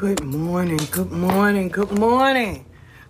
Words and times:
Good 0.00 0.24
morning, 0.24 0.80
good 0.90 1.12
morning, 1.12 1.68
good 1.68 1.98
morning, 1.98 2.64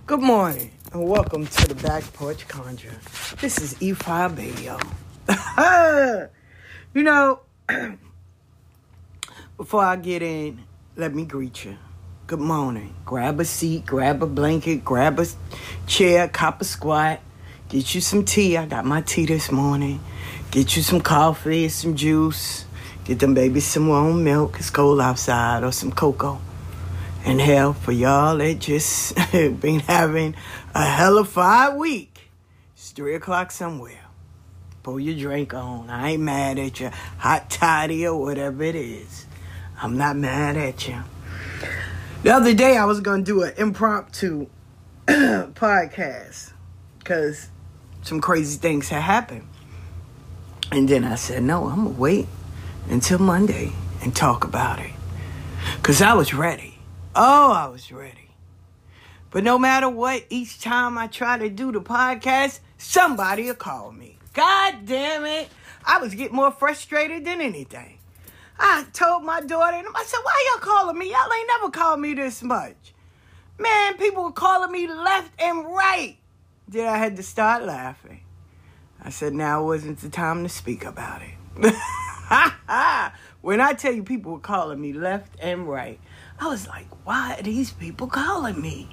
good 0.07 0.21
morning, 0.21 0.73
and 0.93 1.09
welcome 1.09 1.47
to 1.47 1.69
the 1.69 1.77
Back 1.77 2.03
Porch 2.15 2.49
Conjure. 2.49 2.99
This 3.41 3.61
is 3.61 3.75
E5 3.75 4.37
Radio. 4.37 4.77
you 6.93 7.05
know, 7.05 7.43
before 9.57 9.85
I 9.85 9.95
get 9.95 10.21
in, 10.23 10.65
let 10.97 11.15
me 11.15 11.25
greet 11.25 11.65
you. 11.65 11.77
Good 12.27 12.41
morning. 12.41 12.93
Grab 13.05 13.39
a 13.39 13.45
seat, 13.45 13.87
grab 13.87 14.21
a 14.25 14.27
blanket, 14.27 14.85
grab 14.85 15.21
a 15.21 15.27
chair, 15.87 16.27
cop 16.27 16.61
a 16.61 16.65
squat, 16.65 17.21
get 17.69 17.95
you 17.95 18.01
some 18.01 18.25
tea. 18.25 18.57
I 18.57 18.67
got 18.67 18.85
my 18.85 19.03
tea 19.03 19.27
this 19.27 19.53
morning. 19.53 20.01
Get 20.51 20.75
you 20.75 20.83
some 20.83 21.01
coffee, 21.01 21.69
some 21.69 21.95
juice. 21.95 22.65
Get 23.05 23.21
them 23.21 23.35
babies 23.35 23.67
some 23.67 23.87
warm 23.87 24.25
milk. 24.25 24.57
It's 24.59 24.71
cold 24.71 25.01
outside, 25.01 25.63
or 25.63 25.71
some 25.71 25.93
cocoa. 25.93 26.41
And 27.25 27.41
hell, 27.41 27.75
for 27.75 27.93
y'all 27.93 28.39
that 28.39 28.59
just 28.59 29.15
been 29.33 29.81
having 29.81 30.35
a 30.75 30.85
hell 30.85 31.19
of 31.19 31.37
a 31.37 31.75
week, 31.77 32.31
it's 32.75 32.91
three 32.91 33.15
o'clock 33.15 33.51
somewhere. 33.51 34.05
Pull 34.83 35.01
your 35.01 35.19
drink 35.19 35.53
on. 35.53 35.91
I 35.91 36.13
ain't 36.13 36.23
mad 36.23 36.59
at 36.59 36.81
you. 36.81 36.91
Hot 37.19 37.51
toddy 37.51 38.07
or 38.07 38.19
whatever 38.19 38.63
it 38.63 38.75
is. 38.75 39.27
I'm 39.83 39.99
not 39.99 40.17
mad 40.17 40.57
at 40.57 40.89
you. 40.89 41.03
The 42.23 42.31
other 42.31 42.55
day, 42.55 42.77
I 42.77 42.85
was 42.87 43.01
to 43.25 43.33
do 43.33 43.43
an 43.43 43.53
impromptu 43.57 44.47
podcast 45.07 46.53
because 46.99 47.49
some 48.03 48.21
crazy 48.21 48.59
things 48.59 48.89
had 48.89 49.03
happened. 49.03 49.47
And 50.73 50.89
then 50.89 51.05
I 51.05 51.17
said, 51.17 51.43
no, 51.43 51.67
I'm 51.67 51.85
to 51.85 52.01
wait 52.01 52.29
until 52.89 53.19
Monday 53.19 53.73
and 54.03 54.15
talk 54.15 54.45
about 54.45 54.79
it. 54.79 54.93
Because 55.77 56.01
I 56.01 56.15
was 56.15 56.33
ready. 56.33 56.80
Oh, 57.15 57.53
I 57.53 57.67
was 57.67 57.91
ready. 57.91 58.31
But 59.31 59.43
no 59.43 59.59
matter 59.59 59.89
what, 59.89 60.25
each 60.31 60.61
time 60.61 60.97
I 60.97 61.09
try 61.09 61.39
to 61.39 61.49
do 61.49 61.73
the 61.73 61.81
podcast, 61.81 62.61
somebody 62.79 63.47
will 63.47 63.55
call 63.55 63.91
me. 63.91 64.17
God 64.33 64.87
damn 64.87 65.25
it. 65.25 65.49
I 65.85 65.99
was 65.99 66.15
getting 66.15 66.37
more 66.37 66.53
frustrated 66.53 67.25
than 67.25 67.41
anything. 67.41 67.99
I 68.59 68.85
told 68.93 69.25
my 69.25 69.41
daughter, 69.41 69.77
and 69.77 69.89
I 69.95 70.05
said, 70.05 70.21
why 70.23 70.51
y'all 70.53 70.63
calling 70.63 70.99
me? 70.99 71.11
Y'all 71.11 71.33
ain't 71.37 71.49
never 71.49 71.71
called 71.71 71.99
me 71.99 72.15
this 72.15 72.43
much. 72.43 72.95
Man, 73.59 73.97
people 73.97 74.25
were 74.25 74.33
calling 74.33 74.71
me 74.71 74.87
left 74.87 75.33
and 75.41 75.65
right. 75.65 76.17
Then 76.69 76.87
I 76.87 76.99
had 76.99 77.17
to 77.17 77.23
start 77.23 77.65
laughing. 77.65 78.21
I 79.03 79.11
said, 79.11 79.33
now 79.33 79.65
wasn't 79.65 79.99
the 79.99 80.11
time 80.11 80.43
to 80.45 80.49
speak 80.49 80.85
about 80.85 81.23
it. 81.23 81.35
when 83.41 83.61
I 83.61 83.73
tell 83.73 83.93
you 83.93 84.05
people 84.05 84.33
were 84.33 84.39
calling 84.39 84.81
me 84.81 84.93
left 84.93 85.35
and 85.41 85.69
right, 85.69 85.99
I 86.41 86.49
was 86.49 86.67
like, 86.67 86.87
why 87.07 87.37
are 87.39 87.43
these 87.43 87.71
people 87.71 88.07
calling 88.07 88.61
me? 88.61 88.89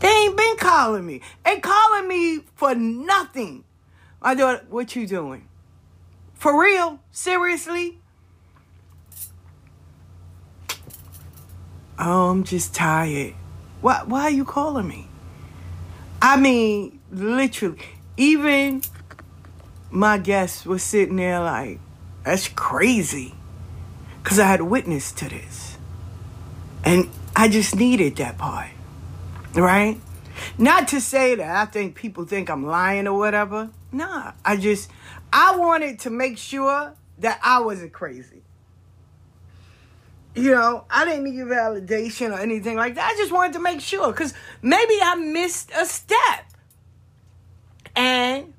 They 0.00 0.08
ain't 0.08 0.36
been 0.36 0.56
calling 0.58 1.06
me. 1.06 1.22
They 1.44 1.58
calling 1.58 2.06
me 2.06 2.40
for 2.54 2.74
nothing. 2.74 3.64
My 4.22 4.34
daughter, 4.34 4.64
what 4.68 4.94
you 4.94 5.06
doing? 5.06 5.48
For 6.34 6.60
real? 6.60 7.00
Seriously? 7.10 7.98
Oh, 11.98 12.30
I'm 12.30 12.44
just 12.44 12.74
tired. 12.74 13.34
Why 13.80 14.02
why 14.04 14.22
are 14.22 14.30
you 14.30 14.44
calling 14.44 14.88
me? 14.88 15.08
I 16.20 16.38
mean, 16.38 17.00
literally, 17.10 17.78
even 18.16 18.82
my 19.90 20.18
guests 20.18 20.66
was 20.66 20.82
sitting 20.82 21.16
there 21.16 21.40
like, 21.40 21.78
that's 22.24 22.48
crazy. 22.48 23.34
Cause 24.22 24.38
I 24.38 24.46
had 24.46 24.62
witness 24.62 25.12
to 25.12 25.28
this. 25.28 25.69
And 26.84 27.08
I 27.36 27.48
just 27.48 27.76
needed 27.76 28.16
that 28.16 28.38
part. 28.38 28.70
Right? 29.54 30.00
Not 30.58 30.88
to 30.88 31.00
say 31.00 31.34
that 31.34 31.56
I 31.56 31.70
think 31.70 31.94
people 31.94 32.24
think 32.24 32.48
I'm 32.48 32.66
lying 32.66 33.06
or 33.06 33.18
whatever. 33.18 33.70
Nah, 33.92 34.32
I 34.44 34.56
just 34.56 34.90
I 35.32 35.56
wanted 35.56 36.00
to 36.00 36.10
make 36.10 36.38
sure 36.38 36.94
that 37.18 37.40
I 37.42 37.60
wasn't 37.60 37.92
crazy. 37.92 38.42
You 40.34 40.52
know, 40.52 40.84
I 40.88 41.04
didn't 41.04 41.24
need 41.24 41.44
validation 41.44 42.30
or 42.30 42.40
anything 42.40 42.76
like 42.76 42.94
that. 42.94 43.12
I 43.12 43.16
just 43.16 43.32
wanted 43.32 43.54
to 43.54 43.58
make 43.58 43.80
sure 43.80 44.12
because 44.12 44.32
maybe 44.62 44.98
I 45.02 45.16
missed 45.16 45.72
a 45.76 45.84
step. 45.84 46.44
And, 47.96 48.54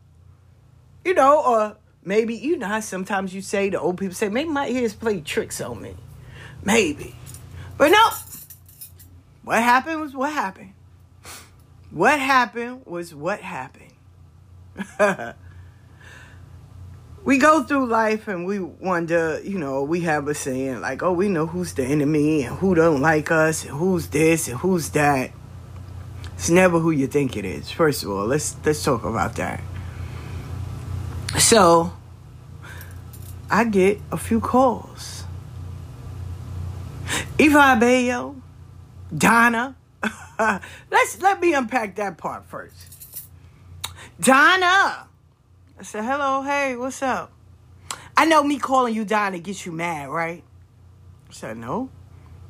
you 1.06 1.14
know, 1.14 1.42
or 1.44 1.78
maybe 2.04 2.36
you 2.36 2.58
know 2.58 2.80
sometimes 2.82 3.34
you 3.34 3.42
say 3.42 3.70
the 3.70 3.80
old 3.80 3.98
people 3.98 4.14
say 4.14 4.28
maybe 4.28 4.50
my 4.50 4.68
ears 4.68 4.94
play 4.94 5.22
tricks 5.22 5.62
on 5.62 5.82
me, 5.82 5.96
maybe, 6.64 7.16
but 7.82 7.90
no. 7.90 8.10
What 9.44 9.64
happened 9.64 10.02
was 10.02 10.14
what 10.14 10.32
happened. 10.32 10.74
What 11.90 12.20
happened 12.20 12.86
was 12.86 13.16
what 13.16 13.40
happened. 13.40 13.94
we 17.26 17.40
go 17.40 17.64
through 17.64 17.88
life 17.88 18.28
and 18.28 18.46
we 18.46 18.60
wonder, 18.60 19.42
you 19.44 19.58
know, 19.58 19.82
we 19.82 20.02
have 20.02 20.28
a 20.28 20.36
saying 20.36 20.80
like, 20.80 21.02
oh, 21.02 21.12
we 21.12 21.28
know 21.28 21.48
who's 21.48 21.74
the 21.74 21.84
enemy 21.84 22.44
and 22.44 22.56
who 22.58 22.76
don't 22.76 23.02
like 23.02 23.32
us 23.32 23.66
and 23.66 23.72
who's 23.72 24.10
this 24.10 24.48
and 24.48 24.60
who's 24.60 24.92
that. 24.92 25.32
It's 26.36 26.52
never 26.52 26.78
who 26.78 26.92
you 26.92 27.08
think 27.08 27.36
it 27.36 27.46
is. 27.46 27.72
First 27.72 28.04
of 28.04 28.12
all, 28.12 28.28
let's 28.28 28.56
let's 28.64 28.84
talk 28.84 29.04
about 29.04 29.38
that. 29.38 29.60
So 31.40 31.94
I 33.50 33.64
get 33.64 34.00
a 34.12 34.18
few 34.18 34.40
calls. 34.40 35.21
Eva 37.38 38.36
Donna. 39.16 39.76
let's 40.92 41.22
let 41.22 41.40
me 41.40 41.54
unpack 41.54 41.96
that 41.96 42.18
part 42.18 42.46
first. 42.46 42.76
Donna. 44.20 45.08
I 45.80 45.84
said, 45.84 46.04
hello, 46.04 46.44
hey, 46.44 46.76
what's 46.76 47.02
up? 47.02 47.32
I 48.16 48.26
know 48.26 48.44
me 48.44 48.60
calling 48.60 48.94
you 48.94 49.04
Donna 49.04 49.40
gets 49.40 49.66
you 49.66 49.72
mad, 49.72 50.10
right? 50.10 50.44
I 51.30 51.34
said, 51.34 51.58
no. 51.58 51.90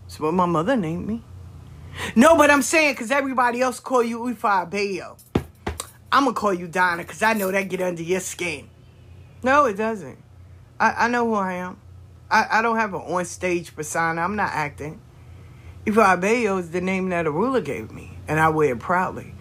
It's 0.06 0.20
what 0.20 0.34
my 0.34 0.46
mother 0.46 0.76
named 0.76 1.08
me. 1.08 1.24
No, 2.16 2.36
but 2.36 2.50
I'm 2.50 2.62
saying 2.62 2.94
because 2.94 3.12
everybody 3.12 3.62
else 3.62 3.80
call 3.80 4.04
you 4.04 4.20
Ifa. 4.20 5.18
I'm 6.12 6.24
going 6.24 6.36
to 6.36 6.40
call 6.40 6.54
you 6.54 6.68
Donna 6.68 7.04
because 7.04 7.22
I 7.22 7.34
know 7.34 7.52
that 7.52 7.70
get 7.70 7.82
under 7.82 8.04
your 8.04 8.20
skin. 8.20 8.70
No, 9.44 9.66
it 9.66 9.76
doesn't. 9.76 10.18
I, 10.80 11.06
I 11.06 11.08
know 11.08 11.26
who 11.28 11.36
I 11.36 11.54
am. 11.54 11.81
I, 12.32 12.60
I 12.60 12.62
don't 12.62 12.78
have 12.78 12.94
an 12.94 13.02
on-stage 13.02 13.76
persona. 13.76 14.22
I'm 14.22 14.38
not 14.38 14.52
acting. 14.52 15.02
Ifa 15.86 16.22
Bayo 16.22 16.58
is 16.58 16.72
the 16.72 16.80
name 16.80 17.10
that 17.10 17.26
a 17.26 17.32
ruler 17.32 17.60
gave 17.60 17.92
me, 17.92 18.18
and 18.28 18.40
I 18.40 18.50
wear 18.50 18.74
it 18.74 18.80
proudly. 18.80 19.34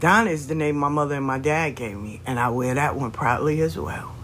Donna 0.00 0.30
is 0.30 0.48
the 0.48 0.54
name 0.54 0.76
my 0.76 0.88
mother 0.88 1.14
and 1.14 1.24
my 1.24 1.38
dad 1.38 1.76
gave 1.76 1.96
me, 1.96 2.20
and 2.26 2.38
I 2.38 2.48
wear 2.50 2.74
that 2.74 2.96
one 2.96 3.12
proudly 3.12 3.60
as 3.60 3.78
well. 3.78 4.14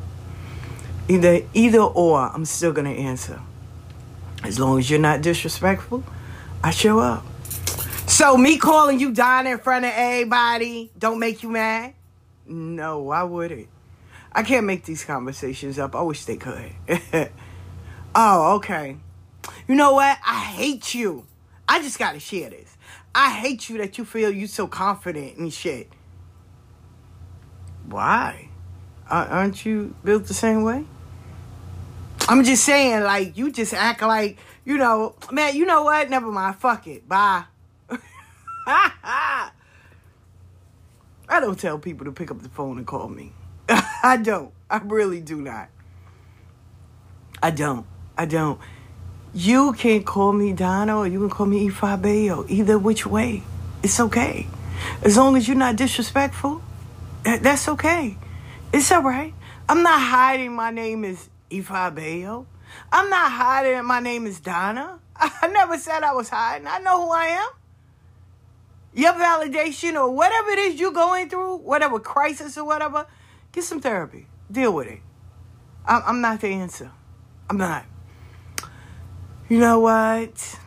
Either 1.09 1.41
either 1.55 1.81
or, 1.81 2.21
I'm 2.21 2.45
still 2.45 2.73
gonna 2.73 2.91
answer. 2.91 3.41
As 4.43 4.59
long 4.59 4.79
as 4.79 4.91
you're 4.91 4.99
not 4.99 5.23
disrespectful, 5.23 6.03
I 6.63 6.73
show 6.73 6.99
up. 6.99 7.25
So 8.07 8.37
me 8.37 8.59
calling 8.59 8.99
you 8.99 9.13
Donna 9.13 9.51
in 9.51 9.59
front 9.59 9.85
of 9.85 9.93
everybody 9.95 10.91
don't 10.99 11.19
make 11.19 11.43
you 11.43 11.51
mad? 11.51 11.95
No, 12.47 12.99
why 12.99 13.23
would 13.23 13.53
it? 13.53 13.69
I 14.33 14.43
can't 14.43 14.67
make 14.67 14.85
these 14.85 15.05
conversations 15.05 15.79
up. 15.79 15.95
I 15.95 16.03
wish 16.03 16.25
they 16.25 16.37
could. 16.37 16.73
oh, 18.15 18.57
okay. 18.57 18.97
You 19.69 19.75
know 19.75 19.95
what? 19.95 20.19
I 20.27 20.41
hate 20.41 20.95
you. 20.95 21.27
I 21.69 21.81
just 21.81 21.99
gotta 21.99 22.21
share 22.21 22.51
this. 22.51 22.77
I 23.15 23.31
hate 23.31 23.69
you 23.69 23.79
that 23.79 23.99
you 23.99 24.05
feel 24.05 24.31
you 24.31 24.47
so 24.47 24.67
confident 24.67 25.37
and 25.37 25.53
shit. 25.53 25.89
Why? 27.87 28.49
Aren't 29.11 29.67
you 29.67 29.95
built 30.03 30.25
the 30.27 30.35
same 30.35 30.63
way? 30.63 30.85
I'm 32.29 32.45
just 32.45 32.65
saying, 32.65 33.03
like, 33.03 33.37
you 33.37 33.53
just 33.53 33.75
act 33.75 34.01
like, 34.01 34.39
you 34.65 34.79
know, 34.79 35.17
man, 35.31 35.55
you 35.55 35.67
know 35.67 35.83
what? 35.83 36.09
Never 36.09 36.31
mind. 36.31 36.57
Fuck 36.57 36.87
it. 36.87 37.07
Bye. 37.09 37.45
I 38.67 39.51
don't 41.29 41.59
tell 41.59 41.79
people 41.79 42.07
to 42.07 42.13
pick 42.13 42.31
up 42.31 42.41
the 42.43 42.49
phone 42.49 42.79
and 42.79 42.87
call 42.87 43.09
me. 43.09 43.33
I 43.69 44.19
don't. 44.23 44.53
I 44.71 44.79
really 44.79 45.21
do 45.21 45.41
not. 45.41 45.69
I 47.43 47.51
don't. 47.51 47.87
I 48.23 48.25
don't. 48.25 48.61
You 49.35 49.73
can 49.73 50.05
call 50.05 50.33
me 50.33 50.53
Donna 50.53 50.97
or 50.97 51.09
you 51.09 51.19
can 51.19 51.29
call 51.29 51.47
me 51.47 51.69
Ifa 51.69 52.01
Bayo. 52.01 52.47
Either 52.49 52.79
which 52.79 53.05
way. 53.05 53.43
It's 53.83 53.99
okay. 53.99 54.47
As 55.03 55.17
long 55.17 55.37
as 55.37 55.49
you're 55.49 55.57
not 55.57 55.75
disrespectful, 55.75 56.63
that's 57.25 57.67
okay. 57.69 58.17
It's 58.73 58.93
all 58.93 59.03
right. 59.03 59.35
I'm 59.69 59.83
not 59.83 60.01
hiding 60.01 60.53
my 60.53 60.71
name 60.71 61.05
is 61.05 61.29
Ifa 61.51 61.93
Bayo. 61.97 62.47
I'm 62.93 63.11
not 63.11 63.33
hiding 63.33 63.85
my 63.85 63.99
name 63.99 64.29
is 64.29 64.39
Donna. 64.39 65.01
I 65.17 65.49
never 65.49 65.77
said 65.79 66.05
I 66.05 66.13
was 66.13 66.29
hiding. 66.29 66.69
I 66.69 66.79
know 66.79 67.05
who 67.05 67.11
I 67.11 67.27
am. 67.27 67.51
Your 68.95 69.15
validation 69.15 69.95
or 69.97 70.11
whatever 70.15 70.51
it 70.51 70.59
is 70.61 70.79
you're 70.79 70.93
going 70.93 71.29
through, 71.29 71.57
whatever 71.57 71.99
crisis 71.99 72.57
or 72.57 72.65
whatever, 72.65 73.05
get 73.51 73.65
some 73.65 73.81
therapy. 73.81 74.29
Deal 74.49 74.73
with 74.73 74.87
it. 74.87 75.01
I'm 75.85 76.21
not 76.21 76.41
the 76.41 76.49
answer. 76.49 76.93
I'm 77.51 77.57
not. 77.57 77.85
You 79.53 79.59
know 79.59 79.81
what? 79.81 80.59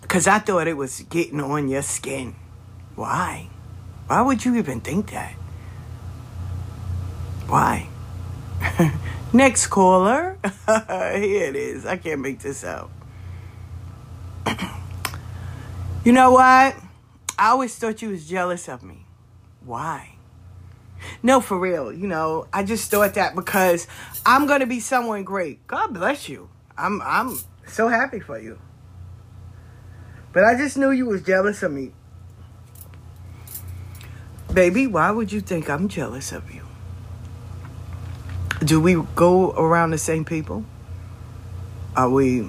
Because 0.00 0.26
I 0.26 0.38
thought 0.38 0.66
it 0.66 0.78
was 0.78 1.00
getting 1.10 1.42
on 1.42 1.68
your 1.68 1.82
skin. 1.82 2.36
Why? 2.94 3.50
Why 4.06 4.22
would 4.22 4.46
you 4.46 4.56
even 4.56 4.80
think 4.80 5.10
that? 5.10 5.34
Why? 7.46 7.88
Next 9.34 9.66
caller. 9.66 10.38
Here 10.66 11.48
it 11.48 11.54
is. 11.54 11.84
I 11.84 11.98
can't 11.98 12.22
make 12.22 12.38
this 12.38 12.64
out. 12.64 12.90
you 16.02 16.12
know 16.12 16.30
what? 16.30 16.74
I 17.38 17.50
always 17.50 17.76
thought 17.76 18.00
you 18.00 18.08
was 18.08 18.26
jealous 18.26 18.70
of 18.70 18.82
me. 18.82 19.04
Why? 19.66 20.14
No, 21.22 21.42
for 21.42 21.58
real. 21.58 21.92
You 21.92 22.06
know, 22.06 22.46
I 22.54 22.62
just 22.62 22.90
thought 22.90 23.12
that 23.16 23.34
because 23.34 23.86
I'm 24.24 24.46
going 24.46 24.60
to 24.60 24.66
be 24.66 24.80
someone 24.80 25.24
great. 25.24 25.66
God 25.66 25.92
bless 25.92 26.26
you. 26.26 26.48
I'm 26.76 27.00
I'm 27.02 27.38
so 27.66 27.88
happy 27.88 28.20
for 28.20 28.38
you. 28.38 28.58
But 30.32 30.44
I 30.44 30.56
just 30.56 30.76
knew 30.76 30.90
you 30.90 31.06
was 31.06 31.22
jealous 31.22 31.62
of 31.62 31.72
me. 31.72 31.92
Baby, 34.52 34.86
why 34.86 35.10
would 35.10 35.32
you 35.32 35.40
think 35.40 35.70
I'm 35.70 35.88
jealous 35.88 36.32
of 36.32 36.52
you? 36.52 36.62
Do 38.64 38.80
we 38.80 39.00
go 39.14 39.52
around 39.52 39.90
the 39.90 39.98
same 39.98 40.24
people? 40.24 40.64
Are 41.96 42.08
we 42.08 42.48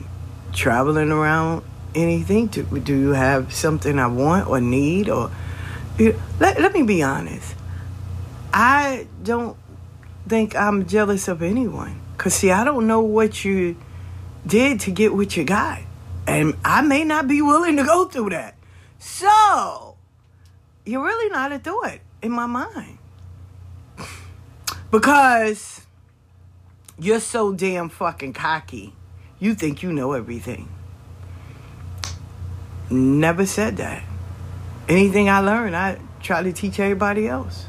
traveling 0.53 1.11
around 1.11 1.63
anything? 1.93 2.47
Do, 2.47 2.63
do 2.63 2.95
you 2.95 3.09
have 3.09 3.53
something 3.53 3.99
I 3.99 4.07
want 4.07 4.47
or 4.47 4.61
need? 4.61 5.09
Or 5.09 5.31
let, 6.39 6.59
let 6.59 6.73
me 6.73 6.83
be 6.83 7.03
honest. 7.03 7.55
I 8.53 9.07
don't 9.23 9.57
think 10.27 10.55
I'm 10.55 10.87
jealous 10.87 11.27
of 11.27 11.41
anyone. 11.41 11.99
Because, 12.15 12.33
see, 12.35 12.51
I 12.51 12.63
don't 12.63 12.87
know 12.87 13.01
what 13.01 13.43
you 13.43 13.75
did 14.45 14.81
to 14.81 14.91
get 14.91 15.13
what 15.13 15.35
you 15.35 15.43
got. 15.43 15.81
And 16.27 16.55
I 16.63 16.81
may 16.81 17.03
not 17.03 17.27
be 17.27 17.41
willing 17.41 17.77
to 17.77 17.83
go 17.83 18.05
through 18.05 18.31
that. 18.31 18.55
So, 18.99 19.97
you're 20.85 21.03
really 21.03 21.29
not 21.29 21.51
a 21.51 21.59
thought 21.59 21.99
in 22.21 22.31
my 22.31 22.45
mind. 22.45 22.97
Because 24.91 25.81
you're 26.97 27.19
so 27.19 27.53
damn 27.53 27.89
fucking 27.89 28.33
cocky. 28.33 28.93
You 29.39 29.53
think 29.53 29.83
you 29.83 29.91
know 29.91 30.13
everything. 30.13 30.69
Never 32.89 33.45
said 33.45 33.77
that. 33.77 34.03
Anything 34.87 35.29
I 35.29 35.39
learned, 35.39 35.75
I 35.75 35.99
try 36.21 36.43
to 36.43 36.53
teach 36.53 36.79
everybody 36.79 37.27
else. 37.27 37.65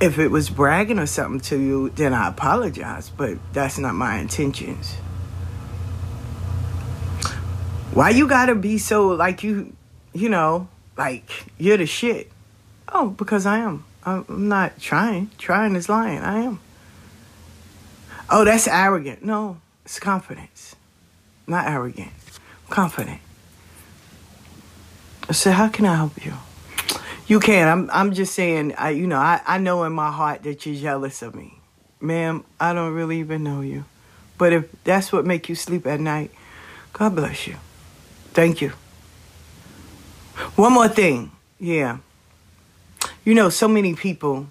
If 0.00 0.18
it 0.18 0.28
was 0.28 0.48
bragging 0.48 0.98
or 0.98 1.06
something 1.06 1.40
to 1.40 1.58
you, 1.58 1.90
then 1.90 2.14
I 2.14 2.28
apologize, 2.28 3.10
but 3.10 3.38
that's 3.52 3.78
not 3.78 3.94
my 3.94 4.18
intentions. 4.18 4.94
Why 7.92 8.10
you 8.10 8.28
gotta 8.28 8.54
be 8.54 8.78
so 8.78 9.08
like 9.08 9.42
you, 9.42 9.74
you 10.12 10.28
know, 10.28 10.68
like 10.96 11.28
you're 11.58 11.76
the 11.76 11.86
shit? 11.86 12.30
Oh, 12.88 13.10
because 13.10 13.46
I 13.46 13.58
am. 13.58 13.84
I'm 14.04 14.48
not 14.48 14.78
trying. 14.80 15.30
Trying 15.38 15.74
is 15.74 15.88
lying. 15.88 16.18
I 16.20 16.40
am. 16.40 16.60
Oh, 18.30 18.44
that's 18.44 18.68
arrogant. 18.68 19.24
No, 19.24 19.60
it's 19.84 19.98
confidence. 19.98 20.76
Not 21.46 21.66
arrogant. 21.66 22.12
Confident. 22.68 23.20
I 25.28 25.32
said, 25.32 25.54
how 25.54 25.68
can 25.68 25.84
I 25.84 25.96
help 25.96 26.24
you? 26.24 26.34
You 27.26 27.40
can. 27.40 27.66
I'm 27.68 27.90
I'm 27.92 28.12
just 28.12 28.34
saying, 28.34 28.74
I 28.78 28.90
you 28.90 29.08
know, 29.08 29.18
I, 29.18 29.40
I 29.44 29.58
know 29.58 29.82
in 29.84 29.92
my 29.92 30.12
heart 30.12 30.44
that 30.44 30.64
you're 30.64 30.76
jealous 30.76 31.22
of 31.22 31.34
me. 31.34 31.58
Ma'am, 32.00 32.44
I 32.58 32.72
don't 32.72 32.94
really 32.94 33.18
even 33.18 33.42
know 33.42 33.60
you. 33.60 33.84
But 34.38 34.52
if 34.52 34.70
that's 34.84 35.12
what 35.12 35.26
make 35.26 35.48
you 35.48 35.54
sleep 35.54 35.86
at 35.86 36.00
night, 36.00 36.30
God 36.92 37.16
bless 37.16 37.46
you. 37.46 37.56
Thank 38.32 38.60
you. 38.60 38.72
One 40.56 40.72
more 40.72 40.88
thing. 40.88 41.32
Yeah. 41.58 41.98
You 43.24 43.34
know, 43.34 43.50
so 43.50 43.68
many 43.68 43.94
people 43.94 44.48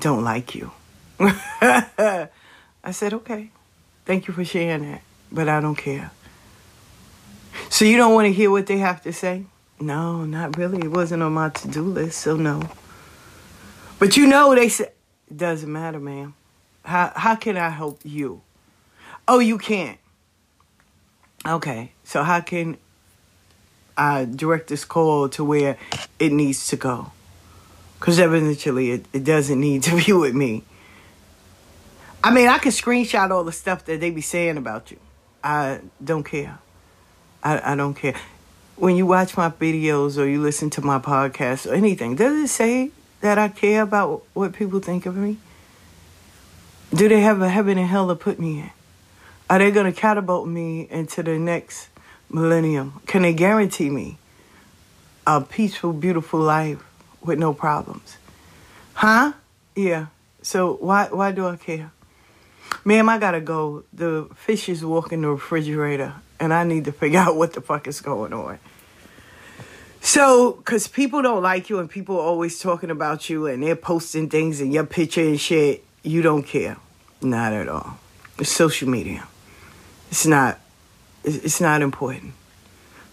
don't 0.00 0.24
like 0.24 0.54
you. 0.54 0.70
I 1.20 2.28
said, 2.92 3.12
okay. 3.14 3.50
Thank 4.04 4.28
you 4.28 4.34
for 4.34 4.44
sharing 4.44 4.90
that. 4.90 5.02
But 5.30 5.48
I 5.48 5.60
don't 5.60 5.76
care. 5.76 6.10
So 7.68 7.84
you 7.84 7.96
don't 7.96 8.14
want 8.14 8.26
to 8.26 8.32
hear 8.32 8.50
what 8.50 8.66
they 8.66 8.78
have 8.78 9.02
to 9.02 9.12
say? 9.12 9.44
No, 9.80 10.24
not 10.24 10.56
really. 10.56 10.78
It 10.78 10.90
wasn't 10.90 11.22
on 11.22 11.32
my 11.32 11.50
to 11.50 11.68
do 11.68 11.82
list, 11.82 12.20
so 12.20 12.36
no. 12.36 12.62
But 13.98 14.16
you 14.16 14.26
know, 14.26 14.54
they 14.54 14.68
said, 14.68 14.92
it 15.30 15.36
doesn't 15.36 15.70
matter, 15.70 16.00
ma'am. 16.00 16.34
How 16.84 17.12
how 17.14 17.34
can 17.34 17.56
I 17.56 17.68
help 17.68 18.00
you? 18.04 18.40
Oh, 19.26 19.40
you 19.40 19.58
can't. 19.58 19.98
Okay, 21.46 21.92
so 22.02 22.22
how 22.22 22.40
can 22.40 22.78
I 23.98 24.24
direct 24.24 24.68
this 24.68 24.84
call 24.84 25.28
to 25.30 25.44
where 25.44 25.76
it 26.18 26.32
needs 26.32 26.68
to 26.68 26.76
go? 26.76 27.10
Because 27.98 28.20
eventually 28.20 28.92
it, 28.92 29.06
it 29.12 29.24
doesn't 29.24 29.58
need 29.58 29.82
to 29.82 29.96
be 30.06 30.12
with 30.12 30.34
me. 30.34 30.62
I 32.22 32.32
mean, 32.32 32.48
I 32.48 32.58
can 32.58 32.72
screenshot 32.72 33.30
all 33.30 33.44
the 33.44 33.52
stuff 33.52 33.84
that 33.86 34.00
they 34.00 34.10
be 34.10 34.20
saying 34.20 34.56
about 34.56 34.90
you. 34.90 34.98
I 35.42 35.80
don't 36.02 36.24
care. 36.24 36.58
I, 37.42 37.72
I 37.72 37.74
don't 37.74 37.94
care. 37.94 38.14
When 38.76 38.96
you 38.96 39.06
watch 39.06 39.36
my 39.36 39.50
videos 39.50 40.16
or 40.16 40.26
you 40.26 40.40
listen 40.40 40.70
to 40.70 40.80
my 40.80 40.98
podcast 40.98 41.70
or 41.70 41.74
anything, 41.74 42.14
does 42.14 42.44
it 42.44 42.48
say 42.48 42.92
that 43.20 43.38
I 43.38 43.48
care 43.48 43.82
about 43.82 44.22
what 44.34 44.52
people 44.52 44.80
think 44.80 45.06
of 45.06 45.16
me? 45.16 45.38
Do 46.94 47.08
they 47.08 47.20
have 47.20 47.42
a 47.42 47.48
heaven 47.48 47.78
and 47.78 47.88
hell 47.88 48.08
to 48.08 48.14
put 48.14 48.38
me 48.38 48.60
in? 48.60 48.70
Are 49.50 49.58
they 49.58 49.70
going 49.70 49.92
to 49.92 49.98
catapult 49.98 50.46
me 50.46 50.86
into 50.90 51.22
the 51.22 51.38
next 51.38 51.88
millennium? 52.30 53.00
Can 53.06 53.22
they 53.22 53.32
guarantee 53.32 53.90
me 53.90 54.18
a 55.26 55.40
peaceful, 55.40 55.92
beautiful 55.92 56.40
life 56.40 56.82
with 57.22 57.38
no 57.38 57.52
problems? 57.52 58.16
Huh? 58.94 59.32
Yeah. 59.74 60.06
So 60.42 60.74
why 60.74 61.08
why 61.10 61.32
do 61.32 61.46
I 61.46 61.56
care? 61.56 61.92
Ma'am, 62.84 63.08
I 63.08 63.18
gotta 63.18 63.40
go. 63.40 63.84
The 63.92 64.28
fish 64.34 64.68
is 64.68 64.84
walking 64.84 65.22
the 65.22 65.28
refrigerator, 65.28 66.14
and 66.40 66.52
I 66.52 66.64
need 66.64 66.84
to 66.86 66.92
figure 66.92 67.20
out 67.24 67.36
what 67.36 67.52
the 67.52 67.60
fuck 67.60 67.86
is 67.86 68.00
going 68.00 68.32
on. 68.32 68.58
So, 70.00 70.52
because 70.52 70.86
people 70.86 71.22
don't 71.22 71.42
like 71.42 71.68
you, 71.68 71.80
and 71.80 71.90
people 71.90 72.16
are 72.16 72.22
always 72.22 72.60
talking 72.60 72.90
about 72.90 73.28
you, 73.28 73.46
and 73.46 73.62
they're 73.62 73.76
posting 73.76 74.28
things 74.28 74.60
in 74.60 74.70
your 74.72 74.86
picture 74.86 75.20
and 75.20 75.40
shit, 75.40 75.84
you 76.02 76.22
don't 76.22 76.44
care. 76.44 76.76
Not 77.20 77.52
at 77.52 77.68
all. 77.68 77.98
It's 78.38 78.50
social 78.50 78.88
media. 78.88 79.26
It's 80.10 80.24
not. 80.24 80.60
It's 81.24 81.60
not 81.60 81.82
important. 81.82 82.34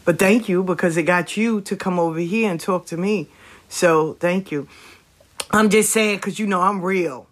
But 0.05 0.19
thank 0.19 0.47
you 0.47 0.63
because 0.63 0.97
it 0.97 1.03
got 1.03 1.35
you 1.35 1.61
to 1.61 1.75
come 1.75 1.99
over 1.99 2.19
here 2.19 2.49
and 2.49 2.59
talk 2.59 2.85
to 2.87 2.97
me. 2.97 3.27
So 3.69 4.13
thank 4.13 4.51
you. 4.51 4.67
I'm 5.51 5.69
just 5.69 5.91
saying 5.91 6.17
because 6.17 6.39
you 6.39 6.47
know 6.47 6.61
I'm 6.61 6.81
real. 6.81 7.27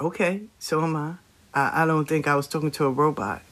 Okay, 0.00 0.42
so 0.58 0.82
am 0.82 0.96
I. 0.96 1.14
I. 1.54 1.82
I 1.82 1.86
don't 1.86 2.08
think 2.08 2.26
I 2.26 2.34
was 2.34 2.48
talking 2.48 2.70
to 2.72 2.86
a 2.86 2.90
robot. 2.90 3.42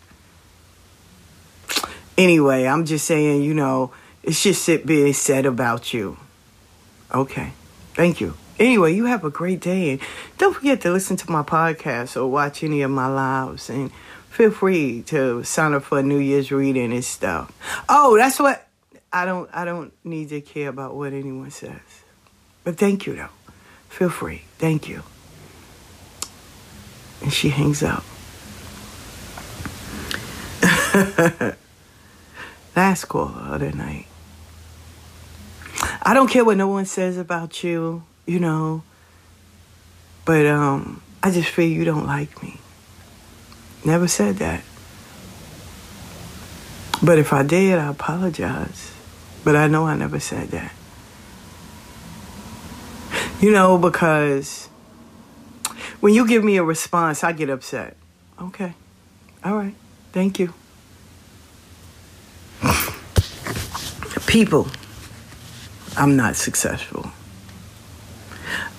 Anyway, 2.16 2.66
I'm 2.66 2.84
just 2.86 3.06
saying, 3.06 3.42
you 3.42 3.54
know, 3.54 3.92
it's 4.22 4.42
just 4.42 4.68
it 4.68 4.84
being 4.86 5.12
said 5.12 5.46
about 5.46 5.92
you. 5.92 6.18
Okay, 7.14 7.52
thank 7.94 8.20
you. 8.20 8.34
Anyway, 8.58 8.94
you 8.94 9.06
have 9.06 9.24
a 9.24 9.30
great 9.30 9.60
day. 9.60 9.92
And 9.92 10.00
don't 10.36 10.54
forget 10.54 10.82
to 10.82 10.90
listen 10.90 11.16
to 11.16 11.30
my 11.30 11.42
podcast 11.42 12.16
or 12.16 12.26
watch 12.26 12.62
any 12.62 12.82
of 12.82 12.90
my 12.90 13.06
lives. 13.06 13.70
And 13.70 13.90
feel 14.30 14.50
free 14.50 15.02
to 15.02 15.44
sign 15.44 15.74
up 15.74 15.82
for 15.82 15.98
a 15.98 16.02
New 16.02 16.18
Year's 16.18 16.50
reading 16.50 16.92
and 16.92 17.04
stuff. 17.04 17.52
Oh, 17.88 18.16
that's 18.16 18.38
what 18.38 18.66
I 19.12 19.24
don't 19.26 19.50
I 19.52 19.64
don't 19.64 19.92
need 20.04 20.28
to 20.30 20.40
care 20.40 20.68
about 20.68 20.94
what 20.94 21.12
anyone 21.12 21.50
says. 21.50 21.80
But 22.64 22.78
thank 22.78 23.06
you 23.06 23.16
though. 23.16 23.28
Feel 23.88 24.08
free. 24.08 24.42
Thank 24.58 24.88
you. 24.88 25.02
And 27.20 27.32
she 27.32 27.48
hangs 27.50 27.82
up. 27.82 28.04
Last 32.76 33.04
call 33.06 33.28
of 33.28 33.60
the 33.60 33.72
night. 33.72 34.06
I 36.02 36.14
don't 36.14 36.30
care 36.30 36.44
what 36.44 36.56
no 36.56 36.68
one 36.68 36.86
says 36.86 37.18
about 37.18 37.64
you, 37.64 38.04
you 38.26 38.38
know. 38.38 38.84
But 40.24 40.46
um 40.46 41.02
I 41.22 41.32
just 41.32 41.48
feel 41.48 41.68
you 41.68 41.84
don't 41.84 42.06
like 42.06 42.42
me. 42.42 42.59
Never 43.84 44.08
said 44.08 44.36
that. 44.36 44.62
But 47.02 47.18
if 47.18 47.32
I 47.32 47.42
did, 47.42 47.78
I 47.78 47.88
apologize. 47.88 48.92
But 49.42 49.56
I 49.56 49.68
know 49.68 49.86
I 49.86 49.96
never 49.96 50.20
said 50.20 50.48
that. 50.48 50.72
You 53.40 53.50
know, 53.52 53.78
because 53.78 54.68
when 56.00 56.12
you 56.12 56.28
give 56.28 56.44
me 56.44 56.58
a 56.58 56.62
response, 56.62 57.24
I 57.24 57.32
get 57.32 57.48
upset. 57.48 57.96
Okay. 58.40 58.74
All 59.42 59.56
right. 59.56 59.74
Thank 60.12 60.38
you. 60.38 60.52
People, 64.26 64.68
I'm 65.96 66.16
not 66.16 66.36
successful. 66.36 67.10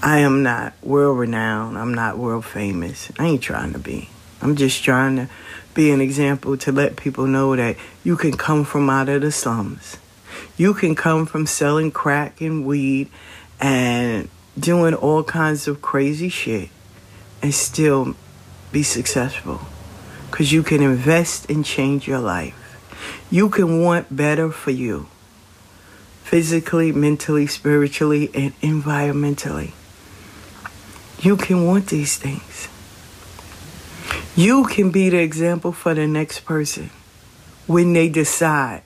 I 0.04 0.20
am 0.20 0.44
not 0.44 0.74
world 0.84 1.18
renowned. 1.18 1.78
I'm 1.78 1.94
not 1.94 2.18
world 2.18 2.46
famous. 2.46 3.12
I 3.18 3.26
ain't 3.26 3.42
trying 3.42 3.74
to 3.74 3.80
be. 3.80 4.11
I'm 4.42 4.56
just 4.56 4.84
trying 4.84 5.16
to 5.18 5.30
be 5.74 5.92
an 5.92 6.02
example 6.02 6.58
to 6.58 6.72
let 6.72 6.96
people 6.96 7.28
know 7.28 7.56
that 7.56 7.78
you 8.04 8.18
can 8.18 8.34
come 8.34 8.66
from 8.66 8.90
out 8.90 9.10
of 9.10 9.22
the 9.22 9.32
slums. 9.32 9.98
You 10.58 10.74
can 10.74 10.96
come 10.96 11.26
from 11.26 11.46
selling 11.46 11.92
crack 11.92 12.42
and 12.42 12.66
weed 12.66 13.10
and 13.60 14.30
doing 14.60 14.94
all 14.94 15.24
kinds 15.24 15.68
of 15.68 15.82
crazy 15.82 16.30
shit 16.30 16.70
and 17.42 17.54
still 17.54 18.16
be 18.72 18.84
successful. 18.84 19.62
Because 20.30 20.52
you 20.52 20.64
can 20.64 20.82
invest 20.82 21.50
and 21.50 21.66
change 21.66 22.08
your 22.08 22.20
life. 22.20 22.58
You 23.30 23.50
can 23.50 23.82
want 23.82 24.16
better 24.16 24.52
for 24.52 24.72
you 24.72 25.08
physically, 26.24 26.94
mentally, 26.94 27.46
spiritually, 27.46 28.30
and 28.34 28.58
environmentally. 28.62 29.72
You 31.20 31.36
can 31.36 31.66
want 31.66 31.88
these 31.88 32.18
things. 32.18 32.70
You 34.36 34.64
can 34.64 34.92
be 34.92 35.10
the 35.10 35.18
example 35.18 35.74
for 35.74 35.94
the 35.94 36.08
next 36.08 36.46
person 36.46 36.90
when 37.68 37.92
they 37.92 38.08
decide 38.08 38.84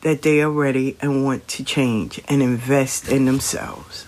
that 0.00 0.22
they 0.22 0.40
are 0.40 0.50
ready 0.50 0.96
and 1.02 1.26
want 1.26 1.46
to 1.48 1.62
change 1.62 2.22
and 2.26 2.42
invest 2.42 3.06
in 3.10 3.26
themselves. 3.26 4.06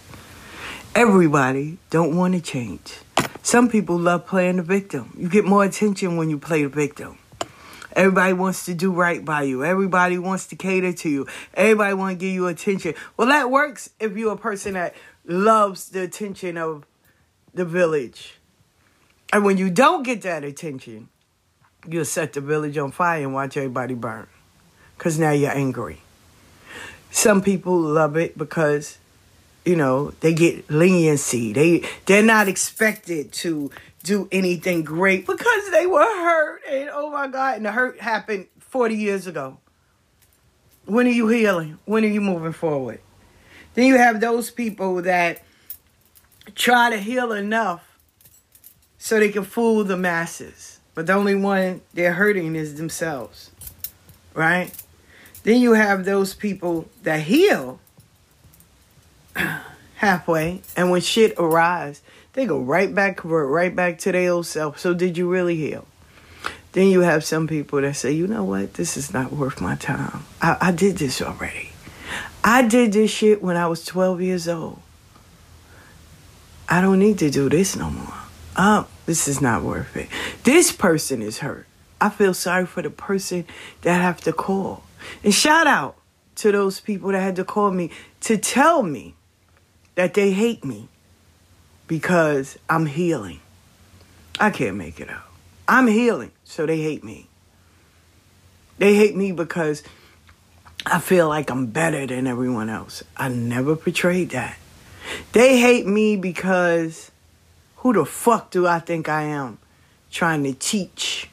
Everybody 0.94 1.76
don't 1.90 2.16
want 2.16 2.32
to 2.32 2.40
change. 2.40 2.94
Some 3.42 3.68
people 3.68 3.98
love 3.98 4.26
playing 4.26 4.56
the 4.56 4.62
victim. 4.62 5.14
You 5.18 5.28
get 5.28 5.44
more 5.44 5.64
attention 5.64 6.16
when 6.16 6.30
you 6.30 6.38
play 6.38 6.62
the 6.62 6.70
victim. 6.70 7.18
Everybody 7.92 8.32
wants 8.32 8.64
to 8.64 8.72
do 8.72 8.90
right 8.90 9.22
by 9.22 9.42
you. 9.42 9.62
Everybody 9.62 10.16
wants 10.16 10.46
to 10.46 10.56
cater 10.56 10.94
to 10.94 11.10
you. 11.10 11.26
Everybody 11.52 11.92
want 11.92 12.18
to 12.18 12.24
give 12.24 12.32
you 12.32 12.46
attention. 12.46 12.94
Well, 13.18 13.28
that 13.28 13.50
works 13.50 13.90
if 14.00 14.16
you're 14.16 14.32
a 14.32 14.38
person 14.38 14.72
that 14.74 14.94
loves 15.26 15.90
the 15.90 16.00
attention 16.00 16.56
of 16.56 16.86
the 17.52 17.66
village. 17.66 18.39
And 19.32 19.44
when 19.44 19.58
you 19.58 19.70
don't 19.70 20.02
get 20.02 20.22
that 20.22 20.44
attention, 20.44 21.08
you'll 21.88 22.04
set 22.04 22.32
the 22.32 22.40
village 22.40 22.76
on 22.78 22.90
fire 22.90 23.22
and 23.22 23.32
watch 23.32 23.56
everybody 23.56 23.94
burn. 23.94 24.26
Because 24.96 25.18
now 25.18 25.30
you're 25.30 25.52
angry. 25.52 26.00
Some 27.10 27.42
people 27.42 27.78
love 27.80 28.16
it 28.16 28.36
because, 28.36 28.98
you 29.64 29.76
know, 29.76 30.10
they 30.20 30.34
get 30.34 30.70
leniency. 30.70 31.52
They 31.52 31.88
they're 32.06 32.22
not 32.22 32.48
expected 32.48 33.32
to 33.32 33.70
do 34.02 34.28
anything 34.30 34.82
great 34.82 35.26
because 35.26 35.70
they 35.70 35.86
were 35.86 36.04
hurt. 36.04 36.62
And 36.68 36.90
oh 36.92 37.10
my 37.10 37.26
God, 37.28 37.56
and 37.56 37.66
the 37.66 37.72
hurt 37.72 38.00
happened 38.00 38.46
40 38.58 38.94
years 38.94 39.26
ago. 39.26 39.58
When 40.86 41.06
are 41.06 41.10
you 41.10 41.28
healing? 41.28 41.78
When 41.84 42.04
are 42.04 42.08
you 42.08 42.20
moving 42.20 42.52
forward? 42.52 43.00
Then 43.74 43.86
you 43.86 43.96
have 43.96 44.20
those 44.20 44.50
people 44.50 45.02
that 45.02 45.42
try 46.54 46.90
to 46.90 46.98
heal 46.98 47.32
enough 47.32 47.89
so 49.00 49.18
they 49.18 49.30
can 49.30 49.42
fool 49.42 49.82
the 49.82 49.96
masses. 49.96 50.78
But 50.94 51.06
the 51.06 51.14
only 51.14 51.34
one 51.34 51.80
they're 51.94 52.12
hurting 52.12 52.54
is 52.54 52.76
themselves. 52.76 53.50
Right? 54.34 54.70
Then 55.42 55.60
you 55.60 55.72
have 55.72 56.04
those 56.04 56.34
people 56.34 56.88
that 57.02 57.22
heal 57.22 57.80
halfway, 59.96 60.60
and 60.76 60.90
when 60.90 61.00
shit 61.00 61.34
arrives, 61.38 62.02
they 62.34 62.46
go 62.46 62.60
right 62.60 62.94
back 62.94 63.16
convert 63.16 63.48
right 63.48 63.74
back 63.74 63.98
to 64.00 64.12
their 64.12 64.30
old 64.30 64.46
self. 64.46 64.78
So 64.78 64.94
did 64.94 65.16
you 65.18 65.28
really 65.28 65.56
heal? 65.56 65.86
Then 66.72 66.88
you 66.88 67.00
have 67.00 67.24
some 67.24 67.48
people 67.48 67.80
that 67.80 67.96
say, 67.96 68.12
you 68.12 68.28
know 68.28 68.44
what, 68.44 68.74
this 68.74 68.96
is 68.96 69.12
not 69.12 69.32
worth 69.32 69.60
my 69.60 69.74
time. 69.76 70.24
I, 70.40 70.56
I 70.60 70.72
did 70.72 70.98
this 70.98 71.20
already. 71.20 71.70
I 72.44 72.62
did 72.66 72.92
this 72.92 73.10
shit 73.10 73.42
when 73.42 73.56
I 73.56 73.66
was 73.66 73.84
12 73.84 74.20
years 74.20 74.46
old. 74.46 74.80
I 76.68 76.80
don't 76.80 77.00
need 77.00 77.18
to 77.18 77.30
do 77.30 77.48
this 77.48 77.74
no 77.74 77.90
more. 77.90 78.19
Um, 78.56 78.86
this 79.06 79.28
is 79.28 79.40
not 79.40 79.62
worth 79.62 79.96
it. 79.96 80.08
This 80.44 80.72
person 80.72 81.22
is 81.22 81.38
hurt. 81.38 81.66
I 82.00 82.08
feel 82.08 82.34
sorry 82.34 82.66
for 82.66 82.82
the 82.82 82.90
person 82.90 83.46
that 83.82 84.00
have 84.00 84.20
to 84.22 84.32
call. 84.32 84.84
And 85.22 85.34
shout 85.34 85.66
out 85.66 85.96
to 86.36 86.52
those 86.52 86.80
people 86.80 87.12
that 87.12 87.20
had 87.20 87.36
to 87.36 87.44
call 87.44 87.70
me 87.70 87.90
to 88.22 88.36
tell 88.36 88.82
me 88.82 89.14
that 89.94 90.14
they 90.14 90.32
hate 90.32 90.64
me 90.64 90.88
because 91.86 92.58
I'm 92.68 92.86
healing. 92.86 93.40
I 94.38 94.50
can't 94.50 94.76
make 94.76 95.00
it 95.00 95.10
out. 95.10 95.24
I'm 95.68 95.86
healing, 95.86 96.32
so 96.44 96.66
they 96.66 96.80
hate 96.80 97.04
me. 97.04 97.28
They 98.78 98.94
hate 98.94 99.14
me 99.14 99.32
because 99.32 99.82
I 100.86 100.98
feel 100.98 101.28
like 101.28 101.50
I'm 101.50 101.66
better 101.66 102.06
than 102.06 102.26
everyone 102.26 102.70
else. 102.70 103.04
I 103.16 103.28
never 103.28 103.76
portrayed 103.76 104.30
that. 104.30 104.56
They 105.32 105.60
hate 105.60 105.86
me 105.86 106.16
because 106.16 107.09
Who 107.80 107.94
the 107.94 108.04
fuck 108.04 108.50
do 108.50 108.66
I 108.66 108.78
think 108.78 109.08
I 109.08 109.22
am 109.22 109.58
trying 110.10 110.44
to 110.44 110.52
teach 110.52 111.30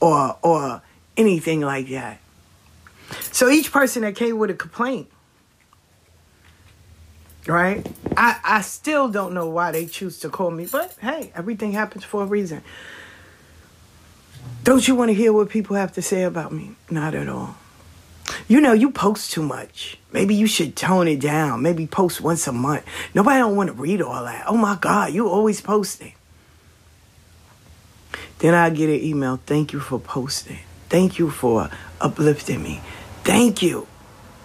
or 0.00 0.38
or 0.42 0.82
anything 1.16 1.60
like 1.60 1.88
that? 1.90 2.18
So 3.30 3.50
each 3.50 3.70
person 3.70 4.02
that 4.02 4.16
came 4.16 4.38
with 4.38 4.48
a 4.50 4.54
complaint, 4.54 5.10
right? 7.46 7.86
I, 8.16 8.40
I 8.42 8.60
still 8.62 9.08
don't 9.08 9.34
know 9.34 9.48
why 9.48 9.70
they 9.72 9.84
choose 9.84 10.18
to 10.20 10.30
call 10.30 10.50
me, 10.50 10.66
but 10.70 10.96
hey, 11.00 11.30
everything 11.34 11.72
happens 11.72 12.04
for 12.04 12.22
a 12.22 12.26
reason. 12.26 12.62
Don't 14.62 14.88
you 14.88 14.94
want 14.94 15.10
to 15.10 15.14
hear 15.14 15.30
what 15.32 15.50
people 15.50 15.76
have 15.76 15.92
to 15.92 16.02
say 16.02 16.22
about 16.22 16.52
me? 16.52 16.74
Not 16.90 17.14
at 17.14 17.28
all. 17.28 17.56
You 18.48 18.60
know, 18.60 18.72
you 18.72 18.90
post 18.90 19.32
too 19.32 19.42
much. 19.42 19.98
Maybe 20.12 20.34
you 20.34 20.46
should 20.46 20.76
tone 20.76 21.08
it 21.08 21.20
down. 21.20 21.62
Maybe 21.62 21.86
post 21.86 22.20
once 22.20 22.46
a 22.46 22.52
month. 22.52 22.84
Nobody 23.14 23.38
don't 23.38 23.56
want 23.56 23.68
to 23.68 23.74
read 23.74 24.00
all 24.00 24.24
that. 24.24 24.44
Oh 24.46 24.56
my 24.56 24.76
God, 24.80 25.12
you 25.12 25.28
always 25.28 25.60
posting. 25.60 26.14
Then 28.38 28.54
I 28.54 28.70
get 28.70 28.88
an 28.88 29.00
email. 29.02 29.40
Thank 29.46 29.72
you 29.72 29.80
for 29.80 29.98
posting. 29.98 30.58
Thank 30.88 31.18
you 31.18 31.30
for 31.30 31.70
uplifting 32.00 32.62
me. 32.62 32.80
Thank 33.24 33.62
you. 33.62 33.86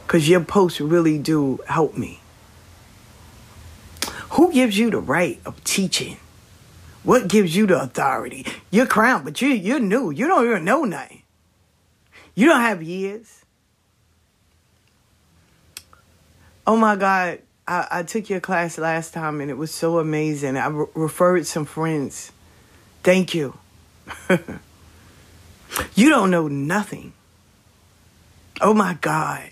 Because 0.06 0.28
your 0.28 0.42
posts 0.42 0.82
really 0.82 1.18
do 1.18 1.60
help 1.68 1.98
me. 1.98 2.20
Who 4.32 4.52
gives 4.52 4.78
you 4.78 4.90
the 4.90 5.00
right 5.00 5.40
of 5.46 5.64
teaching? 5.64 6.18
What 7.04 7.28
gives 7.28 7.56
you 7.56 7.68
the 7.68 7.82
authority? 7.82 8.46
You're 8.72 8.86
crowned, 8.86 9.26
but 9.26 9.42
you, 9.42 9.50
you're 9.50 9.80
new. 9.80 10.12
You 10.12 10.28
don't 10.28 10.46
even 10.46 10.66
know 10.66 10.84
nothing. 10.84 11.24
You 12.36 12.48
don't 12.48 12.62
have 12.62 12.82
years. 12.82 13.39
Oh 16.70 16.78
my 16.78 16.96
God. 16.96 17.40
I, 17.68 17.88
I 17.90 18.04
took 18.04 18.30
your 18.30 18.40
class 18.40 18.78
last 18.78 19.12
time 19.12 19.42
and 19.42 19.50
it 19.50 19.56
was 19.56 19.74
so 19.74 19.98
amazing. 19.98 20.56
I 20.56 20.68
re- 20.68 20.86
referred 20.94 21.48
some 21.48 21.66
friends. 21.66 22.32
Thank 23.02 23.34
you. 23.34 23.58
you 25.96 26.12
don't 26.12 26.30
know 26.30 26.48
nothing. 26.48 27.14
Oh 28.62 28.76
my 28.76 29.00
God. 29.02 29.50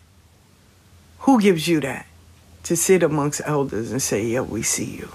Who 1.21 1.41
gives 1.41 1.67
you 1.67 1.79
that? 1.79 2.05
To 2.65 2.75
sit 2.75 3.01
amongst 3.01 3.41
elders 3.45 3.91
and 3.91 3.99
say, 3.99 4.23
Yeah, 4.23 4.41
we 4.41 4.61
see 4.61 4.85
you. 4.85 5.09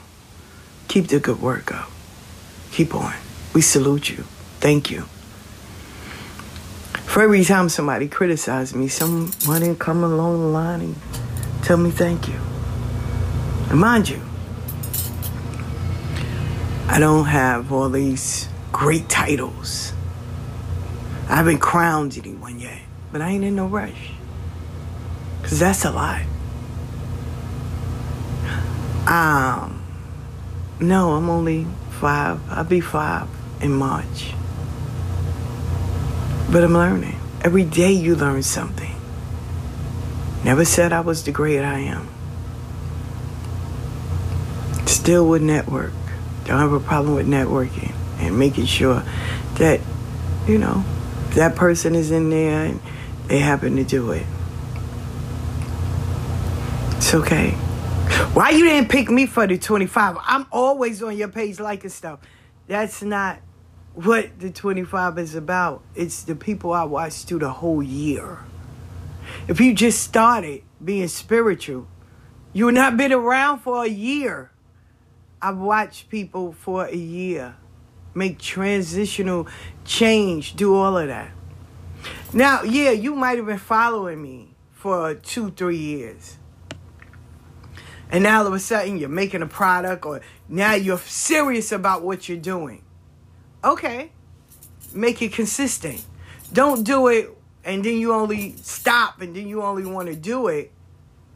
Keep 0.88 1.06
the 1.06 1.21
good 1.21 1.40
work 1.40 1.73
up. 1.73 1.88
Keep 2.73 2.97
on. 2.97 3.14
We 3.54 3.61
salute 3.61 4.11
you. 4.11 4.25
Thank 4.59 4.90
you. 4.90 5.02
For 7.06 7.23
every 7.23 7.44
time 7.44 7.68
somebody 7.68 8.09
criticized 8.09 8.75
me, 8.75 8.88
someone 8.88 9.76
come 9.76 10.02
along 10.02 10.40
the 10.40 10.49
line 10.49 10.80
and 10.80 10.97
tell 11.62 11.76
me 11.76 11.90
thank 11.90 12.28
you. 12.28 12.38
And 13.71 13.78
mind 13.81 14.09
you, 14.09 14.21
I 16.88 16.99
don't 16.99 17.25
have 17.25 17.73
all 17.73 17.88
these 17.88 18.49
great 18.73 19.09
titles. 19.09 19.92
I 21.28 21.37
haven't 21.37 21.61
crowned 21.61 22.19
anyone 22.19 22.61
yet, 22.61 22.81
but 23.11 23.23
I 23.23 23.31
ain't 23.31 23.45
in 23.45 23.57
no 23.57 23.66
rush. 23.66 24.11
Because 25.40 25.59
that's 25.59 25.85
a 25.85 25.90
lot. 25.90 26.22
Um, 29.07 29.83
no, 30.81 31.12
I'm 31.14 31.31
only 31.31 31.66
five. 31.90 32.40
I'll 32.51 32.64
be 32.64 32.81
five 32.81 33.29
in 33.61 33.72
March. 33.72 34.35
But 36.51 36.64
I'm 36.64 36.75
learning. 36.75 37.18
Every 37.42 37.64
day 37.64 37.92
you 37.92 38.14
learn 38.14 38.42
something. 38.42 38.91
Never 40.44 40.64
said 40.64 40.92
I 40.92 41.00
was 41.00 41.24
the 41.24 41.33
great 41.33 41.61
I 41.61 41.78
am. 41.78 42.09
Still 44.87 45.28
would 45.28 45.42
network. 45.42 45.92
Don't 46.44 46.59
have 46.59 46.72
a 46.72 46.81
problem 46.81 47.14
with 47.14 47.28
networking 47.28 47.94
and 48.18 48.38
making 48.38 48.66
sure 48.66 49.05
that, 49.55 49.81
you 50.48 50.59
know, 50.59 50.85
that 51.35 51.55
person 51.55 51.94
is 51.94 52.11
in 52.11 52.31
there 52.31 52.64
and 52.66 52.81
they 53.26 53.38
happen 53.38 53.76
to 53.76 53.85
do 53.85 54.11
it. 54.11 54.26
It's 56.96 57.14
okay. 57.14 57.50
Why 58.35 58.50
you 58.50 58.64
didn't 58.64 58.90
pick 58.90 59.11
me 59.11 59.26
for 59.26 59.46
the 59.46 59.59
25? 59.59 60.16
I'm 60.22 60.46
always 60.50 61.02
on 61.02 61.16
your 61.16 61.28
page 61.28 61.61
liking 61.61 61.90
stuff. 61.90 62.20
That's 62.66 63.02
not 63.02 63.38
what 63.94 64.40
the 64.40 64.50
25 64.50 65.18
is 65.18 65.35
about. 65.35 65.83
It's 65.94 66.22
the 66.22 66.35
people 66.35 66.72
I 66.72 66.85
watched 66.85 67.28
through 67.28 67.40
the 67.40 67.50
whole 67.50 67.83
year. 67.83 68.38
If 69.49 69.61
you 69.61 69.75
just 69.75 70.03
started 70.03 70.62
being 70.83 71.09
spiritual, 71.09 71.88
you 72.53 72.66
would 72.66 72.75
not 72.75 72.97
been 72.97 73.12
around 73.12 73.61
for 73.61 73.85
a 73.85 73.88
year. 73.88 74.51
I've 75.40 75.59
watched 75.59 76.09
people 76.09 76.53
for 76.53 76.87
a 76.87 76.95
year 76.95 77.57
make 78.14 78.38
transitional 78.38 79.47
change, 79.85 80.55
do 80.55 80.75
all 80.75 80.97
of 80.99 81.09
that. 81.09 81.31
Now, 82.33 82.62
yeah, 82.62 82.90
you 82.90 83.14
might 83.14 83.38
have 83.38 83.47
been 83.47 83.59
following 83.59 84.21
me 84.23 84.55
for 84.73 85.14
two, 85.14 85.51
three 85.51 85.77
years. 85.77 86.38
And 88.11 88.25
now 88.25 88.40
all 88.40 88.47
of 88.47 88.53
a 88.53 88.59
sudden 88.59 88.99
you're 88.99 89.09
making 89.09 89.42
a 89.42 89.47
product 89.47 90.05
or 90.05 90.21
now 90.49 90.75
you're 90.75 90.99
serious 90.99 91.73
about 91.73 92.03
what 92.03 92.29
you're 92.29 92.38
doing. 92.38 92.83
Okay. 93.64 94.12
Make 94.92 95.23
it 95.23 95.33
consistent. 95.33 96.05
Don't 96.53 96.85
do 96.85 97.09
it 97.09 97.31
and 97.64 97.85
then 97.85 97.98
you 97.98 98.12
only 98.12 98.57
stop 98.57 99.20
and 99.20 99.35
then 99.35 99.46
you 99.46 99.62
only 99.62 99.85
want 99.85 100.09
to 100.09 100.16
do 100.16 100.48
it 100.48 100.72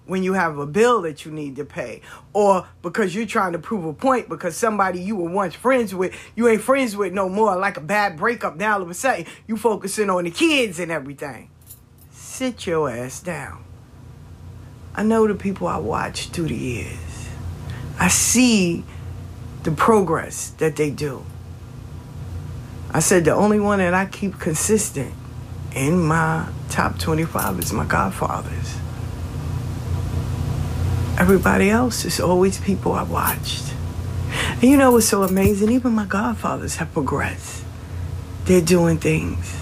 when 0.06 0.22
you 0.22 0.32
have 0.34 0.58
a 0.58 0.66
bill 0.66 1.02
that 1.02 1.24
you 1.24 1.32
need 1.32 1.56
to 1.56 1.64
pay. 1.64 2.00
Or 2.32 2.66
because 2.82 3.14
you're 3.14 3.26
trying 3.26 3.52
to 3.52 3.58
prove 3.58 3.84
a 3.84 3.92
point 3.92 4.28
because 4.28 4.56
somebody 4.56 5.00
you 5.00 5.16
were 5.16 5.30
once 5.30 5.54
friends 5.54 5.94
with 5.94 6.14
you 6.34 6.48
ain't 6.48 6.62
friends 6.62 6.96
with 6.96 7.12
no 7.12 7.28
more 7.28 7.56
like 7.56 7.76
a 7.76 7.80
bad 7.80 8.16
breakup. 8.16 8.56
Now 8.56 8.74
all 8.74 8.82
of 8.82 8.90
a 8.90 8.94
sudden 8.94 9.26
you 9.46 9.56
focusing 9.56 10.10
on 10.10 10.24
the 10.24 10.30
kids 10.30 10.78
and 10.78 10.90
everything. 10.90 11.50
Sit 12.10 12.66
your 12.66 12.90
ass 12.90 13.20
down. 13.20 13.64
I 14.94 15.02
know 15.02 15.26
the 15.26 15.34
people 15.34 15.66
i 15.66 15.76
watch 15.76 16.28
through 16.28 16.48
the 16.48 16.56
years. 16.56 17.28
I 17.98 18.08
see 18.08 18.84
the 19.62 19.72
progress 19.72 20.50
that 20.58 20.76
they 20.76 20.90
do. 20.90 21.24
I 22.90 23.00
said 23.00 23.24
the 23.24 23.32
only 23.32 23.60
one 23.60 23.78
that 23.78 23.94
i 23.94 24.06
keep 24.06 24.38
consistent 24.38 25.12
in 25.76 26.02
my 26.02 26.48
top 26.70 26.98
25 26.98 27.60
is 27.60 27.72
my 27.72 27.84
godfathers 27.84 28.76
Everybody 31.18 31.70
else 31.70 32.04
is 32.04 32.20
always 32.20 32.60
people 32.60 32.92
I 32.92 33.02
watched. 33.02 33.72
And 34.50 34.64
you 34.64 34.76
know 34.76 34.90
what's 34.92 35.06
so 35.06 35.22
amazing? 35.22 35.70
Even 35.70 35.92
my 35.92 36.04
godfathers 36.04 36.76
have 36.76 36.92
progressed. 36.92 37.64
They're 38.44 38.60
doing 38.60 38.98
things, 38.98 39.56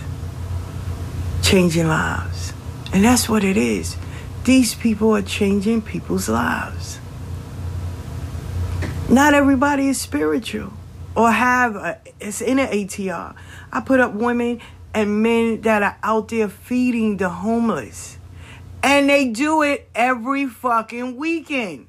changing 1.42 1.86
lives. 1.86 2.52
And 2.92 3.04
that's 3.04 3.28
what 3.28 3.44
it 3.44 3.56
is. 3.56 3.96
These 4.42 4.74
people 4.74 5.14
are 5.14 5.22
changing 5.22 5.82
people's 5.82 6.28
lives. 6.28 6.98
Not 9.08 9.32
everybody 9.32 9.86
is 9.86 10.00
spiritual 10.00 10.72
or 11.14 11.30
have 11.30 11.76
a, 11.76 12.00
it's 12.18 12.40
in 12.40 12.58
an 12.58 12.66
ATR. 12.66 13.36
I 13.72 13.80
put 13.80 14.00
up 14.00 14.12
women 14.12 14.60
and 14.94 15.22
men 15.22 15.60
that 15.62 15.82
are 15.82 15.98
out 16.02 16.28
there 16.28 16.48
feeding 16.48 17.16
the 17.16 17.28
homeless. 17.28 18.18
And 18.82 19.08
they 19.08 19.28
do 19.28 19.62
it 19.62 19.88
every 19.94 20.46
fucking 20.46 21.16
weekend. 21.16 21.88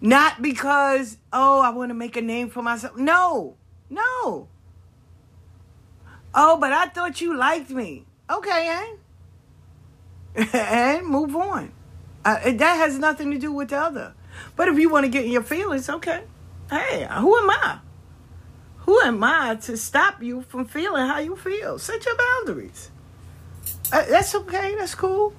Not 0.00 0.40
because, 0.40 1.18
oh, 1.32 1.60
I 1.60 1.70
want 1.70 1.90
to 1.90 1.94
make 1.94 2.16
a 2.16 2.20
name 2.20 2.48
for 2.48 2.62
myself. 2.62 2.96
No, 2.96 3.56
no. 3.90 4.48
Oh, 6.34 6.58
but 6.58 6.72
I 6.72 6.86
thought 6.86 7.20
you 7.20 7.36
liked 7.36 7.70
me. 7.70 8.04
Okay, 8.30 8.86
and, 10.36 10.48
and 10.54 11.06
move 11.06 11.34
on. 11.34 11.72
Uh, 12.24 12.38
that 12.52 12.76
has 12.76 12.98
nothing 12.98 13.30
to 13.30 13.38
do 13.38 13.52
with 13.52 13.70
the 13.70 13.78
other. 13.78 14.14
But 14.54 14.68
if 14.68 14.78
you 14.78 14.90
want 14.90 15.04
to 15.04 15.10
get 15.10 15.24
in 15.24 15.32
your 15.32 15.42
feelings, 15.42 15.88
okay. 15.88 16.24
Hey, 16.70 17.06
who 17.18 17.36
am 17.38 17.50
I? 17.50 17.78
Who 18.86 19.00
am 19.00 19.22
I 19.22 19.56
to 19.62 19.76
stop 19.76 20.22
you 20.22 20.42
from 20.42 20.64
feeling 20.64 21.06
how 21.06 21.18
you 21.18 21.36
feel? 21.36 21.78
Set 21.78 22.04
your 22.06 22.16
boundaries. 22.16 22.90
Uh, 23.92 24.04
that's 24.08 24.34
okay. 24.34 24.76
That's 24.78 24.94
cool. 24.94 25.34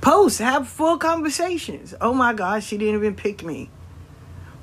Post, 0.00 0.38
have 0.38 0.68
full 0.68 0.98
conversations. 0.98 1.94
Oh 2.00 2.14
my 2.14 2.32
gosh, 2.32 2.66
she 2.66 2.78
didn't 2.78 2.96
even 2.96 3.16
pick 3.16 3.42
me. 3.42 3.70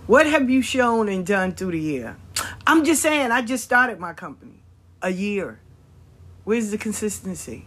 What 0.07 0.25
have 0.25 0.49
you 0.49 0.61
shown 0.61 1.09
and 1.09 1.25
done 1.25 1.53
through 1.53 1.71
the 1.71 1.79
year? 1.79 2.15
I'm 2.65 2.85
just 2.85 3.01
saying, 3.01 3.31
I 3.31 3.41
just 3.41 3.63
started 3.63 3.99
my 3.99 4.13
company 4.13 4.61
a 5.01 5.09
year. 5.09 5.59
Where's 6.43 6.71
the 6.71 6.77
consistency? 6.77 7.65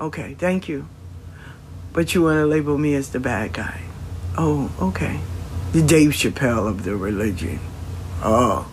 Okay, 0.00 0.34
thank 0.34 0.68
you. 0.68 0.88
But 1.92 2.14
you 2.14 2.22
want 2.22 2.36
to 2.38 2.46
label 2.46 2.76
me 2.76 2.94
as 2.94 3.10
the 3.10 3.20
bad 3.20 3.54
guy. 3.54 3.82
Oh, 4.36 4.70
okay. 4.80 5.20
The 5.72 5.82
Dave 5.82 6.10
Chappelle 6.10 6.68
of 6.68 6.84
the 6.84 6.94
religion. 6.94 7.58
Oh. 8.22 8.70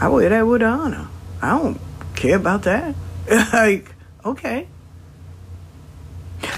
I 0.00 0.08
wear 0.08 0.28
that 0.28 0.46
with 0.46 0.62
honor. 0.62 1.08
I 1.42 1.58
don't 1.58 1.80
care 2.14 2.36
about 2.36 2.62
that. 2.62 2.94
like, 3.52 3.94
okay. 4.24 4.66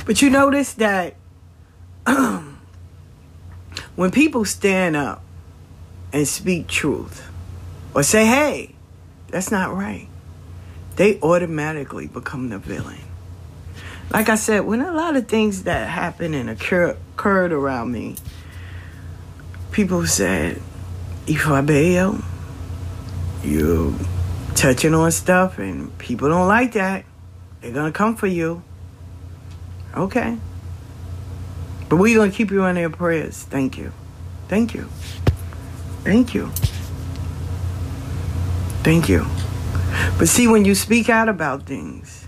But 0.06 0.22
you 0.22 0.30
notice 0.30 0.74
that 0.74 1.16
When 3.94 4.10
people 4.10 4.46
stand 4.46 4.96
up 4.96 5.22
and 6.12 6.26
speak 6.26 6.66
truth 6.66 7.28
or 7.94 8.02
say, 8.02 8.24
hey, 8.24 8.74
that's 9.28 9.50
not 9.50 9.74
right, 9.74 10.08
they 10.96 11.20
automatically 11.20 12.06
become 12.06 12.48
the 12.48 12.58
villain. 12.58 13.00
Like 14.10 14.28
I 14.28 14.36
said, 14.36 14.60
when 14.60 14.80
a 14.80 14.92
lot 14.92 15.16
of 15.16 15.28
things 15.28 15.64
that 15.64 15.88
happened 15.88 16.34
and 16.34 16.48
occur- 16.48 16.96
occurred 17.14 17.52
around 17.52 17.92
me, 17.92 18.16
people 19.72 20.06
said, 20.06 20.60
You 23.44 23.94
touching 24.54 24.94
on 24.94 25.10
stuff 25.12 25.58
and 25.58 25.96
people 25.98 26.28
don't 26.28 26.48
like 26.48 26.72
that. 26.72 27.04
They're 27.60 27.72
gonna 27.72 27.92
come 27.92 28.16
for 28.16 28.26
you. 28.26 28.62
Okay. 29.96 30.38
But 31.88 31.96
we're 31.96 32.16
gonna 32.16 32.32
keep 32.32 32.50
you 32.50 32.64
in 32.64 32.74
their 32.74 32.90
prayers. 32.90 33.42
Thank 33.42 33.78
you. 33.78 33.92
Thank 34.48 34.74
you. 34.74 34.88
Thank 36.04 36.34
you. 36.34 36.50
Thank 38.82 39.08
you. 39.08 39.26
But 40.18 40.28
see, 40.28 40.48
when 40.48 40.64
you 40.64 40.74
speak 40.74 41.08
out 41.08 41.28
about 41.28 41.64
things 41.64 42.26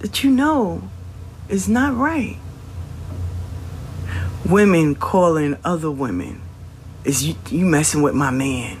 that 0.00 0.24
you 0.24 0.30
know 0.30 0.82
is 1.48 1.68
not 1.68 1.96
right, 1.96 2.38
women 4.48 4.94
calling 4.94 5.56
other 5.64 5.90
women, 5.90 6.40
is 7.04 7.26
you, 7.26 7.34
you 7.50 7.64
messing 7.64 8.02
with 8.02 8.14
my 8.14 8.30
man. 8.30 8.78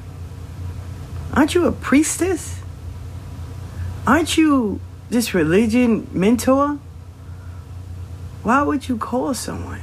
Aren't 1.32 1.54
you 1.54 1.66
a 1.66 1.72
priestess? 1.72 2.60
Aren't 4.06 4.36
you 4.36 4.80
this 5.08 5.34
religion 5.34 6.08
mentor? 6.12 6.78
Why 8.42 8.62
would 8.62 8.88
you 8.88 8.96
call 8.96 9.34
someone? 9.34 9.82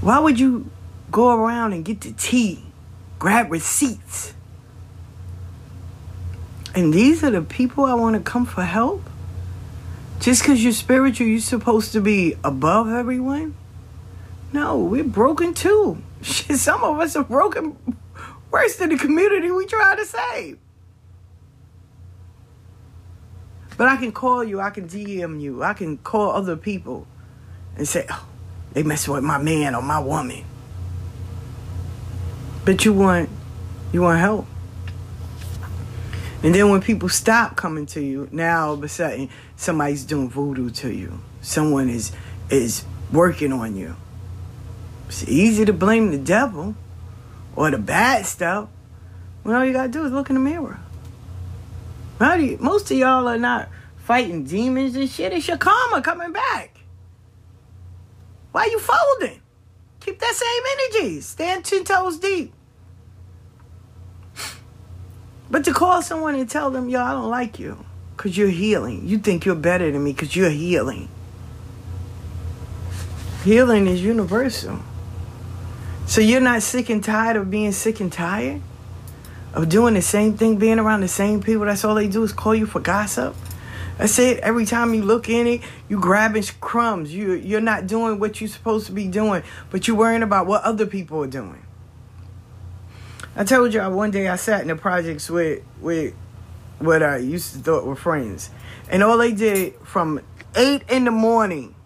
Why 0.00 0.18
would 0.18 0.40
you 0.40 0.70
go 1.10 1.34
around 1.34 1.72
and 1.72 1.84
get 1.84 2.00
the 2.00 2.12
tea, 2.12 2.64
grab 3.18 3.50
receipts? 3.50 4.34
And 6.74 6.94
these 6.94 7.22
are 7.22 7.30
the 7.30 7.42
people 7.42 7.84
I 7.84 7.94
want 7.94 8.14
to 8.16 8.22
come 8.22 8.46
for 8.46 8.62
help? 8.62 9.02
Just 10.20 10.42
because 10.42 10.62
you're 10.62 10.72
spiritual, 10.72 11.26
you're 11.26 11.40
supposed 11.40 11.92
to 11.92 12.00
be 12.00 12.36
above 12.44 12.88
everyone? 12.88 13.54
No, 14.52 14.78
we're 14.78 15.04
broken 15.04 15.54
too. 15.54 16.02
Shit, 16.22 16.58
some 16.58 16.82
of 16.84 16.98
us 17.00 17.16
are 17.16 17.24
broken 17.24 17.76
worse 18.50 18.76
than 18.76 18.90
the 18.90 18.96
community 18.96 19.50
we 19.50 19.66
try 19.66 19.94
to 19.96 20.04
save. 20.04 20.58
But 23.76 23.88
I 23.88 23.96
can 23.96 24.12
call 24.12 24.44
you, 24.44 24.60
I 24.60 24.70
can 24.70 24.88
DM 24.88 25.40
you, 25.40 25.62
I 25.62 25.72
can 25.72 25.96
call 25.98 26.32
other 26.32 26.56
people 26.56 27.06
and 27.76 27.88
say, 27.88 28.04
oh, 28.10 28.26
they 28.72 28.82
messing 28.82 29.14
with 29.14 29.24
my 29.24 29.38
man 29.38 29.74
or 29.74 29.82
my 29.82 29.98
woman. 29.98 30.44
But 32.64 32.84
you 32.84 32.92
want 32.92 33.30
you 33.92 34.02
want 34.02 34.20
help. 34.20 34.46
And 36.42 36.54
then 36.54 36.70
when 36.70 36.80
people 36.80 37.08
stop 37.08 37.56
coming 37.56 37.86
to 37.86 38.00
you, 38.00 38.28
now 38.32 38.68
all 38.68 38.74
of 38.74 38.82
a 38.82 38.88
sudden 38.88 39.28
somebody's 39.56 40.04
doing 40.04 40.28
voodoo 40.28 40.70
to 40.70 40.92
you. 40.92 41.20
Someone 41.40 41.88
is 41.88 42.12
is 42.50 42.84
working 43.12 43.52
on 43.52 43.76
you. 43.76 43.96
It's 45.10 45.26
easy 45.26 45.64
to 45.64 45.72
blame 45.72 46.12
the 46.12 46.18
devil 46.18 46.76
or 47.56 47.72
the 47.72 47.78
bad 47.78 48.26
stuff. 48.26 48.68
When 49.42 49.56
all 49.56 49.64
you 49.64 49.72
gotta 49.72 49.88
do 49.88 50.04
is 50.04 50.12
look 50.12 50.30
in 50.30 50.34
the 50.34 50.40
mirror. 50.40 50.78
You, 52.20 52.58
most 52.60 52.92
of 52.92 52.96
y'all 52.96 53.26
are 53.26 53.36
not 53.36 53.68
fighting 53.96 54.44
demons 54.44 54.94
and 54.94 55.10
shit. 55.10 55.32
It's 55.32 55.48
your 55.48 55.56
karma 55.56 56.00
coming 56.00 56.30
back. 56.30 56.78
Why 58.52 58.66
you 58.66 58.78
folding? 58.78 59.42
Keep 59.98 60.20
that 60.20 60.34
same 60.36 61.00
energy. 61.02 61.20
Stand 61.22 61.64
ten 61.64 61.82
toes 61.82 62.20
deep. 62.20 62.52
But 65.50 65.64
to 65.64 65.72
call 65.72 66.02
someone 66.02 66.36
and 66.36 66.48
tell 66.48 66.70
them, 66.70 66.88
yo, 66.88 67.02
I 67.02 67.10
don't 67.10 67.30
like 67.30 67.58
you 67.58 67.84
because 68.16 68.38
you're 68.38 68.48
healing. 68.48 69.08
You 69.08 69.18
think 69.18 69.44
you're 69.44 69.56
better 69.56 69.90
than 69.90 70.04
me 70.04 70.12
because 70.12 70.36
you're 70.36 70.50
healing. 70.50 71.08
Healing 73.42 73.88
is 73.88 74.00
universal. 74.00 74.78
So 76.10 76.20
you're 76.20 76.40
not 76.40 76.64
sick 76.64 76.90
and 76.90 77.04
tired 77.04 77.36
of 77.36 77.52
being 77.52 77.70
sick 77.70 78.00
and 78.00 78.12
tired? 78.12 78.60
Of 79.54 79.68
doing 79.68 79.94
the 79.94 80.02
same 80.02 80.36
thing, 80.36 80.56
being 80.56 80.80
around 80.80 81.02
the 81.02 81.08
same 81.08 81.40
people. 81.40 81.66
That's 81.66 81.84
all 81.84 81.94
they 81.94 82.08
do 82.08 82.24
is 82.24 82.32
call 82.32 82.52
you 82.52 82.66
for 82.66 82.80
gossip. 82.80 83.36
That's 83.96 84.18
it. 84.18 84.40
Every 84.40 84.66
time 84.66 84.92
you 84.92 85.02
look 85.02 85.28
in 85.28 85.46
it, 85.46 85.60
you 85.88 86.00
grabbing 86.00 86.42
crumbs. 86.60 87.14
You 87.14 87.34
you're 87.34 87.60
not 87.60 87.86
doing 87.86 88.18
what 88.18 88.40
you're 88.40 88.50
supposed 88.50 88.86
to 88.86 88.92
be 88.92 89.06
doing, 89.06 89.44
but 89.70 89.86
you're 89.86 89.96
worrying 89.96 90.24
about 90.24 90.48
what 90.48 90.64
other 90.64 90.84
people 90.84 91.22
are 91.22 91.28
doing. 91.28 91.64
I 93.36 93.44
told 93.44 93.72
y'all 93.72 93.94
one 93.94 94.10
day 94.10 94.26
I 94.26 94.34
sat 94.34 94.62
in 94.62 94.66
the 94.66 94.74
projects 94.74 95.30
with 95.30 95.62
with 95.80 96.12
what 96.80 97.04
I 97.04 97.18
used 97.18 97.52
to 97.52 97.60
thought 97.60 97.86
were 97.86 97.94
friends, 97.94 98.50
and 98.88 99.04
all 99.04 99.16
they 99.16 99.30
did 99.30 99.74
from 99.84 100.22
eight 100.56 100.82
in 100.90 101.04
the 101.04 101.12
morning 101.12 101.76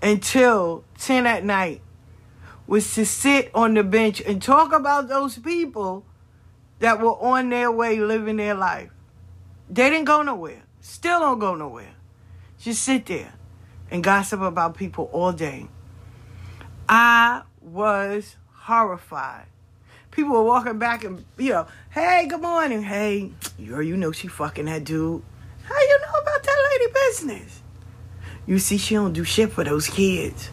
until 0.00 0.84
ten 0.96 1.26
at 1.26 1.44
night 1.44 1.80
was 2.68 2.94
to 2.94 3.06
sit 3.06 3.50
on 3.54 3.72
the 3.72 3.82
bench 3.82 4.20
and 4.20 4.42
talk 4.42 4.74
about 4.74 5.08
those 5.08 5.38
people 5.38 6.04
that 6.80 7.00
were 7.00 7.14
on 7.14 7.48
their 7.48 7.72
way 7.72 7.98
living 7.98 8.36
their 8.36 8.54
life. 8.54 8.90
They 9.70 9.88
didn't 9.88 10.04
go 10.04 10.22
nowhere. 10.22 10.62
Still 10.82 11.18
don't 11.18 11.38
go 11.38 11.54
nowhere. 11.54 11.94
Just 12.60 12.82
sit 12.82 13.06
there 13.06 13.32
and 13.90 14.04
gossip 14.04 14.42
about 14.42 14.76
people 14.76 15.08
all 15.12 15.32
day. 15.32 15.66
I 16.86 17.42
was 17.62 18.36
horrified. 18.52 19.46
People 20.10 20.32
were 20.32 20.44
walking 20.44 20.78
back 20.78 21.04
and, 21.04 21.24
you 21.38 21.52
know, 21.52 21.66
hey, 21.90 22.26
good 22.28 22.42
morning. 22.42 22.82
Hey, 22.82 23.32
you 23.58 23.80
you 23.80 23.96
know 23.96 24.12
she 24.12 24.28
fucking 24.28 24.66
that 24.66 24.84
dude. 24.84 25.22
How 25.62 25.80
you 25.80 25.98
know 26.00 26.20
about 26.20 26.42
that 26.42 26.70
lady 26.70 26.92
business? 26.92 27.62
You 28.46 28.58
see, 28.58 28.76
she 28.76 28.94
don't 28.94 29.14
do 29.14 29.24
shit 29.24 29.52
for 29.52 29.64
those 29.64 29.88
kids. 29.88 30.50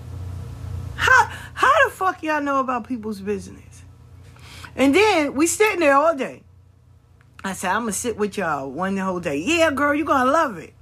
How 0.95 1.29
how 1.53 1.86
the 1.86 1.93
fuck 1.93 2.23
y'all 2.23 2.41
know 2.41 2.60
about 2.60 2.88
people's 2.88 3.21
business? 3.21 3.84
And 4.75 4.93
then 4.93 5.34
we 5.34 5.47
sitting 5.47 5.79
there 5.79 5.95
all 5.95 6.15
day. 6.15 6.43
I 7.43 7.53
said, 7.53 7.71
I'm 7.71 7.84
gonna 7.84 7.93
sit 7.93 8.17
with 8.17 8.38
y'all 8.38 8.69
one 8.69 8.95
the 8.95 9.03
whole 9.03 9.19
day. 9.19 9.38
Yeah, 9.38 9.71
girl, 9.71 9.93
you're 9.93 10.05
gonna 10.05 10.31
love 10.31 10.58
it. 10.58 10.73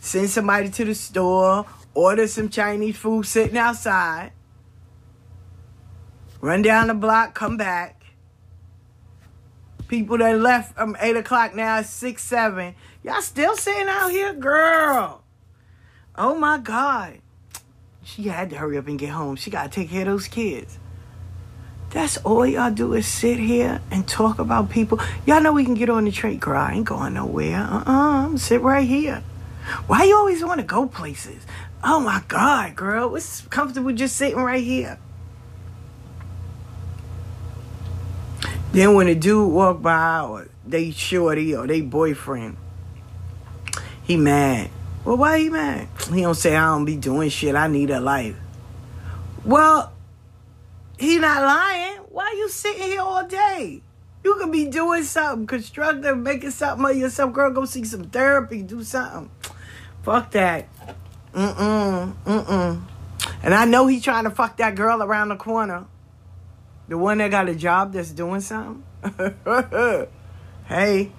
Send 0.00 0.30
somebody 0.30 0.68
to 0.68 0.84
the 0.84 0.94
store, 0.94 1.66
order 1.94 2.28
some 2.28 2.48
Chinese 2.48 2.96
food 2.96 3.26
sitting 3.26 3.56
outside, 3.56 4.32
run 6.40 6.62
down 6.62 6.88
the 6.88 6.94
block, 6.94 7.34
come 7.34 7.56
back. 7.56 8.04
People 9.88 10.18
that 10.18 10.38
left 10.38 10.76
from 10.76 10.96
eight 11.00 11.16
o'clock 11.16 11.54
now 11.54 11.78
it's 11.78 11.90
six, 11.90 12.22
seven. 12.22 12.74
Y'all 13.02 13.22
still 13.22 13.56
sitting 13.56 13.88
out 13.88 14.10
here, 14.10 14.34
girl. 14.34 15.22
Oh 16.14 16.34
my 16.36 16.58
God. 16.58 17.20
She 18.06 18.28
had 18.28 18.50
to 18.50 18.56
hurry 18.56 18.78
up 18.78 18.86
and 18.86 18.96
get 18.96 19.10
home. 19.10 19.34
She 19.34 19.50
gotta 19.50 19.68
take 19.68 19.90
care 19.90 20.02
of 20.02 20.06
those 20.06 20.28
kids. 20.28 20.78
That's 21.90 22.16
all 22.18 22.46
y'all 22.46 22.70
do 22.70 22.94
is 22.94 23.04
sit 23.04 23.36
here 23.36 23.82
and 23.90 24.06
talk 24.06 24.38
about 24.38 24.70
people. 24.70 25.00
Y'all 25.26 25.40
know 25.40 25.52
we 25.52 25.64
can 25.64 25.74
get 25.74 25.90
on 25.90 26.04
the 26.04 26.12
train. 26.12 26.38
Girl, 26.38 26.56
I 26.56 26.74
ain't 26.74 26.84
going 26.84 27.14
nowhere. 27.14 27.58
Uh-uh. 27.58 28.36
Sit 28.36 28.62
right 28.62 28.86
here. 28.86 29.24
Why 29.88 30.04
you 30.04 30.16
always 30.16 30.44
want 30.44 30.60
to 30.60 30.66
go 30.66 30.86
places? 30.86 31.44
Oh 31.82 31.98
my 31.98 32.22
God, 32.28 32.76
girl. 32.76 33.16
It's 33.16 33.40
comfortable 33.48 33.92
just 33.92 34.14
sitting 34.14 34.38
right 34.38 34.62
here. 34.62 35.00
Then 38.70 38.94
when 38.94 39.08
a 39.08 39.16
dude 39.16 39.52
walk 39.52 39.82
by 39.82 40.20
or 40.20 40.48
they 40.64 40.92
shorty 40.92 41.56
or 41.56 41.66
they 41.66 41.80
boyfriend, 41.80 42.56
he 44.04 44.16
mad. 44.16 44.70
Well, 45.06 45.18
why 45.18 45.38
he 45.38 45.50
mad? 45.50 45.86
He 46.12 46.22
don't 46.22 46.34
say 46.34 46.56
I 46.56 46.66
don't 46.66 46.84
be 46.84 46.96
doing 46.96 47.28
shit. 47.28 47.54
I 47.54 47.68
need 47.68 47.90
a 47.90 48.00
life. 48.00 48.34
Well, 49.44 49.92
he 50.98 51.20
not 51.20 51.42
lying. 51.42 51.98
Why 52.08 52.34
you 52.36 52.48
sitting 52.48 52.82
here 52.82 53.02
all 53.02 53.24
day? 53.24 53.82
You 54.24 54.34
could 54.34 54.50
be 54.50 54.64
doing 54.64 55.04
something 55.04 55.46
constructive, 55.46 56.18
making 56.18 56.50
something 56.50 56.90
of 56.90 56.96
yourself. 56.96 57.32
Girl, 57.32 57.52
go 57.52 57.66
see 57.66 57.84
some 57.84 58.10
therapy, 58.10 58.62
do 58.62 58.82
something. 58.82 59.30
Fuck 60.02 60.32
that. 60.32 60.66
Mm-mm. 61.32 62.12
Mm-mm. 62.24 62.82
And 63.44 63.54
I 63.54 63.64
know 63.64 63.86
he 63.86 64.00
trying 64.00 64.24
to 64.24 64.30
fuck 64.30 64.56
that 64.56 64.74
girl 64.74 65.04
around 65.04 65.28
the 65.28 65.36
corner. 65.36 65.84
The 66.88 66.98
one 66.98 67.18
that 67.18 67.30
got 67.30 67.48
a 67.48 67.54
job 67.54 67.92
that's 67.92 68.10
doing 68.10 68.40
something. 68.40 68.82
hey. 70.66 71.12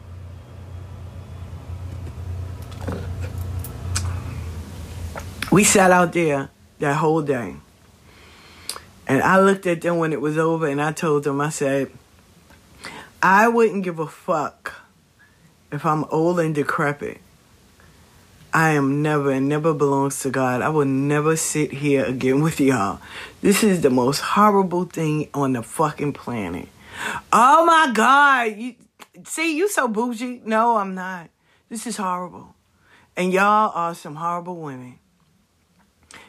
We 5.52 5.64
sat 5.64 5.92
out 5.92 6.14
there 6.14 6.50
that 6.80 6.98
whole 6.98 7.22
day. 7.22 7.56
And 9.08 9.24
I 9.24 9.40
looked 9.40 9.66
at 9.66 9.82
them 9.82 9.98
when 9.98 10.12
it 10.12 10.20
was 10.20 10.38
over 10.38 10.68
and 10.68 10.82
I 10.82 10.92
told 10.92 11.24
them, 11.24 11.40
I 11.40 11.50
said, 11.50 11.92
I 13.24 13.48
wouldn't 13.48 13.84
give 13.84 14.00
a 14.00 14.08
fuck 14.08 14.82
if 15.72 15.86
I'm 15.86 16.04
old 16.06 16.40
and 16.40 16.54
decrepit. 16.54 17.22
I 18.54 18.72
am 18.72 19.02
never 19.02 19.32
and 19.32 19.48
never 19.48 19.74
belongs 19.74 20.20
to 20.22 20.30
God. 20.30 20.62
I 20.62 20.70
will 20.70 20.86
never 20.86 21.36
sit 21.36 21.72
here 21.72 22.04
again 22.06 22.42
with 22.42 22.60
y'all. 22.60 23.00
This 23.42 23.64
is 23.64 23.82
the 23.82 23.90
most 23.90 24.20
horrible 24.20 24.86
thing 24.86 25.30
on 25.34 25.54
the 25.54 25.64
fucking 25.64 26.14
planet. 26.14 26.68
Oh 27.32 27.66
my 27.66 27.92
God. 27.94 28.58
You, 28.58 28.76
see, 29.26 29.56
you 29.56 29.70
so 29.70 29.88
bougie. 29.88 30.42
No, 30.46 30.78
I'm 30.78 30.96
not. 30.96 31.30
This 31.70 31.86
is 31.88 31.98
horrible. 31.98 32.56
And 33.16 33.32
y'all 33.32 33.72
are 33.74 33.94
some 33.94 34.16
horrible 34.16 34.58
women. 34.58 35.00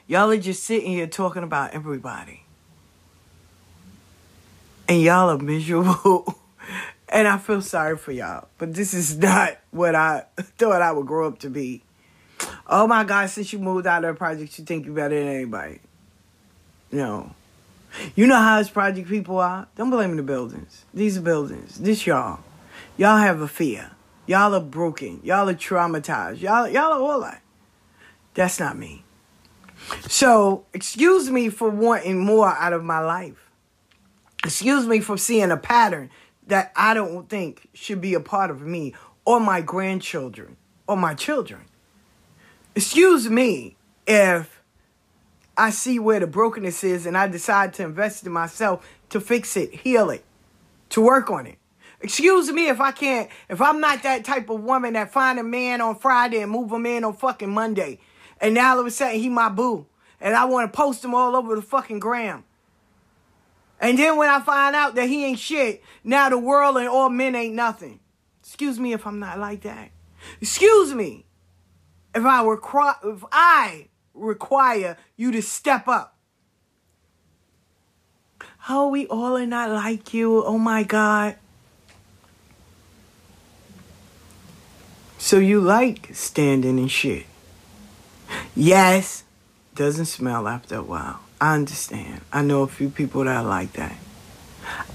Y'all 0.09 0.31
are 0.31 0.39
just 0.39 0.65
sitting 0.65 0.91
here 0.91 1.07
talking 1.07 1.43
about 1.43 1.75
everybody. 1.75 2.43
And 4.89 5.03
y'all 5.03 5.29
are 5.29 5.37
miserable. 5.37 6.35
and 7.11 7.29
I 7.29 7.37
feel 7.37 7.61
sorry 7.61 7.99
for 7.99 8.11
y'all. 8.11 8.49
But 8.57 8.73
this 8.73 8.95
is 8.95 9.19
not 9.19 9.59
what 9.71 9.95
I 9.95 10.25
thought 10.41 10.81
I 10.81 10.93
would 10.93 11.07
grow 11.07 11.29
up 11.29 11.39
to 11.41 11.51
be. 11.51 11.83
Oh 12.67 12.87
my 12.87 13.05
God, 13.05 13.29
since 13.29 13.53
you 13.53 13.59
moved 13.59 13.87
out 13.87 14.03
of 14.03 14.15
the 14.15 14.19
project, 14.19 14.59
you 14.59 14.65
think 14.65 14.87
you're 14.87 14.95
better 14.95 15.19
than 15.19 15.29
anybody. 15.29 15.81
No. 16.91 17.35
You 18.17 18.27
know 18.27 18.37
how 18.37 18.61
us 18.61 18.71
project 18.71 19.11
people 19.11 19.39
are? 19.39 19.69
Don't 19.77 19.91
blame 19.91 20.17
the 20.17 20.23
buildings. 20.23 20.87
These 20.95 21.19
are 21.19 21.23
buildings. 21.23 21.77
This 21.79 22.07
y'all. 22.07 22.41
Y'all 22.97 23.19
have 23.19 23.43
a 23.43 23.49
fear. 23.49 23.91
Y'all 24.27 24.55
are 24.55 24.61
broken. 24.61 25.21
Y'all 25.23 25.51
are 25.51 25.55
traumatized. 25.55 26.41
Y'all, 26.41 26.67
y'all 26.67 26.93
are 26.93 27.01
all 27.03 27.21
that. 27.21 27.43
That's 28.33 28.59
not 28.59 28.79
me. 28.79 29.05
So, 30.09 30.65
excuse 30.73 31.31
me 31.31 31.49
for 31.49 31.71
wanting 31.71 32.19
more 32.19 32.49
out 32.49 32.73
of 32.73 32.85
my 32.85 33.01
life. 33.01 33.51
Excuse 34.45 34.87
me 34.87 35.01
for 35.01 35.17
seeing 35.17 35.51
a 35.51 35.57
pattern 35.57 36.11
that 36.47 36.73
I 36.77 36.95
don't 36.95 37.29
think 37.29 37.69
should 37.75 38.01
be 38.01 38.15
a 38.15 38.21
part 38.21 38.51
of 38.51 38.63
me 38.63 38.95
or 39.25 39.41
my 39.41 39.61
grandchildren 39.61 40.57
or 40.87 40.97
my 40.97 41.15
children. 41.15 41.63
Excuse 42.75 43.29
me 43.29 43.77
if 44.07 44.63
I 45.57 45.71
see 45.71 45.99
where 45.99 46.21
the 46.21 46.27
brokenness 46.27 46.85
is 46.85 47.05
and 47.05 47.17
I 47.17 47.27
decide 47.27 47.75
to 47.75 47.83
invest 47.83 48.25
in 48.25 48.33
myself 48.33 48.89
to 49.11 49.21
fix 49.21 49.57
it, 49.57 49.75
heal 49.75 50.11
it, 50.11 50.25
to 50.91 51.01
work 51.01 51.31
on 51.31 51.47
it. 51.47 51.59
Excuse 52.01 52.53
me 52.53 52.69
if 52.69 52.81
I 52.81 52.93
can't, 52.93 53.29
if 53.49 53.61
I'm 53.61 53.81
not 53.81 54.05
that 54.05 54.25
type 54.25 54.49
of 54.51 54.63
woman 54.63 54.93
that 54.93 55.13
find 55.13 55.39
a 55.39 55.43
man 55.43 55.81
on 55.81 55.97
Friday 55.97 56.41
and 56.41 56.51
move 56.51 56.71
him 56.71 56.87
in 56.87 57.03
on 57.03 57.15
fucking 57.15 57.51
Monday. 57.51 57.99
And 58.41 58.55
now 58.55 58.73
all 58.75 58.81
of 58.81 58.87
a 58.87 58.91
sudden 58.91 59.21
he 59.21 59.29
my 59.29 59.49
boo. 59.49 59.87
And 60.21 60.35
I 60.35 60.45
want 60.47 60.73
to 60.73 60.77
post 60.77 61.05
him 61.05 61.15
all 61.15 61.37
over 61.37 61.55
the 61.55 61.63
fucking 61.63 62.01
gram. 62.01 62.45
And 63.81 63.99
then 63.99 64.17
when 64.17 64.29
I 64.29 64.41
find 64.41 64.75
out 64.75 64.97
that 64.97 65.09
he 65.09 65.25
ain't 65.25 65.39
shit, 65.39 65.83
now 66.03 66.29
the 66.29 66.39
world 66.39 66.77
and 66.77 66.89
all 66.89 67.09
men 67.09 67.35
ain't 67.35 67.55
nothing. 67.55 68.01
Excuse 68.41 68.81
me 68.81 68.93
if 68.93 69.07
I'm 69.07 69.21
not 69.21 69.39
like 69.39 69.63
that. 69.63 69.91
Excuse 70.41 70.95
me 70.95 71.27
if 72.15 72.25
I 72.25 72.45
require 72.45 72.95
if 73.05 73.25
I 73.31 73.89
require 74.15 74.97
you 75.17 75.31
to 75.33 75.43
step 75.43 75.87
up. 75.87 76.17
Oh, 78.69 78.89
we 78.89 79.07
all 79.07 79.37
are 79.37 79.47
not 79.47 79.71
like 79.71 80.13
you. 80.13 80.45
Oh 80.45 80.59
my 80.59 80.83
God. 80.83 81.37
So 85.19 85.39
you 85.39 85.61
like 85.61 86.11
standing 86.13 86.79
and 86.79 86.91
shit. 86.91 87.27
Yes, 88.55 89.25
doesn't 89.75 90.07
smell 90.07 90.49
after 90.49 90.77
a 90.77 90.83
while. 90.83 91.21
I 91.41 91.55
understand. 91.55 92.21
I 92.33 92.43
know 92.43 92.63
a 92.63 92.67
few 92.67 92.91
people 92.91 93.25
that 93.25 93.37
are 93.37 93.45
like 93.45 93.75
that. 93.75 93.97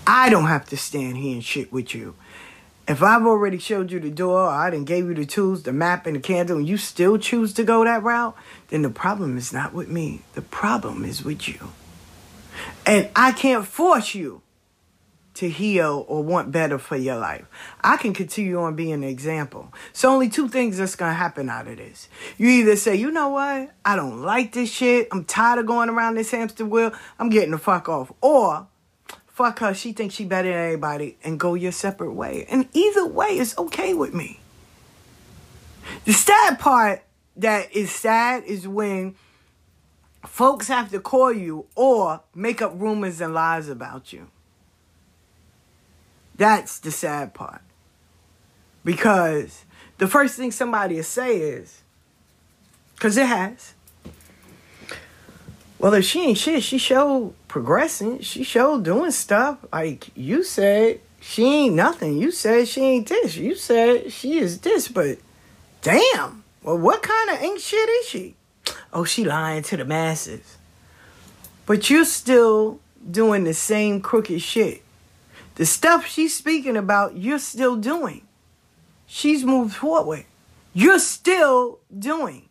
I 0.05 0.29
don't 0.29 0.47
have 0.47 0.65
to 0.69 0.77
stand 0.77 1.17
here 1.17 1.33
and 1.33 1.43
shit 1.43 1.71
with 1.71 1.95
you. 1.95 2.15
If 2.85 3.01
I've 3.01 3.25
already 3.25 3.59
showed 3.59 3.91
you 3.91 3.99
the 4.01 4.09
door, 4.09 4.41
or 4.41 4.49
I 4.49 4.69
didn't 4.69 4.87
gave 4.87 5.07
you 5.07 5.13
the 5.13 5.25
tools, 5.25 5.63
the 5.63 5.71
map, 5.71 6.05
and 6.05 6.17
the 6.17 6.19
candle, 6.19 6.57
and 6.57 6.67
you 6.67 6.77
still 6.77 7.17
choose 7.17 7.53
to 7.53 7.63
go 7.63 7.85
that 7.85 8.03
route, 8.03 8.35
then 8.67 8.81
the 8.81 8.89
problem 8.89 9.37
is 9.37 9.53
not 9.53 9.73
with 9.73 9.87
me. 9.87 10.21
The 10.33 10.41
problem 10.41 11.05
is 11.05 11.23
with 11.23 11.47
you. 11.47 11.69
And 12.85 13.09
I 13.15 13.31
can't 13.31 13.65
force 13.65 14.13
you 14.13 14.42
to 15.35 15.49
heal 15.49 16.05
or 16.07 16.23
want 16.23 16.51
better 16.51 16.77
for 16.77 16.95
your 16.95 17.17
life. 17.17 17.45
I 17.83 17.97
can 17.97 18.13
continue 18.13 18.59
on 18.59 18.75
being 18.75 18.93
an 18.93 19.03
example. 19.03 19.73
So 19.91 20.11
only 20.11 20.29
two 20.29 20.47
things 20.47 20.77
that's 20.77 20.95
gonna 20.95 21.13
happen 21.13 21.49
out 21.49 21.67
of 21.67 21.77
this. 21.77 22.07
You 22.37 22.47
either 22.49 22.75
say, 22.75 22.95
you 22.95 23.11
know 23.11 23.29
what, 23.29 23.71
I 23.83 23.95
don't 23.95 24.21
like 24.21 24.53
this 24.53 24.71
shit. 24.71 25.07
I'm 25.11 25.25
tired 25.25 25.59
of 25.59 25.65
going 25.65 25.89
around 25.89 26.15
this 26.15 26.31
hamster 26.31 26.65
wheel. 26.65 26.91
I'm 27.17 27.29
getting 27.29 27.51
the 27.51 27.57
fuck 27.57 27.89
off. 27.89 28.11
Or 28.21 28.67
fuck 29.27 29.59
her, 29.59 29.73
she 29.73 29.91
thinks 29.93 30.15
she 30.15 30.25
better 30.25 30.49
than 30.49 30.57
anybody, 30.57 31.17
and 31.23 31.39
go 31.39 31.55
your 31.55 31.71
separate 31.71 32.13
way. 32.13 32.45
And 32.49 32.67
either 32.73 33.05
way 33.05 33.37
is 33.37 33.57
okay 33.57 33.93
with 33.93 34.13
me. 34.13 34.39
The 36.05 36.13
sad 36.13 36.59
part 36.59 37.03
that 37.37 37.75
is 37.75 37.91
sad 37.91 38.43
is 38.43 38.67
when 38.67 39.15
folks 40.25 40.67
have 40.67 40.91
to 40.91 40.99
call 40.99 41.33
you 41.33 41.65
or 41.75 42.21
make 42.35 42.61
up 42.61 42.73
rumors 42.75 43.19
and 43.19 43.33
lies 43.33 43.67
about 43.67 44.13
you. 44.13 44.29
That's 46.35 46.79
the 46.79 46.91
sad 46.91 47.33
part. 47.33 47.61
Because 48.83 49.65
the 49.97 50.07
first 50.07 50.35
thing 50.35 50.51
somebody 50.51 50.95
will 50.95 51.03
say 51.03 51.37
is, 51.37 51.81
because 52.95 53.17
it 53.17 53.27
has, 53.27 53.73
well, 55.79 55.93
if 55.93 56.05
she 56.05 56.21
ain't 56.21 56.37
shit, 56.37 56.63
she 56.63 56.77
showed 56.77 57.33
progressing. 57.49 58.21
She 58.21 58.43
showed 58.43 58.85
doing 58.85 59.11
stuff. 59.11 59.57
Like 59.71 60.09
you 60.15 60.43
said, 60.43 61.01
she 61.19 61.43
ain't 61.45 61.75
nothing. 61.75 62.17
You 62.17 62.31
said 62.31 62.69
she 62.69 62.81
ain't 62.81 63.07
this. 63.07 63.35
You 63.35 63.55
said 63.55 64.11
she 64.11 64.39
is 64.39 64.59
this. 64.59 64.87
But 64.87 65.17
damn, 65.81 66.43
well, 66.63 66.77
what 66.77 67.03
kind 67.03 67.31
of 67.31 67.43
ain't 67.43 67.59
shit 67.59 67.89
is 67.89 68.07
she? 68.07 68.35
Oh, 68.93 69.03
she 69.03 69.25
lying 69.25 69.63
to 69.63 69.75
the 69.75 69.83
masses. 69.83 70.57
But 71.65 71.89
you're 71.89 72.05
still 72.05 72.79
doing 73.11 73.43
the 73.43 73.53
same 73.53 73.99
crooked 73.99 74.41
shit. 74.41 74.83
The 75.55 75.65
stuff 75.65 76.05
she's 76.05 76.35
speaking 76.35 76.77
about, 76.77 77.17
you're 77.17 77.39
still 77.39 77.75
doing. 77.75 78.27
She's 79.05 79.43
moved 79.43 79.75
forward. 79.75 80.25
You're 80.73 80.99
still 80.99 81.79
doing. 81.97 82.49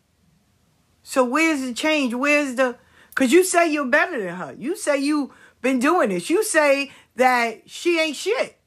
So 1.03 1.25
where's 1.25 1.61
the 1.61 1.73
change? 1.73 2.13
Where's 2.13 2.55
the 2.55 2.77
Cause 3.15 3.31
you 3.31 3.43
say 3.43 3.71
you're 3.71 3.85
better 3.85 4.19
than 4.19 4.35
her. 4.35 4.55
You 4.57 4.75
say 4.75 4.97
you've 4.97 5.29
been 5.61 5.79
doing 5.79 6.09
this. 6.09 6.29
You 6.29 6.43
say 6.43 6.91
that 7.15 7.69
she 7.69 7.99
ain't 7.99 8.15
shit. 8.15 8.57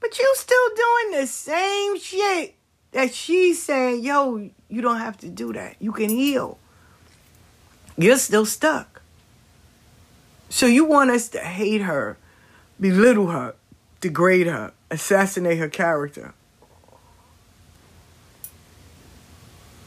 But 0.00 0.18
you 0.18 0.32
still 0.36 0.68
doing 0.76 1.20
the 1.20 1.26
same 1.26 1.98
shit 1.98 2.54
that 2.92 3.14
she's 3.14 3.62
saying, 3.62 4.04
yo, 4.04 4.50
you 4.68 4.80
don't 4.82 4.98
have 4.98 5.16
to 5.18 5.28
do 5.28 5.52
that. 5.54 5.76
You 5.80 5.92
can 5.92 6.10
heal. 6.10 6.58
You're 7.96 8.18
still 8.18 8.46
stuck. 8.46 9.02
So 10.50 10.66
you 10.66 10.84
want 10.84 11.10
us 11.10 11.28
to 11.30 11.40
hate 11.40 11.82
her, 11.82 12.16
belittle 12.80 13.28
her, 13.28 13.54
degrade 14.00 14.46
her, 14.46 14.72
assassinate 14.90 15.58
her 15.58 15.68
character. 15.68 16.34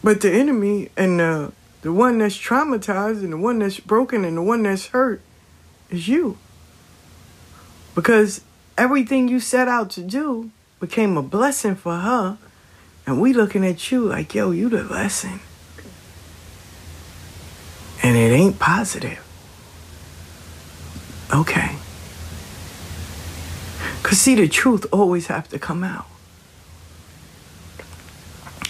But 0.04 0.22
the 0.22 0.32
enemy 0.32 0.90
and 0.98 1.20
the 1.20 1.54
the 1.82 1.92
one 1.92 2.20
that's 2.20 2.38
traumatized 2.38 3.24
and 3.24 3.34
the 3.34 3.38
one 3.38 3.60
that's 3.60 3.80
broken 3.80 4.24
and 4.24 4.38
the 4.38 4.42
one 4.42 4.64
that's 4.64 4.88
hurt 4.88 5.22
is 5.90 6.08
you. 6.08 6.38
Because 7.96 8.42
everything 8.78 9.28
you 9.28 9.40
set 9.40 9.68
out 9.68 9.90
to 9.92 10.04
do 10.04 10.52
became 10.80 11.18
a 11.18 11.24
blessing 11.24 11.76
for 11.76 11.98
her. 11.98 12.38
And 13.08 13.20
we 13.20 13.34
looking 13.34 13.66
at 13.66 13.92
you 13.92 14.02
like, 14.02 14.36
yo, 14.36 14.52
you 14.52 14.70
the 14.70 14.84
lesson. 14.84 15.40
And 18.04 18.16
it 18.16 18.32
ain't 18.32 18.60
positive. 18.60 19.20
Okay. 21.34 21.76
Cause 24.04 24.20
see, 24.20 24.36
the 24.36 24.48
truth 24.48 24.86
always 24.92 25.28
have 25.28 25.48
to 25.50 25.60
come 25.60 25.84
out. 25.84 26.06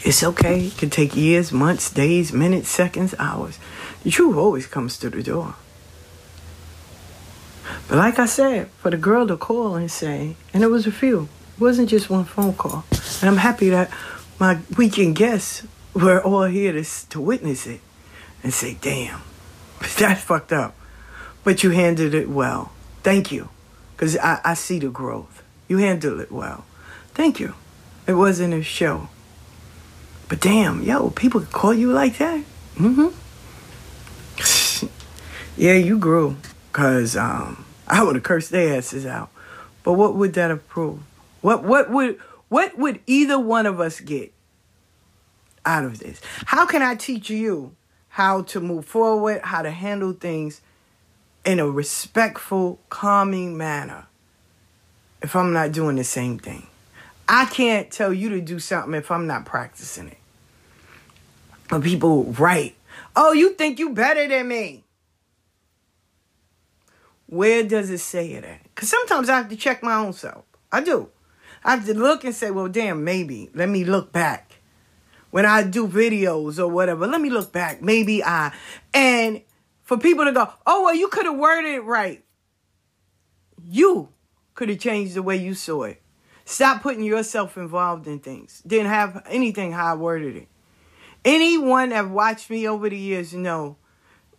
It's 0.03 0.23
okay. 0.23 0.67
It 0.67 0.77
can 0.77 0.89
take 0.89 1.15
years, 1.15 1.51
months, 1.51 1.91
days, 1.91 2.33
minutes, 2.33 2.69
seconds, 2.69 3.13
hours. 3.19 3.59
The 4.03 4.09
truth 4.09 4.35
always 4.35 4.65
comes 4.65 4.97
to 4.99 5.09
the 5.09 5.21
door. 5.21 5.55
But 7.87 7.97
like 7.97 8.19
I 8.19 8.25
said, 8.25 8.69
for 8.79 8.89
the 8.89 8.97
girl 8.97 9.27
to 9.27 9.37
call 9.37 9.75
and 9.75 9.91
say, 9.91 10.35
and 10.53 10.63
it 10.63 10.67
was 10.67 10.87
a 10.87 10.91
few, 10.91 11.29
it 11.55 11.61
wasn't 11.61 11.89
just 11.89 12.09
one 12.09 12.25
phone 12.25 12.53
call. 12.53 12.83
And 13.21 13.29
I'm 13.29 13.37
happy 13.37 13.69
that 13.69 13.91
my 14.39 14.59
weekend 14.77 15.15
guests 15.15 15.67
were 15.93 16.21
all 16.21 16.45
here 16.45 16.71
to, 16.71 16.83
to 17.09 17.21
witness 17.21 17.67
it 17.67 17.81
and 18.43 18.53
say, 18.53 18.77
damn, 18.81 19.21
that's 19.99 20.21
fucked 20.21 20.51
up. 20.51 20.75
But 21.43 21.63
you 21.63 21.71
handled 21.71 22.13
it 22.13 22.29
well. 22.29 22.71
Thank 23.03 23.31
you. 23.31 23.49
Because 24.01 24.17
I, 24.17 24.41
I 24.43 24.53
see 24.55 24.79
the 24.79 24.89
growth. 24.89 25.43
You 25.67 25.77
handled 25.77 26.21
it 26.21 26.31
well. 26.31 26.65
Thank 27.13 27.39
you. 27.39 27.53
It 28.07 28.13
wasn't 28.15 28.55
a 28.55 28.63
show. 28.63 29.09
But 30.27 30.39
damn, 30.39 30.81
yo, 30.81 31.11
people 31.11 31.41
call 31.41 31.71
you 31.71 31.93
like 31.93 32.17
that? 32.17 32.43
Mm-hmm. 32.77 33.09
yeah, 35.61 35.73
you 35.73 35.99
grew. 35.99 36.35
Cause 36.71 37.15
um, 37.15 37.63
I 37.87 38.01
would 38.01 38.15
have 38.15 38.23
cursed 38.23 38.49
their 38.49 38.75
asses 38.75 39.05
out. 39.05 39.29
But 39.83 39.93
what 39.93 40.15
would 40.15 40.33
that 40.33 40.49
have 40.49 40.67
proved? 40.67 41.03
What 41.41 41.63
what 41.63 41.91
would 41.91 42.19
what 42.49 42.75
would 42.79 43.01
either 43.05 43.37
one 43.37 43.67
of 43.67 43.79
us 43.79 43.99
get 43.99 44.33
out 45.63 45.85
of 45.85 45.99
this? 45.99 46.19
How 46.45 46.65
can 46.65 46.81
I 46.81 46.95
teach 46.95 47.29
you 47.29 47.75
how 48.09 48.41
to 48.41 48.59
move 48.59 48.85
forward, 48.85 49.41
how 49.43 49.61
to 49.61 49.69
handle 49.69 50.13
things 50.13 50.61
in 51.45 51.59
a 51.59 51.69
respectful, 51.69 52.79
calming 52.89 53.57
manner 53.57 54.07
if 55.21 55.35
I'm 55.35 55.53
not 55.53 55.71
doing 55.71 55.95
the 55.95 56.03
same 56.03 56.39
thing? 56.39 56.67
I 57.27 57.45
can't 57.45 57.89
tell 57.89 58.13
you 58.13 58.29
to 58.29 58.41
do 58.41 58.59
something 58.59 58.93
if 58.93 59.09
I'm 59.09 59.27
not 59.27 59.45
practicing 59.45 60.09
it. 60.09 60.17
But 61.69 61.83
people 61.83 62.25
write, 62.25 62.75
oh, 63.15 63.31
you 63.31 63.53
think 63.53 63.79
you 63.79 63.91
better 63.91 64.27
than 64.27 64.49
me. 64.49 64.83
Where 67.27 67.63
does 67.63 67.89
it 67.89 67.99
say 67.99 68.33
it 68.33 68.43
at? 68.43 68.61
Because 68.63 68.89
sometimes 68.89 69.29
I 69.29 69.37
have 69.37 69.47
to 69.49 69.55
check 69.55 69.81
my 69.81 69.95
own 69.95 70.11
self. 70.11 70.43
I 70.69 70.81
do. 70.81 71.07
I 71.63 71.75
have 71.75 71.85
to 71.85 71.93
look 71.93 72.25
and 72.25 72.35
say, 72.35 72.51
well, 72.51 72.67
damn, 72.67 73.05
maybe. 73.05 73.49
Let 73.53 73.69
me 73.69 73.85
look 73.85 74.11
back. 74.11 74.55
When 75.29 75.45
I 75.45 75.63
do 75.63 75.87
videos 75.87 76.59
or 76.59 76.67
whatever, 76.67 77.07
let 77.07 77.21
me 77.21 77.29
look 77.29 77.53
back. 77.53 77.81
Maybe 77.81 78.21
I. 78.21 78.53
And 78.93 79.41
for 79.91 79.97
people 79.97 80.23
to 80.23 80.31
go, 80.31 80.47
oh, 80.65 80.83
well, 80.83 80.95
you 80.95 81.09
could 81.09 81.25
have 81.25 81.35
worded 81.35 81.73
it 81.73 81.83
right. 81.83 82.23
You 83.67 84.07
could 84.55 84.69
have 84.69 84.79
changed 84.79 85.15
the 85.15 85.21
way 85.21 85.35
you 85.35 85.53
saw 85.53 85.83
it. 85.83 86.01
Stop 86.45 86.81
putting 86.81 87.03
yourself 87.03 87.57
involved 87.57 88.07
in 88.07 88.19
things. 88.19 88.63
Didn't 88.65 88.87
have 88.87 89.21
anything 89.27 89.73
how 89.73 89.91
I 89.91 89.97
worded 89.97 90.37
it. 90.37 90.47
Anyone 91.25 91.89
that 91.89 92.09
watched 92.09 92.49
me 92.49 92.65
over 92.69 92.89
the 92.89 92.97
years 92.97 93.33
know 93.33 93.75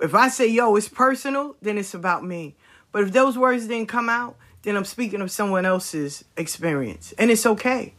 if 0.00 0.14
I 0.14 0.30
say, 0.30 0.46
yo, 0.46 0.74
it's 0.74 0.88
personal, 0.88 1.54
then 1.60 1.76
it's 1.76 1.92
about 1.92 2.24
me. 2.24 2.56
But 2.90 3.02
if 3.02 3.12
those 3.12 3.36
words 3.36 3.66
didn't 3.66 3.88
come 3.88 4.08
out, 4.08 4.36
then 4.62 4.74
I'm 4.74 4.86
speaking 4.86 5.20
of 5.20 5.30
someone 5.30 5.66
else's 5.66 6.24
experience. 6.38 7.12
And 7.18 7.30
it's 7.30 7.44
okay. 7.44 7.92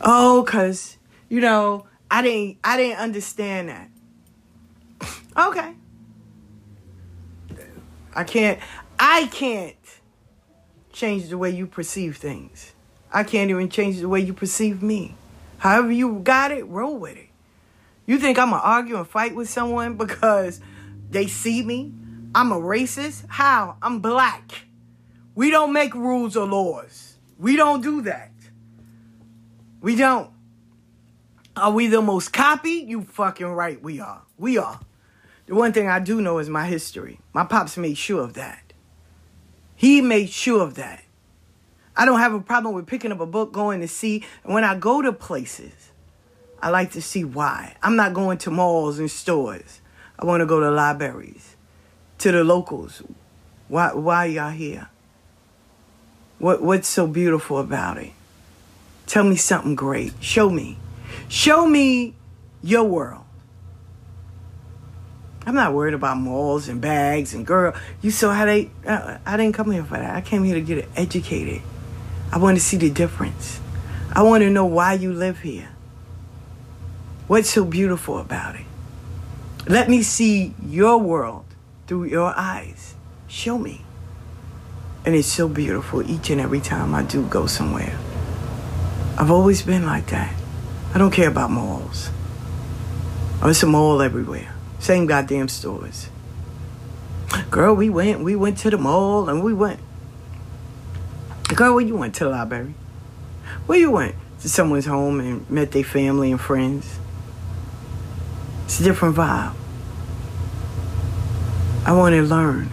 Oh, 0.00 0.44
cause 0.46 0.98
you 1.28 1.40
know, 1.40 1.88
I 2.08 2.22
didn't 2.22 2.58
I 2.62 2.76
didn't 2.76 3.00
understand 3.00 3.70
that. 3.70 3.90
Okay. 5.36 5.74
I 8.14 8.24
can't 8.24 8.58
I 8.98 9.26
can't 9.26 9.76
change 10.92 11.28
the 11.28 11.38
way 11.38 11.50
you 11.50 11.66
perceive 11.66 12.16
things. 12.16 12.72
I 13.12 13.24
can't 13.24 13.50
even 13.50 13.68
change 13.68 14.00
the 14.00 14.08
way 14.08 14.20
you 14.20 14.32
perceive 14.32 14.82
me. 14.82 15.14
However 15.58 15.92
you 15.92 16.20
got 16.20 16.52
it, 16.52 16.66
roll 16.66 16.96
with 16.96 17.16
it. 17.16 17.28
You 18.06 18.18
think 18.18 18.38
I'm 18.38 18.50
gonna 18.50 18.62
argue 18.62 18.96
and 18.96 19.06
fight 19.06 19.34
with 19.34 19.48
someone 19.48 19.96
because 19.96 20.60
they 21.10 21.26
see 21.26 21.62
me? 21.62 21.92
I'm 22.34 22.52
a 22.52 22.60
racist? 22.60 23.24
How? 23.28 23.76
I'm 23.82 24.00
black. 24.00 24.66
We 25.34 25.50
don't 25.50 25.72
make 25.72 25.94
rules 25.94 26.36
or 26.36 26.46
laws. 26.46 27.16
We 27.38 27.56
don't 27.56 27.82
do 27.82 28.02
that. 28.02 28.32
We 29.80 29.96
don't. 29.96 30.30
Are 31.56 31.72
we 31.72 31.86
the 31.86 32.02
most 32.02 32.32
copied? 32.32 32.88
You 32.88 33.02
fucking 33.02 33.46
right, 33.46 33.80
we 33.82 34.00
are. 34.00 34.22
We 34.36 34.58
are. 34.58 34.80
The 35.50 35.56
one 35.56 35.72
thing 35.72 35.88
I 35.88 35.98
do 35.98 36.20
know 36.20 36.38
is 36.38 36.48
my 36.48 36.64
history. 36.64 37.18
My 37.32 37.42
pops 37.42 37.76
made 37.76 37.98
sure 37.98 38.22
of 38.22 38.34
that. 38.34 38.72
He 39.74 40.00
made 40.00 40.30
sure 40.30 40.62
of 40.62 40.76
that. 40.76 41.02
I 41.96 42.04
don't 42.04 42.20
have 42.20 42.32
a 42.32 42.40
problem 42.40 42.72
with 42.72 42.86
picking 42.86 43.10
up 43.10 43.18
a 43.18 43.26
book, 43.26 43.52
going 43.52 43.80
to 43.80 43.88
see. 43.88 44.24
And 44.44 44.54
when 44.54 44.62
I 44.62 44.76
go 44.76 45.02
to 45.02 45.12
places, 45.12 45.90
I 46.62 46.68
like 46.70 46.92
to 46.92 47.02
see 47.02 47.24
why. 47.24 47.74
I'm 47.82 47.96
not 47.96 48.14
going 48.14 48.38
to 48.38 48.52
malls 48.52 49.00
and 49.00 49.10
stores. 49.10 49.80
I 50.20 50.24
want 50.24 50.40
to 50.40 50.46
go 50.46 50.60
to 50.60 50.70
libraries, 50.70 51.56
to 52.18 52.30
the 52.30 52.44
locals. 52.44 53.02
Why, 53.66 53.92
why 53.92 54.26
y'all 54.26 54.50
here? 54.50 54.88
What, 56.38 56.62
what's 56.62 56.86
so 56.86 57.08
beautiful 57.08 57.58
about 57.58 57.98
it? 57.98 58.12
Tell 59.08 59.24
me 59.24 59.34
something 59.34 59.74
great. 59.74 60.12
Show 60.20 60.48
me. 60.48 60.78
Show 61.28 61.66
me 61.66 62.14
your 62.62 62.84
world. 62.84 63.24
I'm 65.46 65.54
not 65.54 65.72
worried 65.72 65.94
about 65.94 66.18
malls 66.18 66.68
and 66.68 66.80
bags 66.80 67.32
and 67.32 67.46
girl. 67.46 67.74
You 68.02 68.10
saw 68.10 68.32
how 68.32 68.44
they. 68.44 68.70
Uh, 68.86 69.18
I 69.24 69.36
didn't 69.36 69.54
come 69.54 69.70
here 69.70 69.84
for 69.84 69.96
that. 69.96 70.14
I 70.14 70.20
came 70.20 70.44
here 70.44 70.54
to 70.54 70.60
get 70.60 70.88
educated. 70.96 71.62
I 72.30 72.38
want 72.38 72.56
to 72.56 72.62
see 72.62 72.76
the 72.76 72.90
difference. 72.90 73.60
I 74.12 74.22
want 74.22 74.42
to 74.42 74.50
know 74.50 74.66
why 74.66 74.94
you 74.94 75.12
live 75.12 75.40
here. 75.40 75.70
What's 77.26 77.50
so 77.50 77.64
beautiful 77.64 78.18
about 78.18 78.56
it? 78.56 78.66
Let 79.66 79.88
me 79.88 80.02
see 80.02 80.54
your 80.64 80.98
world 80.98 81.44
through 81.86 82.04
your 82.04 82.32
eyes. 82.36 82.94
Show 83.28 83.56
me. 83.56 83.82
And 85.04 85.14
it's 85.14 85.28
so 85.28 85.48
beautiful 85.48 86.08
each 86.08 86.28
and 86.30 86.40
every 86.40 86.60
time 86.60 86.94
I 86.94 87.02
do 87.02 87.24
go 87.26 87.46
somewhere. 87.46 87.98
I've 89.16 89.30
always 89.30 89.62
been 89.62 89.86
like 89.86 90.08
that. 90.08 90.34
I 90.94 90.98
don't 90.98 91.12
care 91.12 91.28
about 91.28 91.50
malls. 91.50 92.10
There's 93.42 93.62
a 93.62 93.66
mall 93.66 94.02
everywhere. 94.02 94.49
Same 94.80 95.06
goddamn 95.06 95.48
stores. 95.48 96.08
Girl, 97.50 97.74
we 97.74 97.90
went, 97.90 98.20
we 98.20 98.34
went 98.34 98.58
to 98.58 98.70
the 98.70 98.78
mall 98.78 99.28
and 99.28 99.44
we 99.44 99.54
went. 99.54 99.78
Girl, 101.54 101.74
where 101.74 101.84
you 101.84 101.96
went 101.96 102.14
to 102.16 102.24
the 102.24 102.30
library? 102.30 102.74
Where 103.66 103.78
you 103.78 103.90
went? 103.90 104.16
To 104.40 104.48
someone's 104.48 104.86
home 104.86 105.20
and 105.20 105.48
met 105.50 105.72
their 105.72 105.84
family 105.84 106.30
and 106.30 106.40
friends. 106.40 106.98
It's 108.64 108.80
a 108.80 108.84
different 108.84 109.16
vibe. 109.16 109.54
I 111.84 111.92
want 111.92 112.14
to 112.14 112.22
learn. 112.22 112.70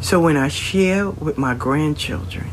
So 0.00 0.20
when 0.20 0.36
I 0.36 0.48
share 0.48 1.08
with 1.08 1.38
my 1.38 1.54
grandchildren, 1.54 2.50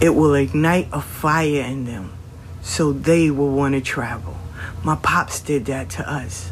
it 0.00 0.10
will 0.10 0.34
ignite 0.34 0.88
a 0.92 1.00
fire 1.00 1.62
in 1.62 1.84
them 1.84 2.12
so 2.60 2.92
they 2.92 3.30
will 3.30 3.50
want 3.50 3.74
to 3.74 3.80
travel. 3.80 4.36
My 4.82 4.96
pops 4.96 5.40
did 5.40 5.66
that 5.66 5.90
to 5.90 6.10
us. 6.10 6.50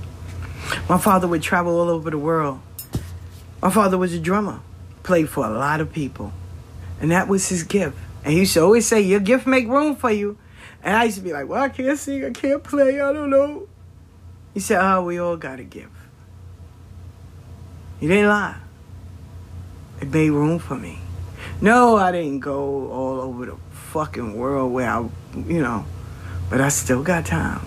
My 0.89 0.99
father 0.99 1.29
would 1.29 1.43
travel 1.43 1.79
all 1.79 1.89
over 1.89 2.11
the 2.11 2.19
world. 2.19 2.61
My 3.61 3.71
father 3.71 3.99
was 3.99 4.15
a 4.15 4.21
drummer, 4.21 4.61
played 5.03 5.29
for 5.29 5.45
a 5.45 5.51
lot 5.51 5.81
of 5.81 5.93
people. 5.93 6.33
And 7.01 7.11
that 7.11 7.29
was 7.29 7.49
his 7.49 7.63
gift. 7.63 7.97
And 8.25 8.33
he 8.33 8.41
used 8.41 8.55
to 8.55 8.63
always 8.63 8.87
say, 8.87 9.01
Your 9.01 9.21
gift 9.21 9.47
make 9.47 9.69
room 9.69 9.97
for 9.97 10.11
you. 10.11 10.37
And 10.83 10.97
I 10.97 11.05
used 11.05 11.19
to 11.19 11.23
be 11.23 11.33
like, 11.33 11.49
Well, 11.49 11.63
I 11.63 11.69
can't 11.69 11.99
sing, 11.99 12.25
I 12.25 12.31
can't 12.31 12.63
play, 12.63 13.01
I 13.01 13.13
don't 13.13 13.31
know. 13.31 13.69
He 14.55 14.61
said, 14.61 14.81
Oh, 14.81 15.05
we 15.05 15.19
all 15.19 15.37
got 15.37 15.61
a 15.61 15.65
gift. 15.65 15.91
He 18.01 18.07
didn't 18.07 18.29
lie. 18.29 18.57
It 20.01 20.09
made 20.09 20.31
room 20.31 20.59
for 20.59 20.77
me. 20.77 21.01
No, 21.61 21.97
I 21.97 22.13
didn't 22.13 22.41
go 22.41 22.91
all 22.91 23.21
over 23.21 23.47
the 23.47 23.57
fucking 23.73 24.37
world 24.37 24.73
where 24.73 24.89
I, 24.89 25.01
you 25.35 25.61
know, 25.61 25.85
but 26.51 26.61
I 26.61 26.69
still 26.69 27.03
got 27.03 27.27
time. 27.27 27.61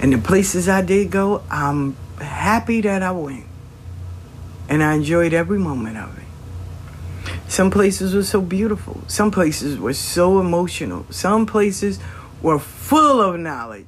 And 0.00 0.12
the 0.12 0.18
places 0.18 0.68
I 0.68 0.82
did 0.82 1.10
go, 1.10 1.42
I'm 1.50 1.96
happy 2.18 2.80
that 2.82 3.02
I 3.02 3.12
went. 3.12 3.46
And 4.68 4.82
I 4.82 4.94
enjoyed 4.94 5.32
every 5.32 5.58
moment 5.58 5.96
of 5.96 6.18
it. 6.18 6.24
Some 7.48 7.70
places 7.70 8.14
were 8.14 8.22
so 8.22 8.40
beautiful. 8.40 9.02
Some 9.06 9.30
places 9.30 9.78
were 9.78 9.92
so 9.92 10.40
emotional. 10.40 11.06
Some 11.10 11.46
places 11.46 11.98
were 12.42 12.58
full 12.58 13.20
of 13.20 13.38
knowledge. 13.38 13.86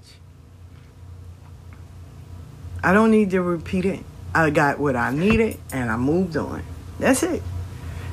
I 2.82 2.92
don't 2.92 3.10
need 3.10 3.30
to 3.30 3.42
repeat 3.42 3.84
it. 3.84 4.04
I 4.34 4.50
got 4.50 4.78
what 4.78 4.96
I 4.96 5.11
needed 5.11 5.59
and 5.72 5.90
I 5.90 5.96
moved 5.96 6.36
on. 6.36 6.62
That's 6.98 7.22
it. 7.22 7.42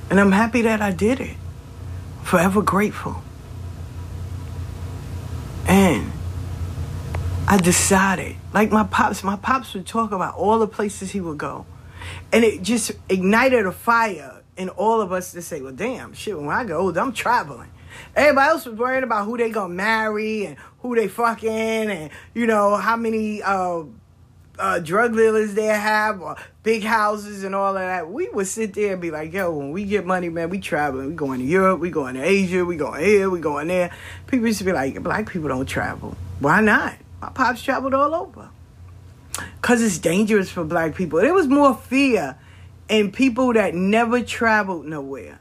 And 0.10 0.20
I'm 0.20 0.32
happy 0.32 0.62
that 0.64 0.82
I 0.82 0.92
did 0.92 1.20
it. 1.20 1.38
Forever 2.24 2.62
grateful. 2.62 3.22
And 5.68 6.12
I 7.54 7.58
decided, 7.58 8.36
like 8.52 8.72
my 8.72 8.84
pops, 8.84 9.24
my 9.24 9.36
pops 9.36 9.76
would 9.76 9.86
talk 9.86 10.12
about 10.12 10.34
all 10.34 10.58
the 10.58 10.68
places 10.68 11.12
he 11.12 11.22
would 11.22 11.38
go. 11.38 11.68
And 12.32 12.44
it 12.44 12.64
just 12.64 12.94
ignited 13.08 13.68
a 13.68 13.72
fire 13.72 14.42
in 14.58 14.70
all 14.70 15.02
of 15.02 15.12
us 15.12 15.34
to 15.34 15.42
say, 15.44 15.62
well, 15.62 15.72
damn, 15.72 16.14
shit, 16.14 16.36
when 16.36 16.50
I 16.50 16.64
go, 16.64 16.92
I'm 16.92 17.14
traveling. 17.14 17.70
Everybody 18.16 18.50
else 18.50 18.66
was 18.66 18.74
worried 18.74 19.04
about 19.04 19.26
who 19.26 19.38
they 19.38 19.52
gonna 19.52 19.72
marry 19.72 20.48
and 20.48 20.58
who 20.80 20.96
they 20.96 21.08
fucking 21.08 21.52
and, 21.52 22.10
you 22.34 22.48
know, 22.48 22.76
how 22.76 22.96
many 22.96 23.44
uh, 23.44 23.84
uh, 24.58 24.80
drug 24.80 25.16
dealers 25.16 25.54
they 25.54 25.66
have 25.66 26.22
or 26.22 26.36
big 26.64 26.84
houses 26.84 27.44
and 27.44 27.54
all 27.54 27.78
of 27.78 27.84
that. 27.84 28.10
We 28.10 28.30
would 28.30 28.48
sit 28.48 28.74
there 28.74 28.94
and 28.94 29.02
be 29.02 29.12
like, 29.12 29.32
yo, 29.32 29.52
when 29.56 29.72
we 29.72 29.86
get 29.86 30.08
money, 30.08 30.30
man, 30.30 30.50
we 30.50 30.58
traveling. 30.58 31.10
We 31.10 31.14
going 31.14 31.40
to 31.40 31.46
Europe, 31.46 31.80
we 31.80 31.92
going 31.92 32.16
to 32.16 32.24
Asia, 32.24 32.66
we 32.66 32.78
going 32.78 33.06
here, 33.06 33.30
we 33.30 33.40
going 33.40 33.68
there. 33.68 33.92
People 34.26 34.48
used 34.48 34.58
to 34.58 34.66
be 34.66 34.74
like, 34.74 35.04
black 35.04 35.30
people 35.30 35.50
don't 35.50 35.68
travel. 35.68 36.18
Why 36.40 36.60
not? 36.60 36.96
My 37.24 37.30
pops 37.30 37.64
traveled 37.64 37.94
all 37.94 38.14
over. 38.14 38.50
Because 39.62 39.82
it's 39.82 39.98
dangerous 39.98 40.52
for 40.52 40.66
black 40.66 40.94
people. 40.94 41.22
There 41.22 41.34
was 41.34 41.48
more 41.48 41.74
fear 41.74 42.38
in 42.90 43.14
people 43.14 43.54
that 43.54 43.74
never 43.74 44.22
traveled 44.22 44.86
nowhere. 44.86 45.40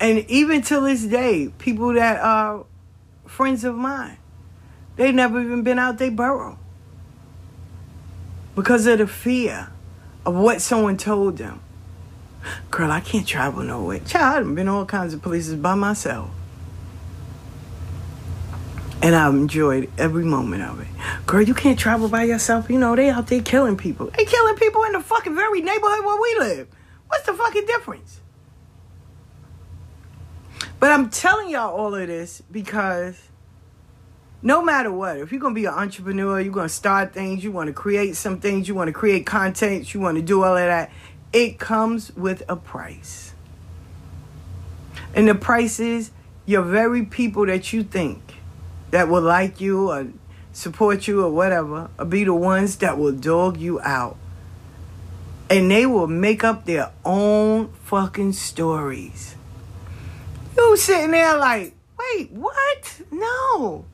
And 0.00 0.20
even 0.30 0.62
till 0.62 0.82
this 0.82 1.04
day, 1.04 1.52
people 1.58 1.92
that 1.92 2.20
are 2.20 2.64
friends 3.26 3.64
of 3.64 3.74
mine, 3.74 4.16
they 4.96 5.12
never 5.12 5.42
even 5.42 5.62
been 5.62 5.78
out 5.78 5.98
their 5.98 6.10
borough 6.10 6.58
because 8.56 8.86
of 8.86 8.96
the 8.98 9.06
fear 9.06 9.68
of 10.24 10.34
what 10.34 10.62
someone 10.62 10.96
told 10.96 11.36
them. 11.36 11.60
Girl, 12.70 12.90
I 12.90 13.00
can't 13.00 13.26
travel 13.26 13.62
nowhere. 13.62 13.98
Child, 14.00 14.46
I've 14.46 14.54
been 14.54 14.68
all 14.68 14.86
kinds 14.86 15.12
of 15.12 15.20
places 15.20 15.56
by 15.56 15.74
myself. 15.74 16.30
And 19.00 19.14
I've 19.14 19.34
enjoyed 19.34 19.90
every 19.96 20.24
moment 20.24 20.62
of 20.62 20.80
it. 20.80 20.88
Girl, 21.26 21.42
you 21.42 21.54
can't 21.54 21.78
travel 21.78 22.08
by 22.08 22.24
yourself. 22.24 22.68
You 22.68 22.78
know, 22.78 22.96
they 22.96 23.10
out 23.10 23.28
there 23.28 23.42
killing 23.42 23.76
people. 23.76 24.10
They 24.16 24.24
killing 24.24 24.56
people 24.56 24.82
in 24.84 24.92
the 24.92 25.00
fucking 25.00 25.34
very 25.34 25.60
neighborhood 25.60 26.04
where 26.04 26.20
we 26.20 26.36
live. 26.40 26.68
What's 27.06 27.24
the 27.24 27.32
fucking 27.32 27.66
difference? 27.66 28.20
But 30.80 30.92
I'm 30.92 31.10
telling 31.10 31.50
y'all 31.50 31.74
all 31.74 31.94
of 31.94 32.06
this 32.06 32.42
because 32.50 33.20
no 34.42 34.62
matter 34.62 34.92
what, 34.92 35.18
if 35.18 35.32
you're 35.32 35.40
gonna 35.40 35.54
be 35.54 35.64
an 35.64 35.74
entrepreneur, 35.74 36.40
you're 36.40 36.52
gonna 36.52 36.68
start 36.68 37.12
things, 37.12 37.42
you 37.42 37.50
wanna 37.50 37.72
create 37.72 38.14
some 38.16 38.38
things, 38.38 38.68
you 38.68 38.74
wanna 38.74 38.92
create 38.92 39.26
content, 39.26 39.92
you 39.92 40.00
wanna 40.00 40.22
do 40.22 40.44
all 40.44 40.56
of 40.56 40.64
that, 40.64 40.90
it 41.32 41.58
comes 41.58 42.14
with 42.14 42.42
a 42.48 42.54
price. 42.54 43.34
And 45.14 45.26
the 45.26 45.34
price 45.34 45.80
is 45.80 46.12
your 46.46 46.62
very 46.62 47.04
people 47.04 47.46
that 47.46 47.72
you 47.72 47.82
think 47.82 48.37
that 48.90 49.08
will 49.08 49.22
like 49.22 49.60
you 49.60 49.90
or 49.90 50.08
support 50.52 51.06
you 51.06 51.24
or 51.24 51.30
whatever, 51.30 51.90
will 51.98 52.04
be 52.06 52.24
the 52.24 52.34
ones 52.34 52.76
that 52.76 52.98
will 52.98 53.12
dog 53.12 53.58
you 53.58 53.80
out. 53.80 54.16
And 55.50 55.70
they 55.70 55.86
will 55.86 56.06
make 56.06 56.44
up 56.44 56.66
their 56.66 56.92
own 57.04 57.72
fucking 57.84 58.32
stories. 58.32 59.34
You 60.56 60.76
sitting 60.76 61.12
there 61.12 61.36
like, 61.38 61.74
wait, 61.98 62.30
what? 62.32 63.02
No. 63.10 63.84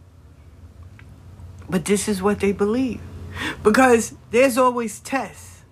But 1.68 1.84
this 1.84 2.08
is 2.08 2.22
what 2.22 2.40
they 2.40 2.52
believe. 2.52 3.00
Because 3.62 4.14
there's 4.30 4.58
always 4.58 5.00
tests. 5.00 5.62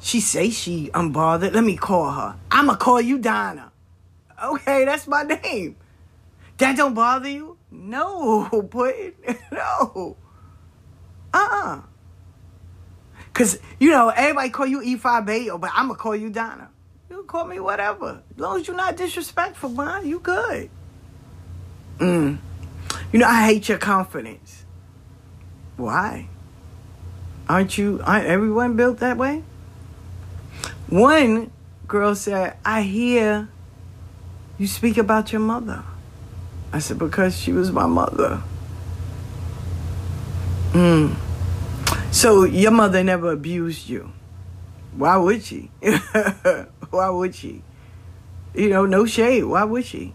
She 0.00 0.20
say 0.20 0.50
she 0.50 0.90
unbothered. 0.92 1.54
Let 1.54 1.64
me 1.64 1.76
call 1.76 2.10
her. 2.10 2.36
I'ma 2.50 2.76
call 2.76 3.00
you 3.00 3.18
Donna. 3.18 3.72
Okay, 4.42 4.84
that's 4.84 5.06
my 5.06 5.22
name. 5.22 5.76
That 6.58 6.76
don't 6.76 6.94
bother 6.94 7.28
you? 7.28 7.53
No, 7.74 8.48
put 8.70 8.94
no. 9.52 10.16
Uh-uh. 11.32 11.80
Cause 13.32 13.58
you 13.80 13.90
know, 13.90 14.10
everybody 14.10 14.50
call 14.50 14.66
you 14.66 14.80
E5 14.80 15.26
Bayo, 15.26 15.58
but 15.58 15.70
I'ma 15.74 15.94
call 15.94 16.14
you 16.14 16.30
Donna. 16.30 16.70
You 17.10 17.24
call 17.24 17.44
me 17.44 17.58
whatever. 17.58 18.22
As 18.30 18.38
long 18.38 18.60
as 18.60 18.66
you're 18.66 18.76
not 18.76 18.96
disrespectful, 18.96 19.70
man, 19.70 20.06
you 20.06 20.20
good. 20.20 20.70
Mm. 21.98 22.38
You 23.12 23.18
know, 23.18 23.26
I 23.26 23.44
hate 23.46 23.68
your 23.68 23.78
confidence. 23.78 24.64
Why? 25.76 26.28
Aren't 27.48 27.76
you, 27.76 28.00
aren't 28.04 28.26
everyone 28.26 28.76
built 28.76 28.98
that 28.98 29.16
way? 29.16 29.42
One 30.88 31.50
girl 31.88 32.14
said, 32.14 32.56
I 32.64 32.82
hear 32.82 33.48
you 34.58 34.66
speak 34.68 34.96
about 34.96 35.32
your 35.32 35.40
mother. 35.40 35.84
I 36.74 36.80
said, 36.80 36.98
because 36.98 37.38
she 37.38 37.52
was 37.52 37.70
my 37.70 37.86
mother. 37.86 38.42
Mm. 40.72 41.14
So 42.10 42.42
your 42.42 42.72
mother 42.72 43.04
never 43.04 43.30
abused 43.30 43.88
you. 43.88 44.10
Why 44.96 45.16
would 45.16 45.44
she? 45.44 45.70
Why 46.90 47.10
would 47.10 47.36
she? 47.36 47.62
You 48.56 48.70
know, 48.70 48.86
no 48.86 49.06
shade. 49.06 49.44
Why 49.44 49.62
would 49.62 49.84
she? 49.84 50.14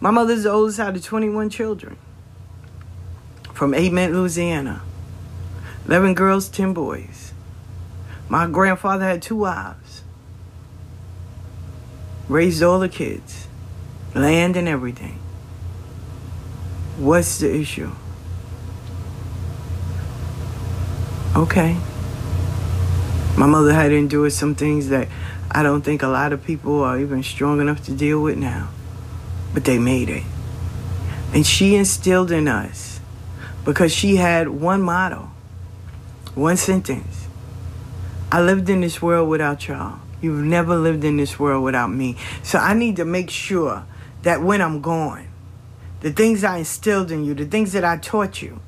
My 0.00 0.10
mother's 0.10 0.42
the 0.42 0.50
oldest 0.50 0.80
out 0.80 0.96
of 0.96 1.04
21 1.04 1.50
children 1.50 1.96
from 3.54 3.72
Amen, 3.72 4.12
Louisiana. 4.12 4.82
11 5.86 6.14
girls, 6.14 6.48
10 6.48 6.72
boys. 6.72 7.32
My 8.28 8.48
grandfather 8.48 9.04
had 9.04 9.22
two 9.22 9.36
wives. 9.36 10.02
Raised 12.28 12.60
all 12.60 12.80
the 12.80 12.88
kids. 12.88 13.46
Land 14.16 14.56
and 14.56 14.66
everything. 14.66 15.19
What's 17.00 17.38
the 17.38 17.50
issue? 17.50 17.90
Okay. 21.34 21.78
My 23.38 23.46
mother 23.46 23.72
had 23.72 23.90
endured 23.90 24.34
some 24.34 24.54
things 24.54 24.90
that 24.90 25.08
I 25.50 25.62
don't 25.62 25.80
think 25.80 26.02
a 26.02 26.08
lot 26.08 26.34
of 26.34 26.44
people 26.44 26.82
are 26.82 27.00
even 27.00 27.22
strong 27.22 27.58
enough 27.58 27.82
to 27.86 27.92
deal 27.92 28.20
with 28.20 28.36
now. 28.36 28.68
But 29.54 29.64
they 29.64 29.78
made 29.78 30.10
it. 30.10 30.24
And 31.32 31.46
she 31.46 31.74
instilled 31.74 32.30
in 32.30 32.46
us 32.46 33.00
because 33.64 33.94
she 33.94 34.16
had 34.16 34.50
one 34.50 34.82
motto, 34.82 35.30
one 36.34 36.58
sentence. 36.58 37.28
I 38.30 38.42
lived 38.42 38.68
in 38.68 38.82
this 38.82 39.00
world 39.00 39.30
without 39.30 39.66
y'all. 39.66 40.00
You've 40.20 40.44
never 40.44 40.76
lived 40.76 41.04
in 41.04 41.16
this 41.16 41.38
world 41.38 41.64
without 41.64 41.88
me. 41.88 42.18
So 42.42 42.58
I 42.58 42.74
need 42.74 42.96
to 42.96 43.06
make 43.06 43.30
sure 43.30 43.86
that 44.20 44.42
when 44.42 44.60
I'm 44.60 44.82
gone, 44.82 45.29
the 46.00 46.12
things 46.12 46.44
I 46.44 46.58
instilled 46.58 47.10
in 47.10 47.24
you, 47.24 47.34
the 47.34 47.44
things 47.44 47.72
that 47.72 47.84
I 47.84 47.96
taught 47.96 48.42
you, 48.42 48.60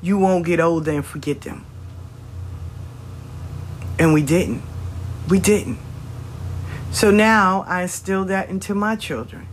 you 0.00 0.18
won't 0.18 0.46
get 0.46 0.60
older 0.60 0.90
and 0.90 1.04
forget 1.04 1.42
them. 1.42 1.64
And 3.98 4.12
we 4.12 4.22
didn't. 4.22 4.62
We 5.28 5.38
didn't. 5.38 5.78
So 6.90 7.10
now 7.10 7.64
I 7.68 7.82
instill 7.82 8.24
that 8.26 8.48
into 8.48 8.74
my 8.74 8.96
children. 8.96 9.46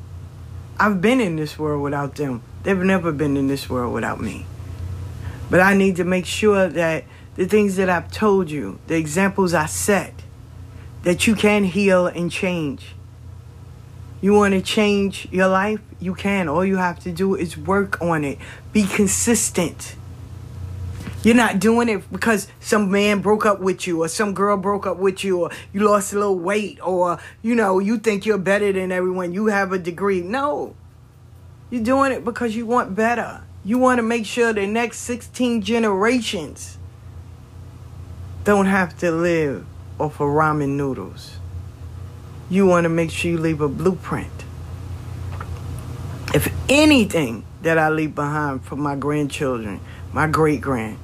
I've 0.79 1.01
been 1.01 1.19
in 1.19 1.35
this 1.35 1.57
world 1.59 1.81
without 1.83 2.15
them. 2.15 2.41
They've 2.63 2.77
never 2.77 3.11
been 3.11 3.37
in 3.37 3.47
this 3.47 3.69
world 3.69 3.93
without 3.93 4.21
me. 4.21 4.45
But 5.49 5.59
I 5.59 5.73
need 5.73 5.97
to 5.97 6.03
make 6.03 6.25
sure 6.25 6.67
that 6.67 7.03
the 7.35 7.45
things 7.45 7.75
that 7.75 7.89
I've 7.89 8.11
told 8.11 8.49
you, 8.49 8.79
the 8.87 8.95
examples 8.95 9.53
I 9.53 9.65
set, 9.65 10.13
that 11.03 11.27
you 11.27 11.35
can 11.35 11.63
heal 11.65 12.07
and 12.07 12.31
change. 12.31 12.95
You 14.21 14.33
want 14.33 14.53
to 14.53 14.61
change 14.61 15.27
your 15.31 15.47
life? 15.47 15.81
You 16.05 16.13
can. 16.13 16.47
All 16.47 16.63
you 16.63 16.77
have 16.77 16.99
to 16.99 17.11
do 17.11 17.33
is 17.33 17.57
work 17.57 17.99
on 17.99 18.23
it. 18.23 18.37
Be 18.71 18.85
consistent. 18.85 19.95
You're 21.23 21.33
not 21.33 21.57
doing 21.57 21.89
it 21.89 22.11
because 22.11 22.47
some 22.59 22.91
man 22.91 23.21
broke 23.21 23.43
up 23.43 23.59
with 23.59 23.87
you 23.87 24.03
or 24.03 24.07
some 24.07 24.35
girl 24.35 24.55
broke 24.55 24.85
up 24.85 24.97
with 24.97 25.23
you 25.23 25.41
or 25.41 25.51
you 25.73 25.79
lost 25.79 26.13
a 26.13 26.19
little 26.19 26.37
weight 26.37 26.79
or, 26.85 27.17
you 27.41 27.55
know, 27.55 27.79
you 27.79 27.97
think 27.97 28.23
you're 28.23 28.37
better 28.37 28.71
than 28.71 28.91
everyone. 28.91 29.33
You 29.33 29.47
have 29.47 29.71
a 29.71 29.79
degree. 29.79 30.21
No. 30.21 30.75
You're 31.71 31.83
doing 31.83 32.11
it 32.11 32.23
because 32.23 32.55
you 32.55 32.67
want 32.67 32.95
better. 32.95 33.41
You 33.63 33.79
want 33.79 33.97
to 33.97 34.03
make 34.03 34.27
sure 34.27 34.53
the 34.53 34.67
next 34.67 34.99
16 34.99 35.63
generations 35.63 36.77
don't 38.43 38.67
have 38.67 38.95
to 38.99 39.09
live 39.09 39.65
off 39.97 40.19
of 40.19 40.27
ramen 40.27 40.77
noodles. 40.77 41.37
You 42.47 42.67
want 42.67 42.83
to 42.83 42.89
make 42.89 43.09
sure 43.09 43.31
you 43.31 43.39
leave 43.39 43.59
a 43.59 43.67
blueprint. 43.67 44.34
If 46.35 46.53
anything 46.67 47.45
that 47.61 47.77
I 47.77 47.87
leave 47.87 48.13
behind 48.13 48.65
for 48.65 48.75
my 48.75 48.97
grandchildren, 48.97 49.79
my 50.11 50.27
great 50.27 50.59
grand, 50.59 50.97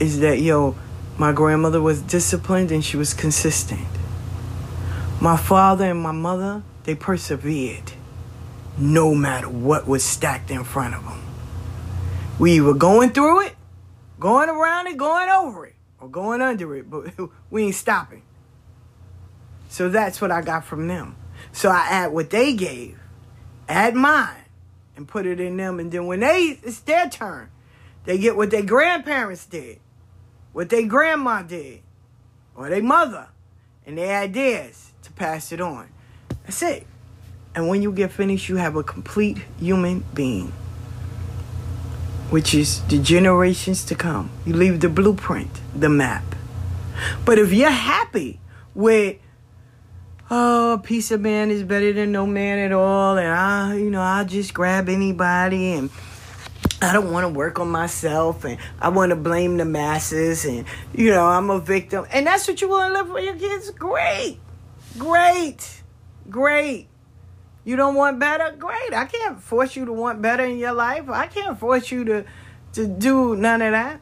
is 0.00 0.18
that, 0.18 0.40
yo, 0.40 0.74
my 1.16 1.30
grandmother 1.30 1.80
was 1.80 2.02
disciplined 2.02 2.72
and 2.72 2.84
she 2.84 2.96
was 2.96 3.14
consistent. 3.14 3.86
My 5.20 5.36
father 5.36 5.84
and 5.84 6.00
my 6.00 6.10
mother, 6.10 6.64
they 6.82 6.96
persevered 6.96 7.92
no 8.76 9.14
matter 9.14 9.48
what 9.48 9.86
was 9.86 10.02
stacked 10.02 10.50
in 10.50 10.64
front 10.64 10.96
of 10.96 11.04
them. 11.04 11.22
We 12.40 12.60
were 12.60 12.74
going 12.74 13.10
through 13.10 13.42
it, 13.42 13.54
going 14.18 14.48
around 14.48 14.88
it, 14.88 14.96
going 14.96 15.30
over 15.30 15.66
it, 15.66 15.76
or 16.00 16.08
going 16.08 16.42
under 16.42 16.74
it, 16.74 16.90
but 16.90 17.14
we 17.50 17.66
ain't 17.66 17.76
stopping. 17.76 18.22
So 19.68 19.90
that's 19.90 20.20
what 20.20 20.32
I 20.32 20.42
got 20.42 20.64
from 20.64 20.88
them. 20.88 21.14
So 21.52 21.70
I 21.70 21.86
add 21.88 22.10
what 22.10 22.30
they 22.30 22.52
gave, 22.52 22.98
add 23.68 23.94
mine, 23.94 24.42
and 24.96 25.06
put 25.06 25.26
it 25.26 25.40
in 25.40 25.56
them. 25.56 25.78
And 25.78 25.92
then 25.92 26.06
when 26.06 26.20
they, 26.20 26.58
it's 26.62 26.80
their 26.80 27.08
turn, 27.08 27.50
they 28.04 28.18
get 28.18 28.36
what 28.36 28.50
their 28.50 28.62
grandparents 28.62 29.46
did, 29.46 29.80
what 30.52 30.70
their 30.70 30.86
grandma 30.86 31.42
did, 31.42 31.82
or 32.54 32.68
their 32.68 32.82
mother, 32.82 33.28
and 33.84 33.98
their 33.98 34.20
ideas 34.20 34.92
to 35.02 35.12
pass 35.12 35.52
it 35.52 35.60
on. 35.60 35.88
That's 36.44 36.62
it. 36.62 36.86
And 37.54 37.68
when 37.68 37.82
you 37.82 37.92
get 37.92 38.12
finished, 38.12 38.48
you 38.48 38.56
have 38.56 38.76
a 38.76 38.82
complete 38.82 39.38
human 39.58 40.04
being, 40.14 40.52
which 42.30 42.54
is 42.54 42.82
the 42.84 42.98
generations 42.98 43.84
to 43.86 43.94
come. 43.94 44.30
You 44.44 44.54
leave 44.54 44.80
the 44.80 44.88
blueprint, 44.88 45.60
the 45.74 45.88
map. 45.88 46.24
But 47.24 47.38
if 47.38 47.52
you're 47.52 47.70
happy 47.70 48.40
with, 48.74 49.16
oh, 50.30 50.74
a 50.74 50.78
piece 50.78 51.10
of 51.10 51.20
man 51.20 51.50
is 51.50 51.62
better 51.62 51.92
than 51.92 52.12
no 52.12 52.26
man 52.26 52.58
at 52.58 52.72
all, 52.72 53.16
and 53.16 53.28
I, 53.28 53.76
you 53.76 53.90
know, 53.90 54.00
I'll 54.00 54.24
just 54.24 54.54
grab 54.54 54.88
anybody 54.88 55.72
and 55.72 55.90
I 56.82 56.92
don't 56.92 57.10
want 57.10 57.24
to 57.24 57.28
work 57.28 57.58
on 57.58 57.68
myself 57.68 58.44
and 58.44 58.58
I 58.80 58.90
want 58.90 59.10
to 59.10 59.16
blame 59.16 59.56
the 59.56 59.64
masses 59.64 60.44
and 60.44 60.66
you 60.92 61.10
know 61.10 61.24
I'm 61.24 61.48
a 61.48 61.58
victim. 61.58 62.06
And 62.12 62.26
that's 62.26 62.46
what 62.46 62.60
you 62.60 62.68
want 62.68 62.92
to 62.92 63.02
live 63.02 63.10
for 63.10 63.20
your 63.20 63.36
kids? 63.36 63.70
Great! 63.70 64.38
Great! 64.98 65.82
Great! 66.28 66.88
You 67.64 67.76
don't 67.76 67.94
want 67.94 68.18
better? 68.18 68.54
Great! 68.58 68.92
I 68.92 69.06
can't 69.06 69.40
force 69.40 69.74
you 69.74 69.86
to 69.86 69.92
want 69.92 70.20
better 70.20 70.44
in 70.44 70.58
your 70.58 70.72
life. 70.72 71.08
I 71.08 71.26
can't 71.28 71.58
force 71.58 71.90
you 71.90 72.04
to 72.04 72.24
to 72.74 72.86
do 72.86 73.36
none 73.36 73.62
of 73.62 73.72
that. 73.72 74.00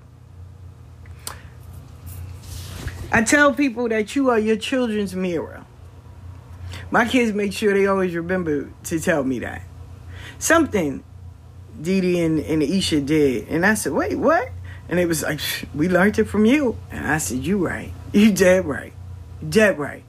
I 3.13 3.23
tell 3.23 3.55
people 3.55 3.89
that 3.91 4.17
you 4.17 4.31
are 4.31 4.39
your 4.39 4.57
children's 4.57 5.15
mirror 5.15 5.64
my 6.95 7.05
kids 7.05 7.33
make 7.33 7.53
sure 7.53 7.75
they 7.75 7.89
always 7.89 8.15
remember 8.15 8.71
to 8.85 9.01
tell 9.01 9.25
me 9.25 9.41
that 9.41 9.63
something 10.39 11.03
Dee 11.83 12.21
and, 12.21 12.39
and 12.39 12.63
Isha 12.63 13.01
did. 13.01 13.49
And 13.49 13.67
I 13.67 13.75
said, 13.75 13.95
wait, 13.95 14.15
what? 14.17 14.49
And 14.89 15.01
it 15.01 15.07
was 15.07 15.25
like, 15.25 15.41
we 15.75 15.89
learned 15.89 16.21
it 16.21 16.27
from 16.27 16.45
you. 16.45 16.79
And 16.93 17.05
I 17.05 17.19
said, 17.19 17.39
you 17.39 17.59
right. 17.59 17.93
You 18.13 18.31
dead 18.31 18.65
right. 18.65 18.93
Dead 19.47 19.77
right. 19.77 20.05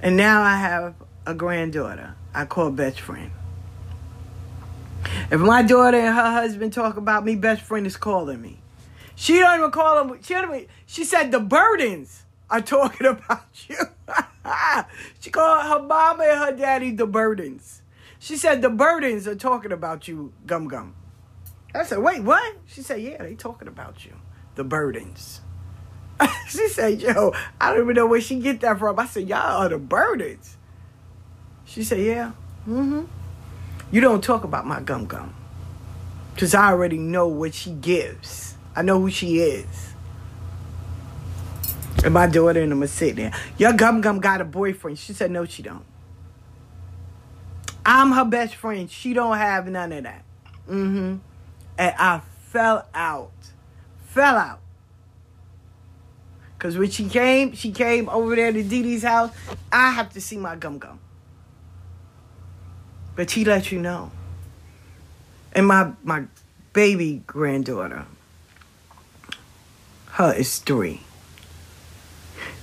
And 0.00 0.16
now 0.16 0.42
I 0.42 0.58
have 0.58 0.94
a 1.26 1.34
granddaughter. 1.34 2.14
I 2.32 2.44
call 2.44 2.70
best 2.70 3.00
friend. 3.00 3.32
If 5.28 5.40
my 5.40 5.62
daughter 5.62 5.96
and 5.96 6.14
her 6.14 6.30
husband 6.30 6.72
talk 6.72 6.96
about 6.96 7.24
me, 7.24 7.34
best 7.34 7.62
friend 7.62 7.84
is 7.84 7.96
calling 7.96 8.40
me. 8.40 8.58
She 9.16 9.40
don't 9.40 9.58
even 9.58 9.72
call 9.72 10.04
them. 10.04 10.22
She 10.22 10.36
She 10.86 11.02
said 11.02 11.32
the 11.32 11.40
burdens 11.40 12.22
are 12.48 12.60
talking 12.60 13.06
about 13.08 13.42
you. 13.66 13.78
She 15.20 15.30
called 15.30 15.66
her 15.66 15.86
mama 15.86 16.24
and 16.24 16.38
her 16.38 16.52
daddy 16.52 16.90
the 16.92 17.06
burdens. 17.06 17.82
She 18.18 18.36
said 18.36 18.62
the 18.62 18.70
burdens 18.70 19.28
are 19.28 19.36
talking 19.36 19.72
about 19.72 20.08
you, 20.08 20.32
Gum 20.46 20.68
Gum. 20.68 20.94
I 21.74 21.84
said, 21.84 21.98
wait, 21.98 22.22
what? 22.22 22.56
She 22.66 22.82
said, 22.82 23.00
yeah, 23.00 23.22
they 23.22 23.34
talking 23.34 23.68
about 23.68 24.04
you. 24.04 24.12
The 24.54 24.64
burdens. 24.64 25.40
she 26.48 26.68
said, 26.68 27.00
yo, 27.00 27.32
I 27.60 27.72
don't 27.72 27.84
even 27.84 27.94
know 27.94 28.06
where 28.06 28.20
she 28.20 28.40
get 28.40 28.60
that 28.60 28.78
from. 28.78 28.98
I 28.98 29.06
said, 29.06 29.28
y'all 29.28 29.62
are 29.62 29.68
the 29.68 29.78
burdens. 29.78 30.56
She 31.64 31.84
said, 31.84 32.00
yeah. 32.00 32.32
Mm-hmm. 32.66 33.04
You 33.90 34.00
don't 34.00 34.22
talk 34.22 34.44
about 34.44 34.66
my 34.66 34.80
gum 34.80 35.06
gum. 35.06 35.34
Because 36.34 36.54
I 36.54 36.68
already 36.70 36.98
know 36.98 37.28
what 37.28 37.54
she 37.54 37.70
gives. 37.70 38.56
I 38.74 38.82
know 38.82 39.00
who 39.00 39.10
she 39.10 39.38
is. 39.38 39.94
And 42.04 42.14
my 42.14 42.26
daughter 42.26 42.60
and 42.60 42.72
I'm 42.72 42.78
gonna 42.78 42.88
sit 42.88 43.16
there. 43.16 43.32
Your 43.58 43.72
gum 43.72 44.00
gum 44.00 44.20
got 44.20 44.40
a 44.40 44.44
boyfriend. 44.44 44.98
She 44.98 45.12
said, 45.12 45.30
no, 45.30 45.44
she 45.44 45.62
don't. 45.62 45.84
I'm 47.84 48.12
her 48.12 48.24
best 48.24 48.54
friend. 48.54 48.90
She 48.90 49.14
don't 49.14 49.36
have 49.36 49.66
none 49.66 49.92
of 49.92 50.04
that. 50.04 50.22
Mm-hmm. 50.68 51.16
And 51.78 51.94
I 51.98 52.20
fell 52.48 52.86
out. 52.94 53.32
Fell 54.06 54.36
out. 54.36 54.60
Cause 56.58 56.76
when 56.76 56.90
she 56.90 57.08
came, 57.08 57.54
she 57.54 57.70
came 57.70 58.08
over 58.08 58.34
there 58.34 58.52
to 58.52 58.62
Dee 58.62 58.82
Dee's 58.82 59.04
house. 59.04 59.30
I 59.70 59.92
have 59.92 60.12
to 60.14 60.20
see 60.20 60.36
my 60.36 60.56
gum 60.56 60.78
gum. 60.78 60.98
But 63.14 63.30
she 63.30 63.44
let 63.44 63.70
you 63.72 63.80
know. 63.80 64.10
And 65.52 65.66
my 65.66 65.92
my 66.02 66.24
baby 66.72 67.22
granddaughter, 67.26 68.06
her 70.12 70.32
is 70.34 70.58
three. 70.58 71.00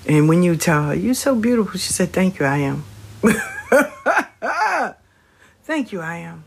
And 0.07 0.29
when 0.29 0.43
you 0.43 0.55
tell 0.55 0.83
her, 0.83 0.95
you're 0.95 1.13
so 1.15 1.35
beautiful, 1.35 1.79
she 1.79 1.91
said, 1.91 2.13
Thank 2.13 2.39
you, 2.39 2.45
I 2.45 2.57
am. 2.57 2.83
Thank 5.63 5.91
you, 5.91 6.01
I 6.01 6.17
am. 6.17 6.43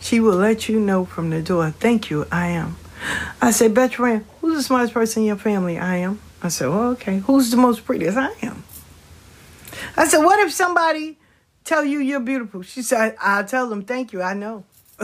She 0.00 0.18
will 0.18 0.36
let 0.36 0.68
you 0.68 0.80
know 0.80 1.04
from 1.04 1.30
the 1.30 1.42
door, 1.42 1.70
Thank 1.70 2.10
you, 2.10 2.26
I 2.32 2.48
am. 2.48 2.76
I 3.40 3.50
said, 3.50 3.74
best 3.74 3.96
friend, 3.96 4.24
who's 4.40 4.56
the 4.56 4.62
smartest 4.62 4.94
person 4.94 5.22
in 5.22 5.26
your 5.28 5.36
family? 5.36 5.78
I 5.78 5.96
am. 5.96 6.20
I 6.42 6.48
said, 6.48 6.68
well, 6.68 6.90
okay. 6.90 7.18
Who's 7.18 7.50
the 7.50 7.56
most 7.56 7.84
prettiest? 7.84 8.16
I 8.16 8.32
am. 8.42 8.64
I 9.96 10.06
said, 10.06 10.24
what 10.24 10.38
if 10.40 10.52
somebody 10.52 11.18
tell 11.64 11.84
you 11.84 11.98
you're 11.98 12.20
beautiful? 12.20 12.62
She 12.62 12.82
said, 12.82 13.16
I'll 13.20 13.44
tell 13.44 13.68
them, 13.68 13.82
thank 13.82 14.12
you, 14.12 14.22
I 14.22 14.34
know. 14.34 14.64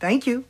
thank 0.00 0.26
you. 0.26 0.44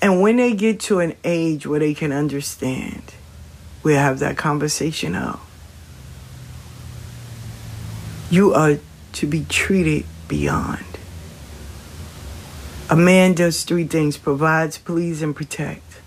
And 0.00 0.20
when 0.20 0.36
they 0.36 0.54
get 0.54 0.80
to 0.80 1.00
an 1.00 1.14
age 1.24 1.66
where 1.66 1.80
they 1.80 1.94
can 1.94 2.12
understand, 2.12 3.14
we'll 3.82 3.98
have 3.98 4.20
that 4.20 4.36
conversation 4.36 5.14
of 5.14 5.40
you 8.30 8.52
are 8.52 8.78
to 9.12 9.26
be 9.26 9.44
treated 9.48 10.04
beyond. 10.28 10.84
A 12.90 12.96
man 12.96 13.34
does 13.34 13.64
three 13.64 13.84
things 13.84 14.16
provides, 14.16 14.78
please, 14.78 15.22
and 15.22 15.34
protect. 15.34 16.00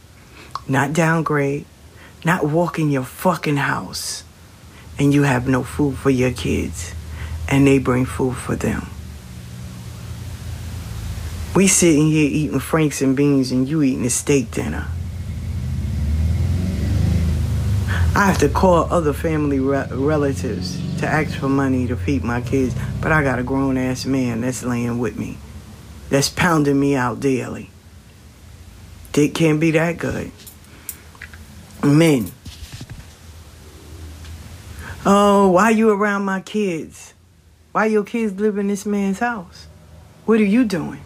Not 0.67 0.93
downgrade, 0.93 1.65
not 2.23 2.45
walk 2.45 2.79
in 2.79 2.91
your 2.91 3.03
fucking 3.03 3.57
house, 3.57 4.23
and 4.97 5.13
you 5.13 5.23
have 5.23 5.47
no 5.47 5.63
food 5.63 5.97
for 5.97 6.09
your 6.09 6.31
kids, 6.31 6.93
and 7.47 7.65
they 7.65 7.79
bring 7.79 8.05
food 8.05 8.35
for 8.35 8.55
them. 8.55 8.87
We 11.55 11.67
sitting 11.67 12.07
here 12.07 12.29
eating 12.31 12.59
franks 12.59 13.01
and 13.01 13.15
beans, 13.15 13.51
and 13.51 13.67
you 13.67 13.83
eating 13.83 14.05
a 14.05 14.09
steak 14.09 14.51
dinner. 14.51 14.87
I 18.15 18.25
have 18.25 18.37
to 18.39 18.49
call 18.49 18.91
other 18.91 19.13
family 19.13 19.59
re- 19.59 19.87
relatives 19.91 20.79
to 20.99 21.07
ask 21.07 21.37
for 21.37 21.49
money 21.49 21.87
to 21.87 21.95
feed 21.95 22.23
my 22.23 22.41
kids, 22.41 22.75
but 23.01 23.11
I 23.11 23.23
got 23.23 23.39
a 23.39 23.43
grown 23.43 23.77
ass 23.77 24.05
man 24.05 24.41
that's 24.41 24.63
laying 24.63 24.99
with 24.99 25.17
me 25.17 25.37
that's 26.11 26.27
pounding 26.27 26.77
me 26.77 26.93
out 26.93 27.21
daily. 27.21 27.69
Dick 29.13 29.33
can't 29.33 29.59
be 29.61 29.71
that 29.71 29.97
good. 29.97 30.31
Men. 31.81 32.31
Oh, 35.05 35.51
why 35.51 35.69
you 35.69 35.89
around 35.89 36.25
my 36.25 36.41
kids? 36.41 37.13
Why 37.71 37.85
your 37.85 38.03
kids 38.03 38.39
live 38.39 38.57
in 38.57 38.67
this 38.67 38.85
man's 38.85 39.19
house? 39.19 39.67
What 40.25 40.41
are 40.41 40.45
you 40.45 40.65
doing? 40.65 41.01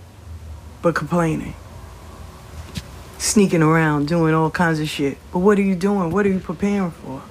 But 0.86 0.94
complaining. 0.94 1.56
Sneaking 3.18 3.64
around, 3.64 4.08
doing 4.08 4.36
all 4.36 4.52
kinds 4.52 4.80
of 4.80 4.88
shit. 4.88 5.18
But 5.34 5.40
what 5.40 5.58
are 5.58 5.64
you 5.64 5.74
doing? 5.74 6.12
What 6.12 6.28
are 6.28 6.30
you 6.30 6.40
preparing 6.40 6.92
for? 6.92 7.24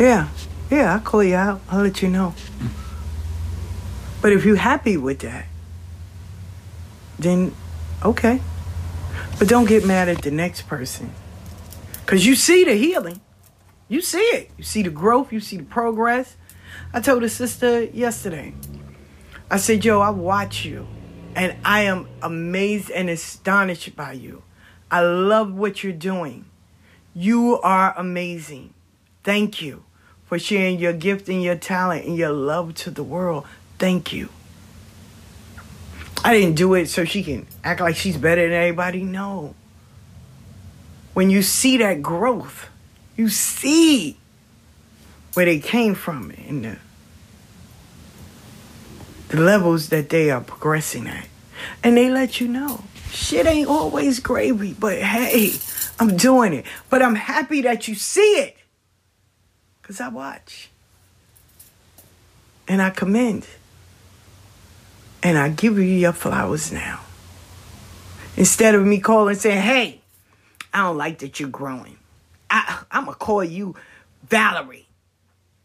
Yeah, 0.00 0.30
yeah, 0.68 0.94
I'll 0.94 0.98
call 0.98 1.22
you 1.22 1.36
out. 1.36 1.60
I'll 1.70 1.84
let 1.84 2.02
you 2.02 2.08
know. 2.08 2.34
But 4.20 4.32
if 4.32 4.44
you're 4.44 4.56
happy 4.56 4.96
with 4.96 5.20
that, 5.20 5.46
then 7.20 7.54
okay. 8.04 8.40
But 9.38 9.46
don't 9.46 9.68
get 9.68 9.86
mad 9.86 10.08
at 10.08 10.22
the 10.22 10.32
next 10.32 10.62
person. 10.62 11.12
Because 12.00 12.26
you 12.26 12.34
see 12.34 12.64
the 12.64 12.74
healing. 12.74 13.20
You 13.88 14.00
see 14.00 14.18
it. 14.18 14.50
You 14.58 14.64
see 14.64 14.82
the 14.82 14.90
growth. 14.90 15.32
You 15.32 15.38
see 15.38 15.58
the 15.58 15.62
progress. 15.62 16.34
I 16.92 17.00
told 17.00 17.22
a 17.22 17.28
sister 17.28 17.84
yesterday, 17.84 18.54
I 19.50 19.56
said, 19.56 19.84
Yo, 19.84 20.00
I 20.00 20.10
watch 20.10 20.64
you 20.64 20.86
and 21.34 21.56
I 21.64 21.82
am 21.82 22.08
amazed 22.22 22.90
and 22.90 23.10
astonished 23.10 23.96
by 23.96 24.12
you. 24.12 24.42
I 24.90 25.00
love 25.00 25.52
what 25.52 25.82
you're 25.82 25.92
doing. 25.92 26.44
You 27.14 27.60
are 27.62 27.94
amazing. 27.96 28.74
Thank 29.24 29.60
you 29.60 29.84
for 30.26 30.38
sharing 30.38 30.78
your 30.78 30.92
gift 30.92 31.28
and 31.28 31.42
your 31.42 31.56
talent 31.56 32.06
and 32.06 32.16
your 32.16 32.30
love 32.30 32.74
to 32.74 32.90
the 32.90 33.02
world. 33.02 33.46
Thank 33.78 34.12
you. 34.12 34.28
I 36.22 36.34
didn't 36.34 36.54
do 36.54 36.74
it 36.74 36.86
so 36.86 37.04
she 37.04 37.22
can 37.22 37.46
act 37.64 37.80
like 37.80 37.96
she's 37.96 38.16
better 38.16 38.42
than 38.42 38.52
everybody. 38.52 39.02
No. 39.02 39.54
When 41.14 41.30
you 41.30 41.42
see 41.42 41.78
that 41.78 42.02
growth, 42.02 42.68
you 43.16 43.28
see 43.28 44.16
where 45.34 45.46
they 45.46 45.58
came 45.58 45.94
from 45.94 46.28
the, 46.28 46.78
the 49.30 49.40
levels 49.40 49.88
that 49.88 50.10
they 50.10 50.30
are 50.30 50.40
progressing 50.40 51.06
at. 51.06 51.26
And 51.82 51.96
they 51.96 52.10
let 52.10 52.40
you 52.40 52.48
know. 52.48 52.82
Shit 53.10 53.46
ain't 53.46 53.68
always 53.68 54.20
gravy, 54.20 54.72
but 54.72 54.98
hey, 54.98 55.52
I'm 55.98 56.16
doing 56.16 56.52
it. 56.52 56.66
But 56.88 57.02
I'm 57.02 57.14
happy 57.14 57.62
that 57.62 57.88
you 57.88 57.94
see 57.94 58.20
it. 58.20 58.56
Because 59.80 60.00
I 60.00 60.08
watch. 60.08 60.70
And 62.68 62.82
I 62.82 62.90
commend. 62.90 63.46
And 65.22 65.38
I 65.38 65.48
give 65.48 65.76
you 65.76 65.84
your 65.84 66.12
flowers 66.12 66.72
now. 66.72 67.00
Instead 68.36 68.74
of 68.74 68.84
me 68.84 69.00
calling 69.00 69.34
saying, 69.34 69.62
hey, 69.62 70.00
I 70.72 70.84
don't 70.84 70.96
like 70.96 71.18
that 71.18 71.40
you're 71.40 71.48
growing. 71.48 71.98
I, 72.48 72.84
I'm 72.90 73.04
going 73.04 73.14
to 73.14 73.18
call 73.18 73.44
you 73.44 73.74
Valerie. 74.28 74.86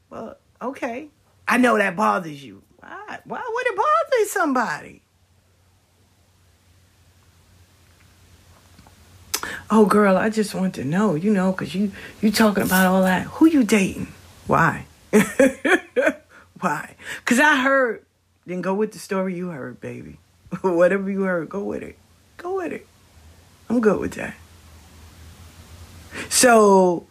Well, 0.09 0.38
okay. 0.61 1.07
I 1.47 1.57
know 1.57 1.78
that 1.78 1.95
bothers 1.95 2.43
you. 2.43 2.63
Why? 2.86 3.19
Why 3.25 3.51
would 3.53 3.67
it 3.67 3.75
bother 3.75 4.25
somebody? 4.27 5.01
Oh, 9.69 9.86
girl, 9.86 10.17
I 10.17 10.29
just 10.29 10.53
want 10.53 10.75
to 10.75 10.83
know, 10.83 11.15
you 11.15 11.31
know, 11.31 11.51
because 11.51 11.73
you, 11.73 11.91
you 12.21 12.31
talking 12.31 12.63
about 12.63 12.86
all 12.86 13.01
that. 13.01 13.23
Who 13.23 13.47
you 13.47 13.63
dating? 13.63 14.07
Why? 14.47 14.86
Why? 16.59 16.95
Because 17.17 17.39
I 17.39 17.57
heard 17.57 18.05
then 18.45 18.61
go 18.61 18.73
with 18.73 18.91
the 18.91 18.99
story 18.99 19.36
you 19.36 19.49
heard, 19.49 19.81
baby. 19.81 20.17
Whatever 20.61 21.09
you 21.09 21.23
heard, 21.23 21.49
go 21.49 21.63
with 21.63 21.81
it. 21.81 21.97
Go 22.38 22.57
with 22.57 22.73
it. 22.73 22.86
I'm 23.69 23.81
good 23.81 23.99
with 23.99 24.13
that. 24.13 24.36
So, 26.29 27.07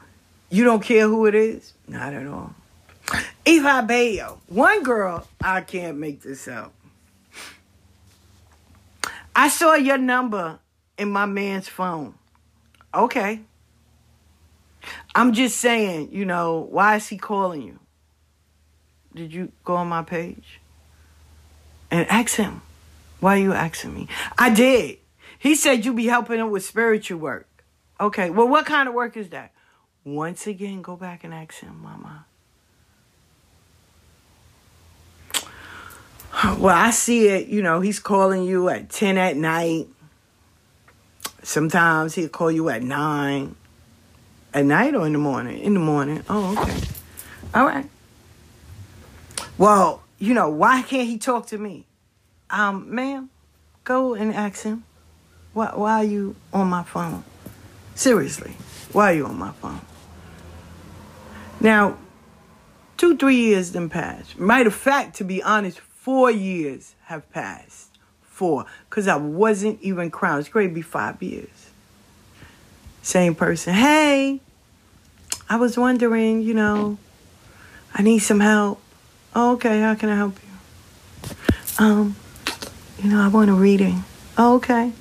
you 0.51 0.65
don't 0.65 0.83
care 0.83 1.09
who 1.09 1.27
it 1.27 1.35
is? 1.35 1.73
Not 1.89 2.15
at 2.15 2.27
all. 2.27 2.55
Eva 3.47 3.85
Bayo. 3.87 4.41
One 4.49 4.83
girl, 4.83 5.27
I 5.43 5.61
can't 5.61 5.99
make 5.99 6.23
this 6.23 6.49
up. 6.49 6.73
I 9.37 9.49
saw 9.49 9.75
your 9.75 9.99
number 9.99 10.59
in 10.97 11.11
my 11.11 11.27
man's 11.27 11.69
phone. 11.69 12.15
Okay. 12.95 13.41
I'm 15.15 15.33
just 15.33 15.59
saying, 15.59 16.11
you 16.13 16.25
know, 16.25 16.69
why 16.71 16.97
is 16.97 17.09
he 17.09 17.19
calling 17.19 17.63
you? 17.63 17.79
did 19.15 19.33
you 19.33 19.53
go 19.65 19.77
on 19.77 19.89
my 19.89 20.03
page? 20.03 20.61
And 21.91 22.09
ask 22.11 22.37
him, 22.37 22.63
why 23.21 23.37
are 23.37 23.43
you 23.43 23.53
asking 23.53 23.95
me? 23.95 24.09
I 24.37 24.51
did. 24.53 24.99
He 25.39 25.55
said 25.55 25.85
you 25.85 25.95
be 25.95 26.07
helping 26.07 26.41
him 26.41 26.51
with 26.51 26.65
spiritual 26.65 27.19
work. 27.21 27.49
Okay, 28.01 28.31
well, 28.31 28.49
what 28.49 28.67
kind 28.67 28.89
of 28.89 28.95
work 28.95 29.17
is 29.17 29.29
that? 29.31 29.53
Once 30.05 30.47
again, 30.47 30.83
go 30.83 30.97
back 30.97 31.23
and 31.23 31.33
ask 31.33 31.61
him, 31.61 31.81
Mama. 31.81 32.27
Well, 36.59 36.75
I 36.75 36.91
see 36.91 37.29
it, 37.29 37.49
you 37.49 37.63
know, 37.63 37.81
he's 37.81 37.99
calling 37.99 38.45
you 38.45 38.69
at 38.69 38.91
10 38.91 39.19
at 39.19 39.37
night. 39.37 39.89
Sometimes 41.43 42.15
he'll 42.15 42.29
call 42.29 42.51
you 42.51 42.69
at 42.69 42.83
9. 42.83 43.57
At 44.53 44.65
night 44.65 44.95
or 44.95 45.07
in 45.07 45.13
the 45.13 45.19
morning? 45.19 45.59
In 45.61 45.75
the 45.75 45.81
morning. 45.81 46.23
Oh, 46.29 46.53
okay. 46.53 46.79
All 47.55 47.67
right. 47.67 47.89
Well, 49.59 50.03
you 50.19 50.35
know, 50.35 50.49
why 50.49 50.83
can't 50.83 51.09
he 51.09 51.19
talk 51.19 51.47
to 51.49 51.59
me? 51.59 51.87
Um, 52.51 52.95
ma'am, 52.95 53.31
go 53.85 54.15
and 54.15 54.33
ask 54.35 54.63
him. 54.63 54.85
Why, 55.53 55.71
why 55.75 55.93
are 55.99 56.05
you 56.05 56.37
on 56.53 56.69
my 56.69 56.83
phone? 56.83 57.25
Seriously, 57.95 58.53
why 58.93 59.13
are 59.13 59.17
you 59.17 59.27
on 59.27 59.39
my 59.39 59.53
phone? 59.53 59.81
Now, 61.61 61.97
two, 62.97 63.17
three 63.17 63.37
years 63.37 63.73
then 63.73 63.89
passed. 63.89 64.39
Matter 64.39 64.69
of 64.69 64.75
fact, 64.75 65.17
to 65.17 65.25
be 65.25 65.43
honest, 65.43 65.81
four 66.05 66.31
years 66.31 66.95
have 67.05 67.31
passed. 67.33 67.89
Four. 68.21 68.67
Because 68.91 69.09
I 69.09 69.17
wasn't 69.17 69.81
even 69.81 70.11
crowned. 70.11 70.41
It's 70.41 70.51
going 70.51 70.69
to 70.69 70.75
be 70.75 70.83
five 70.83 71.23
years. 71.23 71.71
Same 73.01 73.35
person. 73.35 73.73
Hey, 73.73 74.41
I 75.49 75.57
was 75.57 75.79
wondering, 75.79 76.43
you 76.43 76.53
know, 76.53 76.99
I 77.95 78.03
need 78.03 78.19
some 78.19 78.41
help. 78.41 78.83
Oh, 79.35 79.53
okay, 79.55 79.81
how 79.81 79.95
can 79.95 80.11
I 80.11 80.17
help 80.17 80.37
you? 80.43 81.37
Um, 81.79 82.17
you 83.03 83.09
know, 83.09 83.23
I 83.23 83.29
want 83.29 83.49
a 83.49 83.55
reading. 83.55 84.05
Oh, 84.37 84.57
okay. 84.57 84.93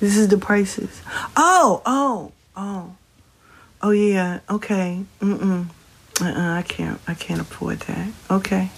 This 0.00 0.18
is 0.18 0.28
the 0.28 0.36
prices. 0.36 1.00
Oh, 1.34 1.80
oh, 1.86 2.32
oh. 2.56 2.94
Oh 3.80 3.90
yeah, 3.90 4.40
okay. 4.50 5.04
Mm-mm. 5.20 5.68
Uh-uh, 6.20 6.58
I 6.58 6.62
can't 6.62 7.00
I 7.08 7.14
can't 7.14 7.40
afford 7.40 7.80
that. 7.80 8.08
Okay. 8.30 8.70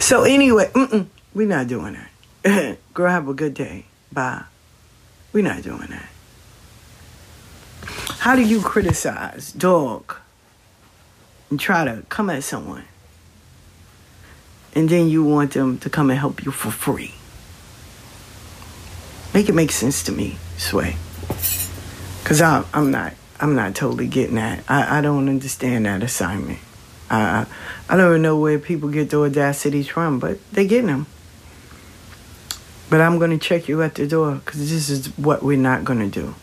So 0.00 0.22
anyway, 0.22 0.70
we're 1.34 1.46
not 1.46 1.66
doing 1.68 1.96
that. 2.44 2.78
Girl, 2.94 3.10
have 3.10 3.28
a 3.28 3.34
good 3.34 3.54
day. 3.54 3.84
Bye. 4.12 4.44
We're 5.32 5.44
not 5.44 5.62
doing 5.62 5.88
that. 5.88 6.08
How 8.20 8.36
do 8.36 8.42
you 8.42 8.60
criticize 8.60 9.52
dog 9.52 10.16
and 11.50 11.60
try 11.60 11.84
to 11.84 12.04
come 12.08 12.30
at 12.30 12.42
someone? 12.42 12.84
And 14.74 14.88
then 14.88 15.08
you 15.08 15.24
want 15.24 15.52
them 15.52 15.78
to 15.78 15.90
come 15.90 16.10
and 16.10 16.18
help 16.18 16.44
you 16.44 16.50
for 16.50 16.70
free. 16.70 17.14
Make 19.34 19.48
it 19.48 19.54
make 19.54 19.70
sense 19.70 20.02
to 20.04 20.12
me, 20.12 20.38
Sway. 20.56 20.96
Cause 22.24 22.40
I'm 22.42 22.64
I'm 22.74 22.90
not 22.90 23.14
I'm 23.40 23.54
not 23.54 23.74
totally 23.74 24.06
getting 24.06 24.34
that. 24.36 24.64
I, 24.68 24.98
I 24.98 25.00
don't 25.00 25.28
understand 25.28 25.86
that 25.86 26.02
assignment. 26.02 26.58
I 27.10 27.46
I 27.88 27.96
don't 27.96 28.10
even 28.10 28.22
know 28.22 28.38
where 28.38 28.58
people 28.58 28.88
get 28.88 29.10
the 29.10 29.18
audacities 29.18 29.88
from, 29.88 30.18
but 30.18 30.38
they're 30.52 30.64
getting 30.64 30.86
them. 30.86 31.06
But 32.90 33.00
I'm 33.00 33.18
gonna 33.18 33.38
check 33.38 33.68
you 33.68 33.82
at 33.82 33.94
the 33.94 34.06
door 34.06 34.36
because 34.36 34.70
this 34.70 34.88
is 34.88 35.06
what 35.18 35.42
we're 35.42 35.58
not 35.58 35.84
gonna 35.84 36.08
do. 36.08 36.34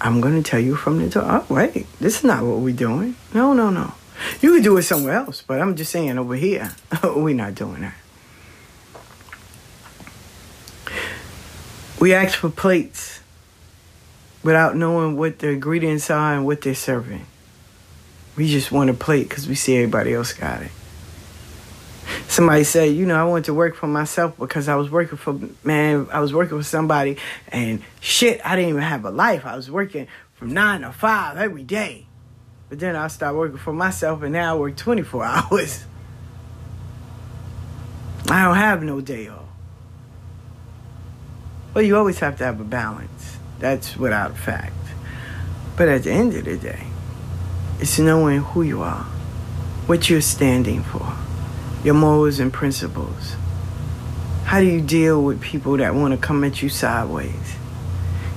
I'm 0.00 0.20
gonna 0.20 0.42
tell 0.42 0.60
you 0.60 0.74
from 0.76 0.98
the 0.98 1.08
door. 1.08 1.24
Oh 1.26 1.46
wait, 1.48 1.86
this 2.00 2.18
is 2.18 2.24
not 2.24 2.44
what 2.44 2.58
we're 2.58 2.74
doing. 2.74 3.16
No, 3.32 3.52
no, 3.52 3.70
no. 3.70 3.94
You 4.40 4.52
could 4.52 4.62
do 4.62 4.76
it 4.76 4.82
somewhere 4.82 5.14
else, 5.14 5.42
but 5.42 5.60
I'm 5.60 5.76
just 5.76 5.90
saying 5.90 6.18
over 6.18 6.36
here, 6.36 6.74
we're 7.04 7.34
not 7.34 7.54
doing 7.54 7.80
that. 7.82 7.94
We 11.98 12.12
ask 12.12 12.38
for 12.38 12.50
plates 12.50 13.20
without 14.42 14.76
knowing 14.76 15.16
what 15.16 15.38
the 15.38 15.48
ingredients 15.48 16.10
are 16.10 16.34
and 16.34 16.44
what 16.44 16.60
they're 16.60 16.74
serving. 16.74 17.26
We 18.36 18.48
just 18.48 18.72
want 18.72 18.90
a 18.90 18.94
plate 18.94 19.28
because 19.28 19.46
we 19.46 19.54
see 19.54 19.76
everybody 19.76 20.14
else 20.14 20.32
got 20.32 20.62
it. 20.62 20.70
Somebody 22.28 22.64
said, 22.64 22.94
you 22.94 23.06
know, 23.06 23.16
I 23.16 23.24
wanted 23.24 23.44
to 23.46 23.54
work 23.54 23.76
for 23.76 23.86
myself 23.86 24.36
because 24.38 24.68
I 24.68 24.74
was 24.74 24.90
working 24.90 25.16
for, 25.16 25.38
man, 25.62 26.08
I 26.12 26.20
was 26.20 26.34
working 26.34 26.58
for 26.58 26.64
somebody 26.64 27.16
and 27.48 27.82
shit, 28.00 28.40
I 28.44 28.56
didn't 28.56 28.70
even 28.70 28.82
have 28.82 29.04
a 29.04 29.10
life. 29.10 29.46
I 29.46 29.56
was 29.56 29.70
working 29.70 30.08
from 30.34 30.52
nine 30.52 30.80
to 30.80 30.92
five 30.92 31.36
every 31.36 31.62
day. 31.62 32.06
But 32.68 32.80
then 32.80 32.96
I 32.96 33.06
started 33.06 33.38
working 33.38 33.58
for 33.58 33.72
myself 33.72 34.22
and 34.22 34.32
now 34.32 34.56
I 34.56 34.58
work 34.58 34.76
24 34.76 35.24
hours. 35.24 35.84
I 38.30 38.44
don't 38.44 38.56
have 38.56 38.82
no 38.82 39.00
day 39.00 39.28
off. 39.28 39.44
Well, 41.72 41.84
you 41.84 41.96
always 41.96 42.18
have 42.20 42.38
to 42.38 42.44
have 42.44 42.60
a 42.60 42.64
balance. 42.64 43.36
That's 43.58 43.96
without 43.96 44.32
a 44.32 44.34
fact. 44.34 44.74
But 45.76 45.88
at 45.88 46.04
the 46.04 46.12
end 46.12 46.34
of 46.34 46.44
the 46.44 46.56
day, 46.56 46.86
it's 47.80 47.98
knowing 47.98 48.40
who 48.40 48.62
you 48.62 48.82
are, 48.82 49.04
what 49.86 50.08
you're 50.08 50.20
standing 50.20 50.82
for, 50.82 51.12
your 51.82 51.94
morals 51.94 52.38
and 52.38 52.52
principles. 52.52 53.36
How 54.44 54.60
do 54.60 54.66
you 54.66 54.80
deal 54.80 55.22
with 55.22 55.40
people 55.40 55.76
that 55.78 55.94
want 55.94 56.12
to 56.12 56.18
come 56.18 56.44
at 56.44 56.62
you 56.62 56.68
sideways? 56.68 57.56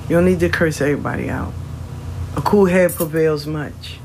You 0.03 0.15
don't 0.15 0.25
need 0.25 0.39
to 0.39 0.49
curse 0.49 0.81
everybody 0.81 1.29
out. 1.29 1.53
A 2.35 2.41
cool 2.41 2.65
head 2.65 2.93
prevails 2.93 3.45
much. 3.45 3.99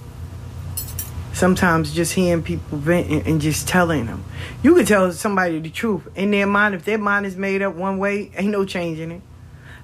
Sometimes 1.33 1.95
just 1.95 2.13
hearing 2.13 2.43
people 2.43 2.79
vent 2.79 3.27
and, 3.27 3.41
just 3.41 3.67
telling 3.67 4.07
them. 4.07 4.25
You 4.63 4.75
can 4.75 4.85
tell 4.85 5.11
somebody 5.13 5.59
the 5.61 5.71
truth 5.71 6.03
in 6.15 6.31
their 6.31 6.47
mind. 6.47 6.75
If 6.75 6.85
their 6.85 6.99
mind 6.99 7.27
is 7.27 7.37
made 7.37 7.63
up 7.63 7.75
one 7.75 7.99
way, 7.99 8.31
ain't 8.37 8.51
no 8.51 8.65
changing 8.65 9.11
it. 9.11 9.23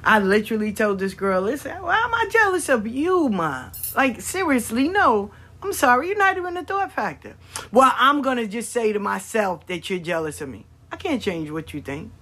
I 0.05 0.19
literally 0.19 0.73
told 0.73 0.99
this 0.99 1.15
girl, 1.15 1.43
listen, 1.43 1.83
why 1.83 1.99
am 1.99 2.15
I 2.15 2.29
jealous 2.31 2.69
of 2.69 2.87
you, 2.87 3.29
ma? 3.29 3.71
Like, 3.97 4.21
seriously, 4.21 4.89
no. 4.89 5.31
I'm 5.63 5.73
sorry, 5.73 6.09
you're 6.09 6.17
not 6.17 6.37
even 6.37 6.57
a 6.57 6.65
thought 6.65 6.93
factor. 6.93 7.37
Well, 7.73 7.93
I'm 7.97 8.23
going 8.23 8.37
to 8.37 8.47
just 8.47 8.71
say 8.71 8.93
to 8.93 9.01
myself 9.01 9.67
that 9.67 9.91
you're 9.91 9.99
jealous 9.99 10.41
of 10.41 10.49
me. 10.49 10.67
I 10.93 10.97
can't 10.97 11.21
change 11.21 11.51
what 11.51 11.75
you 11.75 11.83
think. 11.83 12.13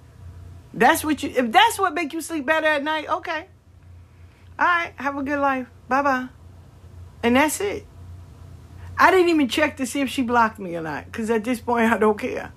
That's 0.73 1.05
what 1.05 1.23
you, 1.23 1.31
if 1.35 1.53
that's 1.53 1.79
what 1.79 1.95
make 1.95 2.13
you 2.13 2.21
sleep 2.21 2.47
better 2.47 2.67
at 2.67 2.83
night, 2.83 3.09
okay. 3.09 3.47
All 4.59 4.67
right, 4.67 4.93
have 4.97 5.17
a 5.17 5.23
good 5.23 5.39
life. 5.39 5.67
Bye-bye. 5.89 6.29
And 7.23 7.37
that's 7.37 7.61
it. 7.61 7.87
I 8.99 9.11
didn't 9.11 9.29
even 9.29 9.49
check 9.49 9.77
to 9.77 9.87
see 9.87 10.01
if 10.01 10.09
she 10.09 10.23
blocked 10.23 10.59
me 10.59 10.75
or 10.77 10.83
not, 10.83 11.07
because 11.07 11.31
at 11.31 11.45
this 11.45 11.61
point, 11.61 11.93
I 11.93 11.99
don't 11.99 12.19
care. 12.19 12.53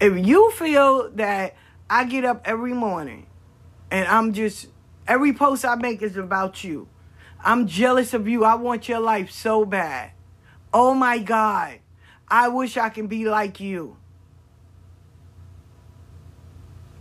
If 0.00 0.26
you 0.26 0.50
feel 0.52 1.10
that 1.12 1.54
I 1.88 2.04
get 2.04 2.24
up 2.24 2.42
every 2.44 2.72
morning 2.72 3.26
and 3.90 4.08
I'm 4.08 4.32
just, 4.32 4.66
every 5.06 5.32
post 5.32 5.64
I 5.64 5.76
make 5.76 6.02
is 6.02 6.16
about 6.16 6.64
you, 6.64 6.88
I'm 7.44 7.66
jealous 7.66 8.14
of 8.14 8.28
you. 8.28 8.44
I 8.44 8.54
want 8.54 8.88
your 8.88 9.00
life 9.00 9.30
so 9.30 9.64
bad. 9.64 10.12
Oh 10.72 10.94
my 10.94 11.18
God. 11.18 11.78
I 12.28 12.48
wish 12.48 12.76
I 12.76 12.88
can 12.88 13.08
be 13.08 13.28
like 13.28 13.60
you. 13.60 13.96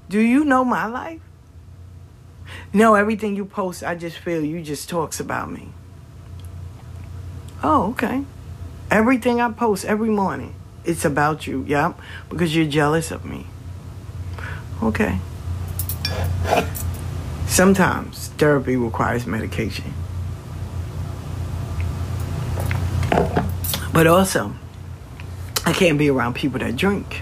Do 0.09 0.19
you 0.19 0.43
know 0.43 0.65
my 0.65 0.87
life? 0.87 1.21
No, 2.73 2.95
everything 2.95 3.35
you 3.35 3.45
post, 3.45 3.83
I 3.83 3.95
just 3.95 4.17
feel 4.17 4.43
you 4.43 4.61
just 4.61 4.89
talks 4.89 5.19
about 5.19 5.49
me. 5.49 5.69
Oh, 7.63 7.91
okay. 7.91 8.25
Everything 8.89 9.39
I 9.39 9.51
post 9.51 9.85
every 9.85 10.09
morning, 10.09 10.53
it's 10.83 11.05
about 11.05 11.47
you. 11.47 11.63
Yep, 11.67 11.99
because 12.27 12.53
you're 12.53 12.65
jealous 12.65 13.11
of 13.11 13.23
me. 13.23 13.45
Okay. 14.83 15.19
Sometimes 17.45 18.29
therapy 18.37 18.75
requires 18.75 19.25
medication. 19.25 19.93
But 23.93 24.07
also, 24.07 24.53
I 25.65 25.73
can't 25.73 25.97
be 25.97 26.09
around 26.09 26.35
people 26.35 26.59
that 26.59 26.75
drink. 26.75 27.21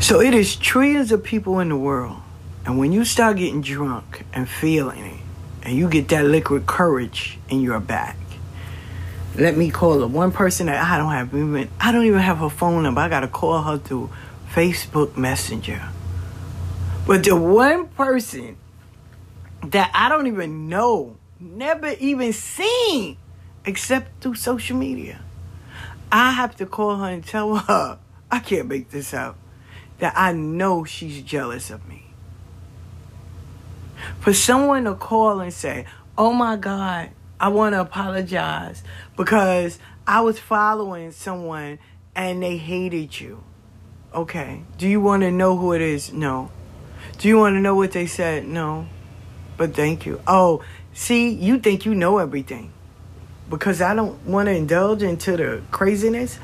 So 0.00 0.20
it 0.20 0.34
is 0.34 0.56
trillions 0.56 1.12
of 1.12 1.22
people 1.22 1.60
in 1.60 1.68
the 1.68 1.76
world. 1.76 2.16
And 2.64 2.78
when 2.78 2.92
you 2.92 3.04
start 3.04 3.36
getting 3.36 3.60
drunk 3.60 4.24
and 4.32 4.48
feeling 4.48 5.04
it, 5.04 5.20
and 5.62 5.76
you 5.76 5.88
get 5.88 6.08
that 6.08 6.24
liquid 6.24 6.66
courage 6.66 7.38
in 7.48 7.60
your 7.60 7.78
back, 7.80 8.16
let 9.36 9.56
me 9.56 9.70
call 9.70 9.98
the 9.98 10.06
One 10.06 10.32
person 10.32 10.66
that 10.66 10.82
I 10.82 10.98
don't 10.98 11.12
have 11.12 11.28
even 11.28 11.68
I 11.80 11.92
don't 11.92 12.04
even 12.04 12.20
have 12.20 12.38
her 12.38 12.50
phone 12.50 12.82
number. 12.82 13.00
I 13.00 13.08
gotta 13.08 13.28
call 13.28 13.62
her 13.62 13.78
through 13.78 14.10
Facebook 14.52 15.16
Messenger. 15.16 15.88
But 17.06 17.24
the 17.24 17.36
one 17.36 17.88
person 17.88 18.56
that 19.64 19.90
I 19.94 20.08
don't 20.08 20.26
even 20.26 20.68
know, 20.68 21.16
never 21.40 21.88
even 21.98 22.32
seen, 22.32 23.16
except 23.64 24.22
through 24.22 24.34
social 24.34 24.76
media. 24.76 25.20
I 26.10 26.32
have 26.32 26.56
to 26.56 26.66
call 26.66 26.96
her 26.96 27.08
and 27.08 27.24
tell 27.24 27.56
her, 27.56 27.98
I 28.30 28.38
can't 28.38 28.68
make 28.68 28.90
this 28.90 29.14
up, 29.14 29.36
that 29.98 30.12
I 30.16 30.32
know 30.32 30.84
she's 30.84 31.22
jealous 31.22 31.70
of 31.70 31.88
me. 31.88 32.06
For 34.20 34.34
someone 34.34 34.84
to 34.84 34.94
call 34.94 35.40
and 35.40 35.52
say, 35.52 35.86
Oh 36.18 36.32
my 36.32 36.56
God, 36.56 37.10
I 37.40 37.48
want 37.48 37.74
to 37.74 37.80
apologize 37.80 38.82
because 39.16 39.78
I 40.06 40.20
was 40.20 40.38
following 40.38 41.12
someone 41.12 41.78
and 42.14 42.42
they 42.42 42.56
hated 42.56 43.18
you. 43.20 43.42
Okay. 44.12 44.62
Do 44.76 44.86
you 44.86 45.00
want 45.00 45.22
to 45.22 45.30
know 45.30 45.56
who 45.56 45.72
it 45.72 45.80
is? 45.80 46.12
No. 46.12 46.50
Do 47.18 47.28
you 47.28 47.38
want 47.38 47.54
to 47.54 47.60
know 47.60 47.74
what 47.74 47.92
they 47.92 48.06
said? 48.06 48.46
No. 48.46 48.86
But 49.56 49.74
thank 49.74 50.04
you. 50.04 50.20
Oh, 50.26 50.62
see, 50.92 51.30
you 51.30 51.58
think 51.58 51.86
you 51.86 51.94
know 51.94 52.18
everything 52.18 52.72
because 53.52 53.82
I 53.82 53.94
don't 53.94 54.18
want 54.26 54.46
to 54.46 54.52
indulge 54.52 55.02
into 55.02 55.36
the 55.36 55.62
craziness. 55.70 56.38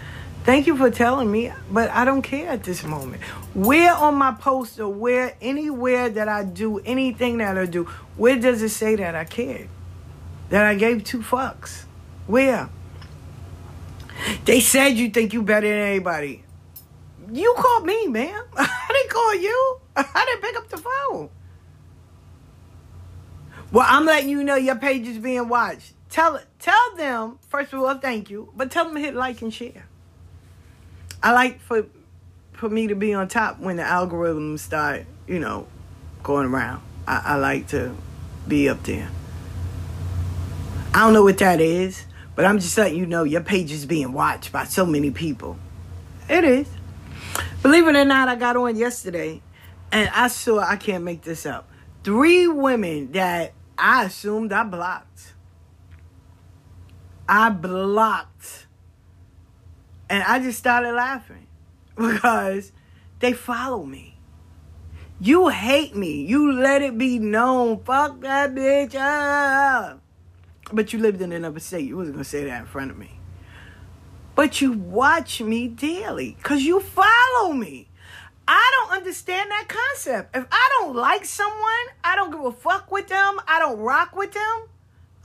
Thank 0.44 0.66
you 0.66 0.76
for 0.76 0.90
telling 0.90 1.32
me, 1.32 1.50
but 1.70 1.90
I 1.90 2.04
don't 2.04 2.20
care 2.20 2.50
at 2.50 2.64
this 2.64 2.84
moment. 2.84 3.22
Where 3.54 3.94
on 3.94 4.14
my 4.14 4.32
poster, 4.32 4.86
where 4.86 5.34
anywhere 5.40 6.10
that 6.10 6.28
I 6.28 6.44
do 6.44 6.80
anything 6.80 7.38
that 7.38 7.56
I 7.56 7.64
do, 7.64 7.84
where 8.16 8.36
does 8.36 8.60
it 8.60 8.68
say 8.68 8.94
that 8.96 9.14
I 9.14 9.24
cared? 9.24 9.68
That 10.50 10.66
I 10.66 10.74
gave 10.74 11.02
two 11.02 11.20
fucks? 11.20 11.84
Where? 12.26 12.68
They 14.44 14.60
said 14.60 14.88
you 14.88 15.08
think 15.08 15.32
you 15.32 15.42
better 15.42 15.66
than 15.66 15.78
anybody. 15.78 16.44
You 17.32 17.54
called 17.56 17.86
me, 17.86 18.06
man. 18.06 18.42
I 18.56 18.88
didn't 18.92 19.10
call 19.10 19.34
you. 19.34 19.80
I 19.96 20.24
didn't 20.26 20.42
pick 20.42 20.56
up 20.58 20.68
the 20.68 20.76
phone. 20.76 21.30
Well, 23.72 23.86
I'm 23.88 24.04
letting 24.04 24.28
you 24.28 24.44
know 24.44 24.56
your 24.56 24.76
page 24.76 25.06
is 25.06 25.18
being 25.18 25.48
watched. 25.48 25.94
Tell 26.10 26.40
tell 26.58 26.96
them 26.96 27.38
first 27.48 27.72
of 27.72 27.80
all, 27.80 27.94
thank 27.98 28.30
you, 28.30 28.52
but 28.56 28.70
tell 28.70 28.84
them 28.86 28.96
hit 28.96 29.14
like 29.14 29.42
and 29.42 29.52
share. 29.52 29.86
I 31.22 31.32
like 31.32 31.60
for 31.60 31.86
for 32.52 32.68
me 32.68 32.88
to 32.88 32.94
be 32.94 33.14
on 33.14 33.28
top 33.28 33.60
when 33.60 33.76
the 33.76 33.82
algorithms 33.82 34.60
start, 34.60 35.04
you 35.26 35.38
know, 35.38 35.66
going 36.22 36.46
around. 36.46 36.82
I, 37.06 37.22
I 37.24 37.36
like 37.36 37.68
to 37.68 37.94
be 38.46 38.68
up 38.68 38.82
there. 38.82 39.10
I 40.94 41.00
don't 41.00 41.12
know 41.12 41.22
what 41.22 41.38
that 41.38 41.60
is, 41.60 42.04
but 42.34 42.44
I'm 42.44 42.58
just 42.58 42.76
letting 42.76 42.98
you 42.98 43.06
know 43.06 43.24
your 43.24 43.42
page 43.42 43.70
is 43.70 43.86
being 43.86 44.12
watched 44.12 44.50
by 44.50 44.64
so 44.64 44.86
many 44.86 45.10
people. 45.10 45.58
It 46.28 46.44
is. 46.44 46.68
Believe 47.62 47.86
it 47.86 47.96
or 47.96 48.04
not, 48.04 48.28
I 48.28 48.36
got 48.36 48.56
on 48.56 48.76
yesterday 48.76 49.42
and 49.92 50.08
I 50.10 50.28
saw, 50.28 50.60
I 50.60 50.76
can't 50.76 51.04
make 51.04 51.22
this 51.22 51.46
up, 51.46 51.68
three 52.04 52.46
women 52.46 53.12
that 53.12 53.52
I 53.76 54.04
assumed 54.04 54.52
I 54.52 54.64
blocked. 54.64 55.34
I 57.28 57.50
blocked. 57.50 58.66
And 60.10 60.22
I 60.22 60.38
just 60.38 60.58
started 60.58 60.92
laughing 60.92 61.46
because 61.96 62.72
they 63.20 63.32
follow 63.32 63.84
me. 63.84 64.14
You 65.20 65.48
hate 65.48 65.96
me. 65.96 66.24
You 66.24 66.52
let 66.52 66.80
it 66.80 66.96
be 66.96 67.18
known. 67.18 67.82
Fuck 67.82 68.20
that 68.20 68.54
bitch 68.54 68.94
up. 68.94 70.00
But 70.72 70.92
you 70.92 71.00
lived 71.00 71.20
in 71.20 71.32
another 71.32 71.60
state. 71.60 71.86
You 71.86 71.96
wasn't 71.96 72.16
going 72.16 72.24
to 72.24 72.30
say 72.30 72.44
that 72.44 72.60
in 72.60 72.66
front 72.66 72.90
of 72.90 72.98
me. 72.98 73.18
But 74.34 74.60
you 74.60 74.72
watch 74.72 75.40
me 75.40 75.66
daily 75.66 76.36
because 76.38 76.62
you 76.62 76.78
follow 76.78 77.52
me. 77.52 77.88
I 78.46 78.70
don't 78.80 78.96
understand 78.96 79.50
that 79.50 79.66
concept. 79.68 80.36
If 80.36 80.46
I 80.50 80.70
don't 80.78 80.94
like 80.94 81.24
someone, 81.24 81.86
I 82.04 82.14
don't 82.14 82.30
give 82.30 82.44
a 82.44 82.52
fuck 82.52 82.90
with 82.92 83.08
them, 83.08 83.40
I 83.48 83.58
don't 83.58 83.78
rock 83.78 84.14
with 84.14 84.32
them, 84.32 84.68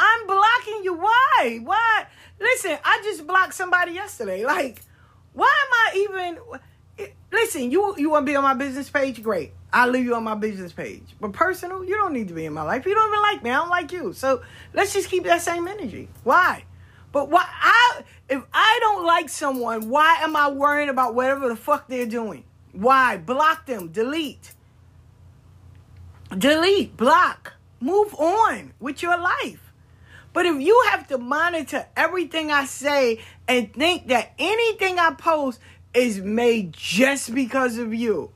I'm 0.04 0.28
blocking 0.28 0.84
you. 0.84 0.96
Why? 0.96 1.60
Why? 1.64 2.06
Listen, 2.40 2.78
I 2.84 3.02
just 3.04 3.26
blocked 3.26 3.54
somebody 3.54 3.94
yesterday. 3.94 4.46
Like, 4.46 4.82
why 5.32 5.46
am 5.46 5.74
I 5.74 5.98
even 5.98 6.60
listen, 7.32 7.72
you 7.72 7.96
you 7.98 8.10
want 8.10 8.26
to 8.26 8.32
be 8.32 8.36
on 8.36 8.44
my 8.44 8.54
business 8.54 8.90
page? 8.90 9.24
Great. 9.24 9.54
I'll 9.72 9.90
leave 9.90 10.06
you 10.06 10.16
on 10.16 10.24
my 10.24 10.36
business 10.36 10.72
page. 10.72 11.04
But 11.20 11.34
personal, 11.34 11.84
you 11.84 11.96
don't 11.96 12.14
need 12.14 12.28
to 12.28 12.34
be 12.34 12.46
in 12.46 12.54
my 12.54 12.62
life. 12.62 12.86
You 12.86 12.94
don't 12.94 13.10
even 13.10 13.22
like 13.22 13.44
me. 13.44 13.50
I 13.50 13.56
don't 13.56 13.70
like 13.70 13.92
you. 13.92 14.14
So 14.14 14.44
let's 14.74 14.94
just 14.94 15.10
keep 15.10 15.24
that 15.24 15.42
same 15.42 15.68
energy. 15.68 16.10
Why? 16.24 16.66
But 17.12 17.30
why 17.30 17.46
I 17.48 18.04
if 18.30 18.44
I 18.54 18.78
don't 18.82 19.06
like 19.06 19.30
someone, 19.30 19.90
why 19.90 20.18
am 20.22 20.36
I 20.36 20.50
worrying 20.50 20.90
about 20.90 21.16
whatever 21.16 21.50
the 21.50 21.56
fuck 21.56 21.88
they're 21.88 22.06
doing? 22.06 22.44
Why? 22.74 23.18
Block 23.18 23.66
them. 23.66 23.88
Delete. 23.88 24.54
Delete. 26.38 26.98
Block. 26.98 27.54
Move 27.80 28.14
on 28.16 28.74
with 28.80 29.02
your 29.02 29.18
life. 29.18 29.63
But 30.34 30.48
if 30.48 30.60
you 30.60 30.84
have 30.90 31.08
to 31.08 31.18
monitor 31.20 31.86
everything 31.96 32.52
I 32.52 32.66
say 32.66 33.22
and 33.48 33.72
think 33.72 34.08
that 34.08 34.34
anything 34.40 34.98
I 35.00 35.12
post 35.12 35.60
is 35.94 36.20
made 36.20 36.74
just 36.74 37.34
because 37.34 37.78
of 37.78 37.94
you, 37.94 38.32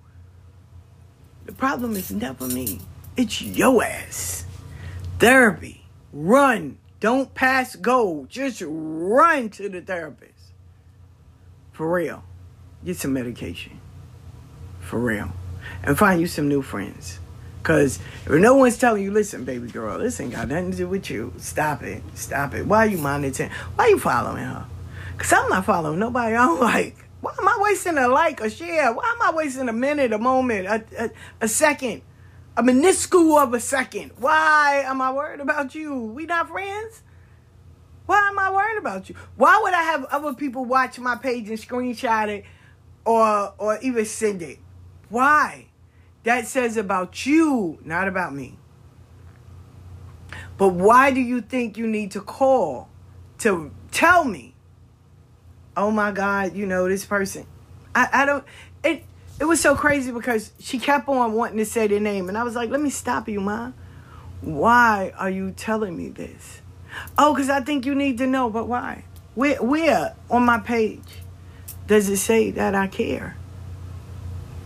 the 1.45 1.53
problem 1.53 1.95
is 1.95 2.11
never 2.11 2.47
me. 2.47 2.79
It's 3.15 3.41
your 3.41 3.83
ass. 3.83 4.45
Therapy. 5.17 5.83
Run. 6.13 6.77
Don't 6.99 7.33
pass 7.33 7.75
go. 7.75 8.27
Just 8.29 8.61
run 8.65 9.49
to 9.51 9.67
the 9.67 9.81
therapist. 9.81 10.33
For 11.71 11.91
real. 11.91 12.23
Get 12.85 12.97
some 12.97 13.13
medication. 13.13 13.79
For 14.81 14.99
real. 14.99 15.31
And 15.83 15.97
find 15.97 16.21
you 16.21 16.27
some 16.27 16.47
new 16.47 16.61
friends. 16.61 17.19
Because 17.67 17.99
if 18.25 18.31
no 18.31 18.55
one's 18.55 18.77
telling 18.77 19.03
you, 19.03 19.11
listen, 19.11 19.43
baby 19.43 19.67
girl, 19.67 19.99
this 19.99 20.21
ain't 20.21 20.31
got 20.31 20.47
nothing 20.47 20.71
to 20.71 20.77
do 20.77 20.87
with 20.87 21.09
you. 21.09 21.33
Stop 21.35 21.83
it. 21.83 22.01
Stop 22.13 22.53
it. 22.53 22.65
Why 22.65 22.85
are 22.85 22.89
you 22.89 22.97
monitoring? 22.97 23.51
Why 23.75 23.83
are 23.83 23.89
you 23.89 23.99
following 23.99 24.45
her? 24.45 24.65
Because 25.11 25.33
I'm 25.33 25.49
not 25.49 25.65
following 25.65 25.99
nobody 25.99 26.33
I 26.33 26.45
don't 26.45 26.61
like. 26.61 26.95
Why 27.19 27.33
am 27.37 27.45
I 27.45 27.57
wasting 27.59 27.97
a 27.97 28.07
like, 28.07 28.39
a 28.39 28.49
share? 28.49 28.93
Why 28.93 29.03
am 29.13 29.21
I 29.21 29.35
wasting 29.35 29.67
a 29.67 29.73
minute, 29.73 30.13
a 30.13 30.17
moment, 30.17 30.65
a, 30.65 30.85
a, 30.97 31.09
a 31.41 31.47
second, 31.49 32.03
a 32.55 32.63
minuscule 32.63 33.37
of 33.37 33.53
a 33.53 33.59
second? 33.59 34.11
Why 34.17 34.83
am 34.85 35.01
I 35.01 35.11
worried 35.11 35.41
about 35.41 35.75
you? 35.75 35.93
We 35.93 36.25
not 36.25 36.47
friends? 36.47 37.03
Why 38.05 38.29
am 38.29 38.39
I 38.39 38.49
worried 38.49 38.77
about 38.77 39.09
you? 39.09 39.15
Why 39.35 39.59
would 39.61 39.73
I 39.73 39.83
have 39.83 40.05
other 40.05 40.33
people 40.33 40.63
watch 40.63 40.99
my 40.99 41.17
page 41.17 41.49
and 41.49 41.59
screenshot 41.59 42.29
it 42.29 42.45
or 43.03 43.53
or 43.57 43.77
even 43.81 44.05
send 44.05 44.41
it? 44.41 44.59
Why? 45.09 45.66
That 46.27 46.45
says 46.45 46.75
about 46.75 47.25
you, 47.25 47.79
not 47.85 48.09
about 48.09 48.35
me. 48.35 48.57
But 50.57 50.73
why 50.73 51.09
do 51.09 51.21
you 51.21 51.39
think 51.39 51.77
you 51.77 51.87
need 51.87 52.11
to 52.11 52.19
call 52.19 52.89
to 53.37 53.71
tell 53.91 54.25
me, 54.25 54.53
oh 55.77 55.89
my 55.89 56.11
God, 56.11 56.53
you 56.53 56.65
know, 56.65 56.89
this 56.89 57.05
person? 57.05 57.45
I, 57.95 58.09
I 58.11 58.25
don't, 58.25 58.43
it, 58.83 59.05
it 59.39 59.45
was 59.45 59.61
so 59.61 59.73
crazy 59.73 60.11
because 60.11 60.51
she 60.59 60.79
kept 60.79 61.07
on 61.07 61.31
wanting 61.31 61.59
to 61.59 61.65
say 61.65 61.87
the 61.87 61.97
name. 61.97 62.27
And 62.27 62.37
I 62.37 62.43
was 62.43 62.55
like, 62.55 62.69
let 62.71 62.81
me 62.81 62.89
stop 62.89 63.29
you, 63.29 63.39
Ma. 63.39 63.71
Why 64.41 65.13
are 65.17 65.29
you 65.29 65.51
telling 65.51 65.95
me 65.95 66.09
this? 66.09 66.59
Oh, 67.17 67.33
because 67.33 67.49
I 67.49 67.61
think 67.61 67.85
you 67.85 67.95
need 67.95 68.17
to 68.17 68.27
know, 68.27 68.49
but 68.49 68.67
why? 68.67 69.05
Where, 69.33 69.63
where 69.63 70.13
on 70.29 70.43
my 70.43 70.59
page 70.59 71.21
does 71.87 72.09
it 72.09 72.17
say 72.17 72.51
that 72.51 72.75
I 72.75 72.87
care? 72.87 73.37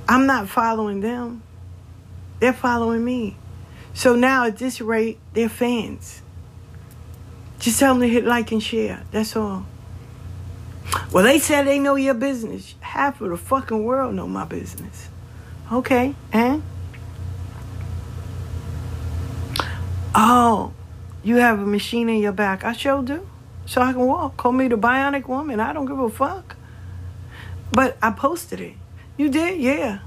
I'm 0.09 0.25
not 0.25 0.49
following 0.49 1.01
them. 1.01 1.43
They're 2.41 2.53
following 2.53 3.05
me. 3.05 3.37
So 3.93 4.15
now 4.15 4.45
at 4.45 4.57
this 4.57 4.81
rate, 4.81 5.19
they're 5.33 5.47
fans. 5.47 6.23
Just 7.59 7.79
tell 7.79 7.93
them 7.93 8.01
to 8.01 8.09
hit 8.09 8.25
like 8.25 8.51
and 8.51 8.63
share. 8.63 9.03
That's 9.11 9.35
all. 9.35 9.67
Well, 11.13 11.23
they 11.23 11.37
said 11.37 11.67
they 11.67 11.77
know 11.77 11.95
your 11.95 12.15
business. 12.15 12.73
Half 12.79 13.21
of 13.21 13.29
the 13.29 13.37
fucking 13.37 13.83
world 13.83 14.15
know 14.15 14.27
my 14.27 14.43
business. 14.43 15.07
Okay, 15.71 16.15
and? 16.33 16.63
Oh, 20.15 20.73
you 21.23 21.35
have 21.35 21.59
a 21.59 21.65
machine 21.65 22.09
in 22.09 22.17
your 22.17 22.31
back. 22.31 22.63
I 22.63 22.73
sure 22.73 23.03
do. 23.03 23.27
So 23.67 23.81
I 23.81 23.93
can 23.93 24.01
walk. 24.07 24.35
Call 24.37 24.51
me 24.51 24.67
the 24.67 24.77
bionic 24.77 25.27
woman. 25.27 25.59
I 25.59 25.73
don't 25.73 25.85
give 25.85 25.99
a 25.99 26.09
fuck. 26.09 26.55
But 27.71 27.97
I 28.01 28.09
posted 28.09 28.59
it. 28.59 28.73
You 29.15 29.29
did? 29.29 29.59
Yeah. 29.59 29.99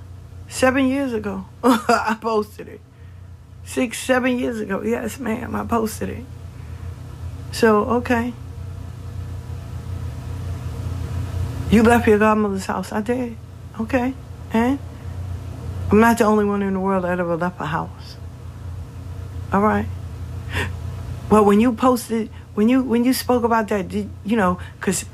Seven 0.48 0.86
years 0.86 1.12
ago. 1.12 1.46
I 1.62 2.16
posted 2.20 2.68
it. 2.68 2.80
Six, 3.64 3.98
seven 3.98 4.38
years 4.38 4.60
ago. 4.60 4.82
Yes, 4.82 5.18
ma'am. 5.18 5.54
I 5.54 5.64
posted 5.64 6.10
it. 6.10 6.24
So, 7.52 7.84
okay. 7.84 8.32
You 11.70 11.82
left 11.82 12.06
your 12.06 12.18
godmother's 12.18 12.66
house. 12.66 12.92
I 12.92 13.00
did. 13.00 13.36
Okay. 13.80 14.14
And 14.52 14.78
I'm 15.90 16.00
not 16.00 16.18
the 16.18 16.24
only 16.24 16.44
one 16.44 16.62
in 16.62 16.74
the 16.74 16.80
world 16.80 17.04
that 17.04 17.18
ever 17.18 17.36
left 17.36 17.60
a 17.60 17.66
house. 17.66 18.16
All 19.52 19.60
right. 19.60 19.86
Well, 21.30 21.44
when 21.44 21.60
you 21.60 21.72
posted, 21.72 22.30
when 22.54 22.68
you 22.68 22.82
when 22.82 23.04
you 23.04 23.12
spoke 23.12 23.44
about 23.44 23.68
that, 23.68 23.88
did 23.88 24.10
you 24.24 24.36
know? 24.36 24.58
Because 24.78 25.04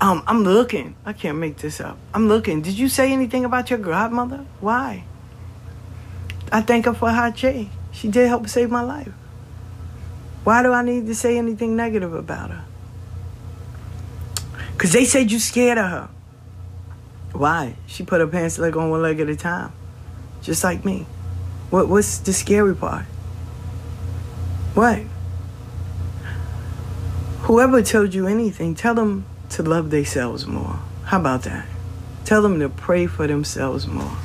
um, 0.00 0.22
I'm 0.26 0.44
looking. 0.44 0.96
I 1.04 1.12
can't 1.12 1.38
make 1.38 1.58
this 1.58 1.80
up. 1.80 1.98
I'm 2.14 2.28
looking. 2.28 2.62
Did 2.62 2.78
you 2.78 2.88
say 2.88 3.12
anything 3.12 3.44
about 3.44 3.68
your 3.68 3.78
godmother? 3.78 4.46
Why? 4.60 5.04
I 6.50 6.62
thank 6.62 6.86
her 6.86 6.94
for 6.94 7.10
her 7.10 7.30
Che. 7.30 7.68
She 7.92 8.08
did 8.08 8.28
help 8.28 8.48
save 8.48 8.70
my 8.70 8.82
life. 8.82 9.12
Why 10.42 10.62
do 10.62 10.72
I 10.72 10.82
need 10.82 11.06
to 11.06 11.14
say 11.14 11.36
anything 11.36 11.76
negative 11.76 12.14
about 12.14 12.50
her? 12.50 12.64
Because 14.72 14.92
they 14.92 15.04
said 15.04 15.30
you 15.30 15.38
scared 15.38 15.76
of 15.76 15.90
her. 15.90 16.08
Why? 17.32 17.76
She 17.86 18.02
put 18.02 18.20
her 18.20 18.26
pants 18.26 18.58
leg 18.58 18.76
on 18.76 18.90
one 18.90 19.02
leg 19.02 19.20
at 19.20 19.28
a 19.28 19.36
time. 19.36 19.72
Just 20.40 20.64
like 20.64 20.84
me. 20.84 21.06
What, 21.68 21.88
what's 21.88 22.18
the 22.18 22.32
scary 22.32 22.74
part? 22.74 23.04
What? 24.74 25.00
Whoever 27.42 27.82
told 27.82 28.14
you 28.14 28.26
anything, 28.26 28.74
tell 28.74 28.94
them 28.94 29.26
to 29.50 29.62
love 29.62 29.90
themselves 29.90 30.46
more. 30.46 30.78
How 31.04 31.20
about 31.20 31.42
that? 31.42 31.66
Tell 32.24 32.42
them 32.42 32.60
to 32.60 32.68
pray 32.68 33.06
for 33.06 33.26
themselves 33.26 33.86
more. 33.86 34.16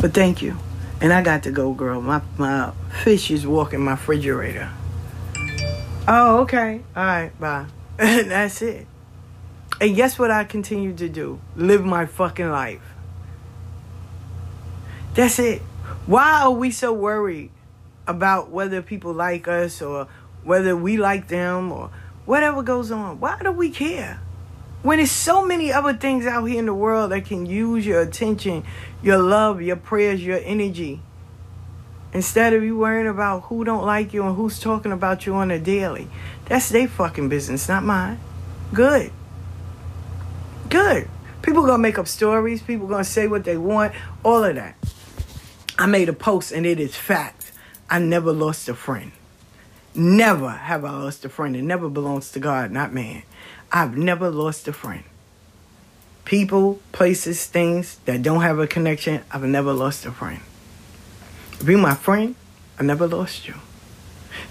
But 0.00 0.14
thank 0.14 0.42
you. 0.42 0.58
And 1.00 1.12
I 1.12 1.22
got 1.22 1.42
to 1.44 1.50
go, 1.50 1.72
girl. 1.72 2.00
My 2.00 2.22
my 2.38 2.72
fish 3.02 3.30
is 3.30 3.46
walking 3.46 3.80
my 3.80 3.92
refrigerator. 3.92 4.70
Oh, 6.08 6.40
okay. 6.40 6.80
All 6.96 7.04
right, 7.04 7.40
bye. 7.40 7.66
That's 7.96 8.62
it. 8.62 8.86
And 9.80 9.94
guess 9.94 10.18
what 10.18 10.30
I 10.30 10.44
continue 10.44 10.94
to 10.94 11.08
do? 11.08 11.40
Live 11.56 11.84
my 11.84 12.06
fucking 12.06 12.50
life. 12.50 12.82
That's 15.14 15.38
it. 15.38 15.60
Why 16.06 16.42
are 16.42 16.50
we 16.50 16.70
so 16.70 16.92
worried 16.92 17.50
about 18.06 18.50
whether 18.50 18.82
people 18.82 19.12
like 19.12 19.46
us 19.46 19.82
or 19.82 20.08
whether 20.42 20.76
we 20.76 20.96
like 20.96 21.28
them 21.28 21.70
or 21.70 21.90
whatever 22.24 22.62
goes 22.62 22.90
on? 22.90 23.20
Why 23.20 23.38
do 23.42 23.52
we 23.52 23.70
care? 23.70 24.20
When 24.82 24.98
there's 24.98 25.12
so 25.12 25.46
many 25.46 25.72
other 25.72 25.94
things 25.94 26.26
out 26.26 26.44
here 26.44 26.58
in 26.58 26.66
the 26.66 26.74
world 26.74 27.12
that 27.12 27.24
can 27.24 27.46
use 27.46 27.86
your 27.86 28.00
attention, 28.00 28.64
your 29.00 29.18
love, 29.18 29.62
your 29.62 29.76
prayers, 29.76 30.24
your 30.24 30.40
energy. 30.42 31.00
Instead 32.12 32.52
of 32.52 32.64
you 32.64 32.76
worrying 32.76 33.06
about 33.06 33.44
who 33.44 33.64
don't 33.64 33.86
like 33.86 34.12
you 34.12 34.26
and 34.26 34.36
who's 34.36 34.58
talking 34.58 34.90
about 34.92 35.24
you 35.24 35.34
on 35.34 35.50
a 35.50 35.58
daily. 35.58 36.08
That's 36.46 36.68
their 36.68 36.88
fucking 36.88 37.28
business, 37.28 37.68
not 37.68 37.84
mine. 37.84 38.18
Good. 38.74 39.12
Good. 40.68 41.08
People 41.42 41.64
gonna 41.64 41.78
make 41.78 41.98
up 41.98 42.08
stories, 42.08 42.60
people 42.60 42.86
gonna 42.86 43.04
say 43.04 43.28
what 43.28 43.44
they 43.44 43.56
want, 43.56 43.94
all 44.24 44.44
of 44.44 44.56
that. 44.56 44.76
I 45.78 45.86
made 45.86 46.08
a 46.08 46.12
post 46.12 46.52
and 46.52 46.66
it 46.66 46.80
is 46.80 46.96
fact. 46.96 47.52
I 47.88 47.98
never 47.98 48.32
lost 48.32 48.68
a 48.68 48.74
friend. 48.74 49.12
Never 49.94 50.50
have 50.50 50.84
I 50.84 50.90
lost 50.90 51.24
a 51.24 51.28
friend. 51.28 51.54
It 51.54 51.62
never 51.62 51.88
belongs 51.88 52.30
to 52.32 52.40
God, 52.40 52.70
not 52.70 52.92
man. 52.92 53.22
I've 53.72 53.96
never 53.96 54.30
lost 54.30 54.68
a 54.68 54.72
friend. 54.72 55.02
People, 56.26 56.80
places, 56.92 57.46
things 57.46 57.96
that 58.04 58.22
don't 58.22 58.42
have 58.42 58.58
a 58.58 58.66
connection, 58.66 59.22
I've 59.30 59.44
never 59.44 59.72
lost 59.72 60.04
a 60.04 60.12
friend. 60.12 60.40
If 61.58 61.66
you're 61.66 61.78
my 61.78 61.94
friend, 61.94 62.34
I 62.78 62.82
never 62.82 63.06
lost 63.06 63.48
you. 63.48 63.54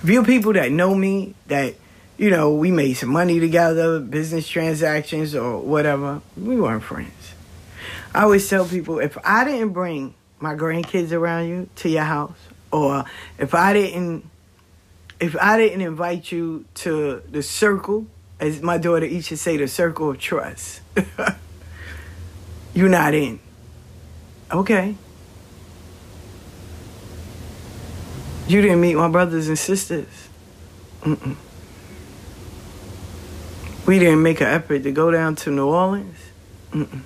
If 0.02 0.10
you're 0.10 0.26
people 0.26 0.54
that 0.54 0.72
know 0.72 0.96
me, 0.96 1.36
that, 1.48 1.76
you 2.18 2.32
know, 2.32 2.54
we 2.56 2.72
made 2.72 2.94
some 2.94 3.10
money 3.10 3.40
together, 3.40 4.00
business 4.00 4.48
transactions 4.48 5.36
or 5.36 5.60
whatever, 5.60 6.22
we 6.36 6.60
weren't 6.60 6.84
friends. 6.84 7.34
I 8.16 8.24
always 8.24 8.50
tell 8.50 8.66
people 8.66 9.00
if 9.00 9.18
I 9.24 9.46
didn't 9.46 9.70
bring 9.70 10.16
my 10.40 10.56
grandkids 10.56 11.12
around 11.12 11.48
you 11.48 11.70
to 11.78 11.90
your 11.90 12.04
house, 12.04 12.38
or 12.72 13.06
if 13.38 13.54
I 13.54 13.74
didn't 13.74 14.30
if 15.20 15.36
I 15.40 15.58
didn't 15.58 15.82
invite 15.82 16.32
you 16.32 16.66
to 16.76 17.22
the 17.30 17.44
circle 17.44 18.08
as 18.42 18.60
my 18.62 18.80
daughter 18.80 19.08
to 19.08 19.38
say, 19.38 19.56
the 19.56 19.68
circle 19.68 20.10
of 20.10 20.20
trust. 20.20 20.82
You're 22.74 22.90
not 22.90 23.14
in. 23.14 23.40
Okay. 24.52 24.96
You 28.48 28.62
didn't 28.62 28.82
meet 28.82 28.96
my 28.96 29.08
brothers 29.10 29.48
and 29.48 29.60
sisters. 29.60 30.28
Mm-mm. 31.04 31.36
We 33.86 34.00
didn't 34.00 34.24
make 34.24 34.42
an 34.42 34.48
effort 34.48 34.84
to 34.84 34.92
go 34.92 35.12
down 35.12 35.36
to 35.38 35.52
New 35.52 35.68
Orleans. 35.68 36.18
Mm-mm. 36.72 37.02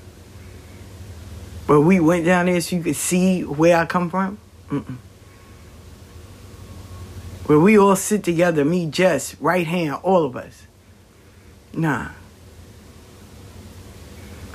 But 1.67 1.81
we 1.81 1.99
went 1.99 2.25
down 2.25 2.45
there 2.45 2.61
so 2.61 2.77
you 2.77 2.83
could 2.83 2.95
see 2.95 3.41
where 3.41 3.75
I 3.77 3.85
come 3.85 4.09
from. 4.09 4.37
Mm-mm. 4.69 4.97
Where 7.47 7.59
we 7.59 7.77
all 7.77 7.95
sit 7.97 8.23
together, 8.23 8.63
me, 8.63 8.87
Jess, 8.89 9.35
right 9.41 9.67
hand, 9.67 9.95
all 10.01 10.23
of 10.23 10.37
us. 10.37 10.64
Nah. 11.75 12.09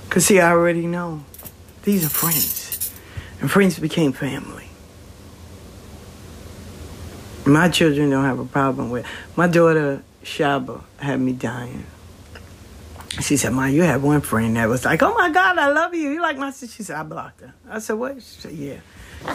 Because, 0.04 0.26
see, 0.26 0.40
I 0.40 0.50
already 0.50 0.86
know. 0.86 1.24
These 1.84 2.04
are 2.04 2.08
friends. 2.08 2.92
And 3.40 3.50
friends 3.50 3.78
became 3.78 4.12
family. 4.12 4.68
My 7.46 7.68
children 7.68 8.10
don't 8.10 8.24
have 8.24 8.38
a 8.38 8.44
problem 8.44 8.90
with 8.90 9.06
My 9.36 9.46
daughter, 9.46 10.02
Shaba, 10.22 10.82
had 10.98 11.20
me 11.20 11.32
dying. 11.32 11.86
She 13.20 13.36
said, 13.36 13.52
Ma, 13.52 13.66
you 13.66 13.82
had 13.82 14.02
one 14.02 14.20
friend 14.20 14.56
that 14.56 14.68
was 14.68 14.84
like, 14.84 15.02
oh 15.02 15.14
my 15.14 15.30
God, 15.30 15.58
I 15.58 15.70
love 15.72 15.94
you. 15.94 16.10
You 16.10 16.22
like 16.22 16.38
my 16.38 16.50
sister? 16.50 16.76
She 16.76 16.82
said, 16.84 16.96
I 16.96 17.02
blocked 17.02 17.40
her. 17.40 17.52
I 17.68 17.80
said, 17.80 17.94
what? 17.94 18.16
She 18.16 18.40
said, 18.40 18.52
yeah. 18.52 18.76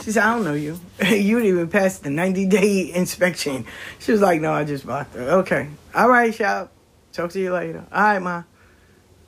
She 0.01 0.11
said, 0.11 0.23
I 0.23 0.35
don't 0.35 0.45
know 0.45 0.53
you. 0.53 0.79
you 0.99 1.39
didn't 1.39 1.45
even 1.45 1.67
pass 1.67 1.99
the 1.99 2.09
90 2.09 2.45
day 2.45 2.93
inspection. 2.93 3.65
She 3.99 4.11
was 4.11 4.21
like, 4.21 4.39
no, 4.39 4.53
I 4.53 4.63
just 4.63 4.85
blocked 4.85 5.15
her. 5.15 5.29
Okay. 5.39 5.69
All 5.93 6.09
right, 6.09 6.33
Shab. 6.33 6.69
Talk 7.15 7.31
to 7.31 7.39
you 7.39 7.53
later. 7.53 7.85
All 7.93 8.03
right, 8.03 8.19
ma. 8.19 8.43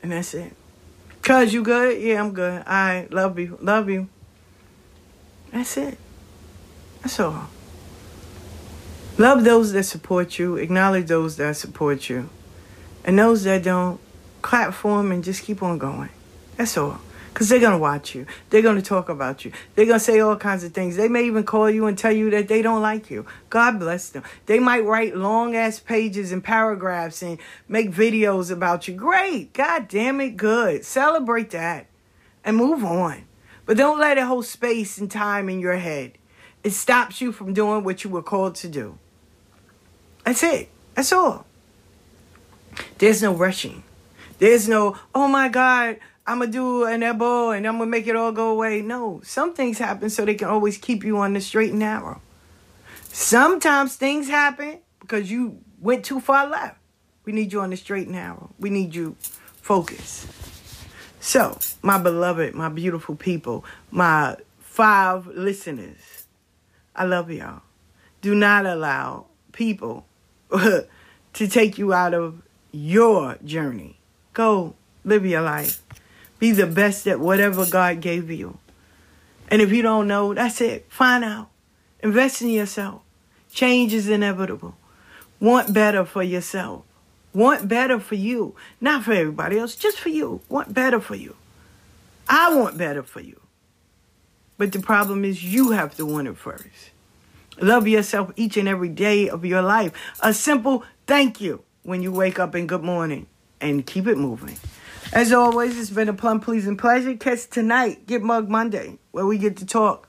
And 0.04 0.12
that's 0.12 0.34
it. 0.34 0.54
Cuz, 1.22 1.54
you 1.54 1.64
good? 1.64 2.02
Yeah, 2.02 2.20
I'm 2.20 2.34
good. 2.34 2.58
All 2.58 2.74
right. 2.74 3.08
Love 3.10 3.40
you. 3.40 3.58
Love 3.62 3.90
you. 3.90 4.10
That's 5.54 5.78
it. 5.78 5.98
That's 7.02 7.18
all. 7.22 7.48
Love 9.18 9.46
those 9.46 9.72
that 9.72 9.84
support 9.84 10.38
you. 10.38 10.58
Acknowledge 10.58 11.08
those 11.08 11.38
that 11.38 11.56
support 11.56 12.10
you. 12.10 12.30
And 13.06 13.18
those 13.18 13.46
that 13.46 13.64
don't, 13.64 14.02
clap 14.42 14.74
for 14.74 14.98
them 14.98 15.14
and 15.14 15.24
just 15.24 15.44
keep 15.44 15.64
on 15.64 15.78
going. 15.78 16.10
That's 16.58 16.78
all. 16.78 17.00
Because 17.38 17.50
they're 17.50 17.60
going 17.60 17.74
to 17.74 17.78
watch 17.78 18.16
you. 18.16 18.26
They're 18.50 18.64
going 18.64 18.78
to 18.78 18.82
talk 18.82 19.10
about 19.10 19.46
you. 19.46 19.52
They're 19.76 19.86
going 19.86 20.00
to 20.00 20.04
say 20.04 20.20
all 20.20 20.36
kinds 20.38 20.64
of 20.64 20.74
things. 20.74 20.96
They 20.96 21.08
may 21.08 21.26
even 21.26 21.44
call 21.44 21.70
you 21.70 21.86
and 21.86 21.96
tell 21.96 22.12
you 22.12 22.32
that 22.32 22.48
they 22.48 22.64
don't 22.64 22.82
like 22.82 23.12
you. 23.12 23.28
God 23.52 23.78
bless 23.78 24.10
them. 24.10 24.24
They 24.48 24.58
might 24.58 24.84
write 24.84 25.16
long 25.16 25.56
ass 25.56 25.80
pages 25.80 26.32
and 26.32 26.44
paragraphs 26.44 27.22
and 27.22 27.38
make 27.68 27.92
videos 27.92 28.50
about 28.50 28.88
you. 28.88 28.96
Great. 28.96 29.54
God 29.54 29.88
damn 29.88 30.20
it. 30.20 30.36
Good. 30.36 30.84
Celebrate 30.84 31.52
that 31.52 31.86
and 32.44 32.58
move 32.58 32.84
on. 32.84 33.26
But 33.68 33.78
don't 33.78 34.00
let 34.00 34.18
it 34.18 34.24
hold 34.24 34.48
space 34.48 34.98
and 34.98 35.12
time 35.12 35.48
in 35.48 35.60
your 35.60 35.78
head. 35.78 36.14
It 36.64 36.72
stops 36.72 37.22
you 37.22 37.32
from 37.32 37.54
doing 37.54 37.84
what 37.84 38.04
you 38.04 38.10
were 38.10 38.24
called 38.24 38.56
to 38.56 38.68
do. 38.68 38.98
That's 40.26 40.42
it. 40.42 40.70
That's 40.96 41.14
all. 41.14 41.46
There's 42.98 43.22
no 43.22 43.36
rushing. 43.36 43.84
There's 44.40 44.68
no, 44.68 44.98
oh 45.14 45.28
my 45.28 45.50
God, 45.50 45.98
I'm 46.28 46.40
gonna 46.40 46.52
do 46.52 46.84
an 46.84 47.04
elbow 47.04 47.52
and 47.52 47.66
I'm 47.66 47.78
gonna 47.78 47.90
make 47.90 48.06
it 48.06 48.16
all 48.18 48.34
go 48.34 48.50
away. 48.52 48.82
No, 48.82 49.22
some 49.24 49.54
things 49.54 49.78
happen 49.78 50.10
so 50.10 50.26
they 50.26 50.36
can 50.36 50.50
always 50.50 50.78
keep 50.78 51.06
you 51.06 51.18
on 51.20 51.32
the 51.32 51.40
straight 51.40 51.70
and 51.72 51.80
narrow. 51.80 52.22
Sometimes 53.04 53.96
things 53.96 54.28
happen 54.28 54.80
because 55.00 55.32
you 55.32 55.60
went 55.80 56.04
too 56.04 56.20
far 56.20 56.46
left. 56.48 56.78
We 57.24 57.32
need 57.32 57.54
you 57.54 57.62
on 57.62 57.70
the 57.70 57.78
straight 57.78 58.08
and 58.08 58.16
narrow. 58.16 58.50
We 58.60 58.70
need 58.70 58.94
you 58.94 59.16
focused. 59.62 60.28
So, 61.22 61.58
my 61.82 61.98
beloved, 61.98 62.54
my 62.54 62.70
beautiful 62.70 63.16
people, 63.16 63.64
my 63.90 64.36
five 64.60 65.28
listeners, 65.28 66.26
I 66.96 67.06
love 67.06 67.32
y'all. 67.32 67.62
Do 68.22 68.36
not 68.36 68.66
allow 68.66 69.28
people 69.54 70.06
to 70.52 70.88
take 71.34 71.78
you 71.78 71.94
out 71.94 72.14
of 72.14 72.42
your 72.72 73.38
journey. 73.44 74.00
Go 74.34 74.76
live 75.04 75.26
your 75.26 75.42
life. 75.42 75.82
Be 76.40 76.52
the 76.52 76.68
best 76.68 77.08
at 77.08 77.20
whatever 77.20 77.66
God 77.66 78.02
gave 78.02 78.30
you. 78.30 78.58
And 79.50 79.62
if 79.62 79.72
you 79.72 79.82
don't 79.82 80.08
know, 80.08 80.34
that's 80.34 80.62
it. 80.62 80.86
Find 80.90 81.24
out. 81.24 81.50
Invest 82.02 82.42
in 82.42 82.50
yourself. 82.50 83.02
Change 83.52 83.94
is 83.94 84.08
inevitable. 84.08 84.76
Want 85.40 85.74
better 85.74 86.06
for 86.06 86.22
yourself. 86.22 86.84
Want 87.34 87.68
better 87.68 88.00
for 88.00 88.16
you. 88.16 88.56
Not 88.82 89.04
for 89.04 89.14
everybody 89.14 89.58
else, 89.58 89.76
just 89.76 90.00
for 90.00 90.10
you. 90.10 90.42
Want 90.50 90.74
better 90.74 91.00
for 91.00 91.16
you. 91.16 91.36
I 92.30 92.54
want 92.56 92.78
better 92.78 93.04
for 93.04 93.22
you. 93.22 93.40
But 94.58 94.72
the 94.72 94.80
problem 94.80 95.24
is 95.24 95.44
you 95.44 95.72
have 95.72 95.96
to 95.98 96.06
want 96.06 96.28
it 96.28 96.38
first. 96.38 96.92
Love 97.60 97.88
yourself 97.88 98.32
each 98.36 98.58
and 98.58 98.68
every 98.68 98.90
day 98.90 99.30
of 99.30 99.46
your 99.46 99.62
life. 99.62 99.92
A 100.22 100.34
simple 100.34 100.84
thank 101.06 101.40
you 101.42 101.64
when 101.84 102.02
you 102.02 102.12
wake 102.12 102.40
up 102.40 102.54
and 102.54 102.68
good 102.68 102.84
morning 102.84 103.28
and 103.62 103.86
keep 103.86 104.08
it 104.08 104.18
moving. 104.18 104.58
As 105.14 105.32
always, 105.32 105.80
it's 105.80 105.90
been 105.90 106.10
a 106.10 106.14
plum 106.14 106.40
pleasing 106.40 106.78
pleasure. 106.78 107.16
Catch 107.16 107.48
tonight, 107.50 108.06
Get 108.08 108.22
Mug 108.22 108.50
Monday, 108.50 109.00
where 109.12 109.26
we 109.26 109.38
get 109.38 109.58
to 109.58 109.66
talk 109.66 110.08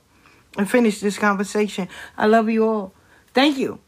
and 0.57 0.69
finish 0.69 0.99
this 0.99 1.17
conversation. 1.17 1.87
I 2.17 2.27
love 2.27 2.49
you 2.49 2.65
all. 2.67 2.93
Thank 3.33 3.57
you 3.57 3.79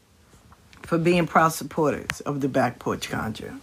for 0.82 0.98
being 0.98 1.26
proud 1.26 1.50
supporters 1.50 2.20
of 2.22 2.40
the 2.40 2.48
Back 2.48 2.78
Porch 2.78 3.10
Conjure. 3.10 3.54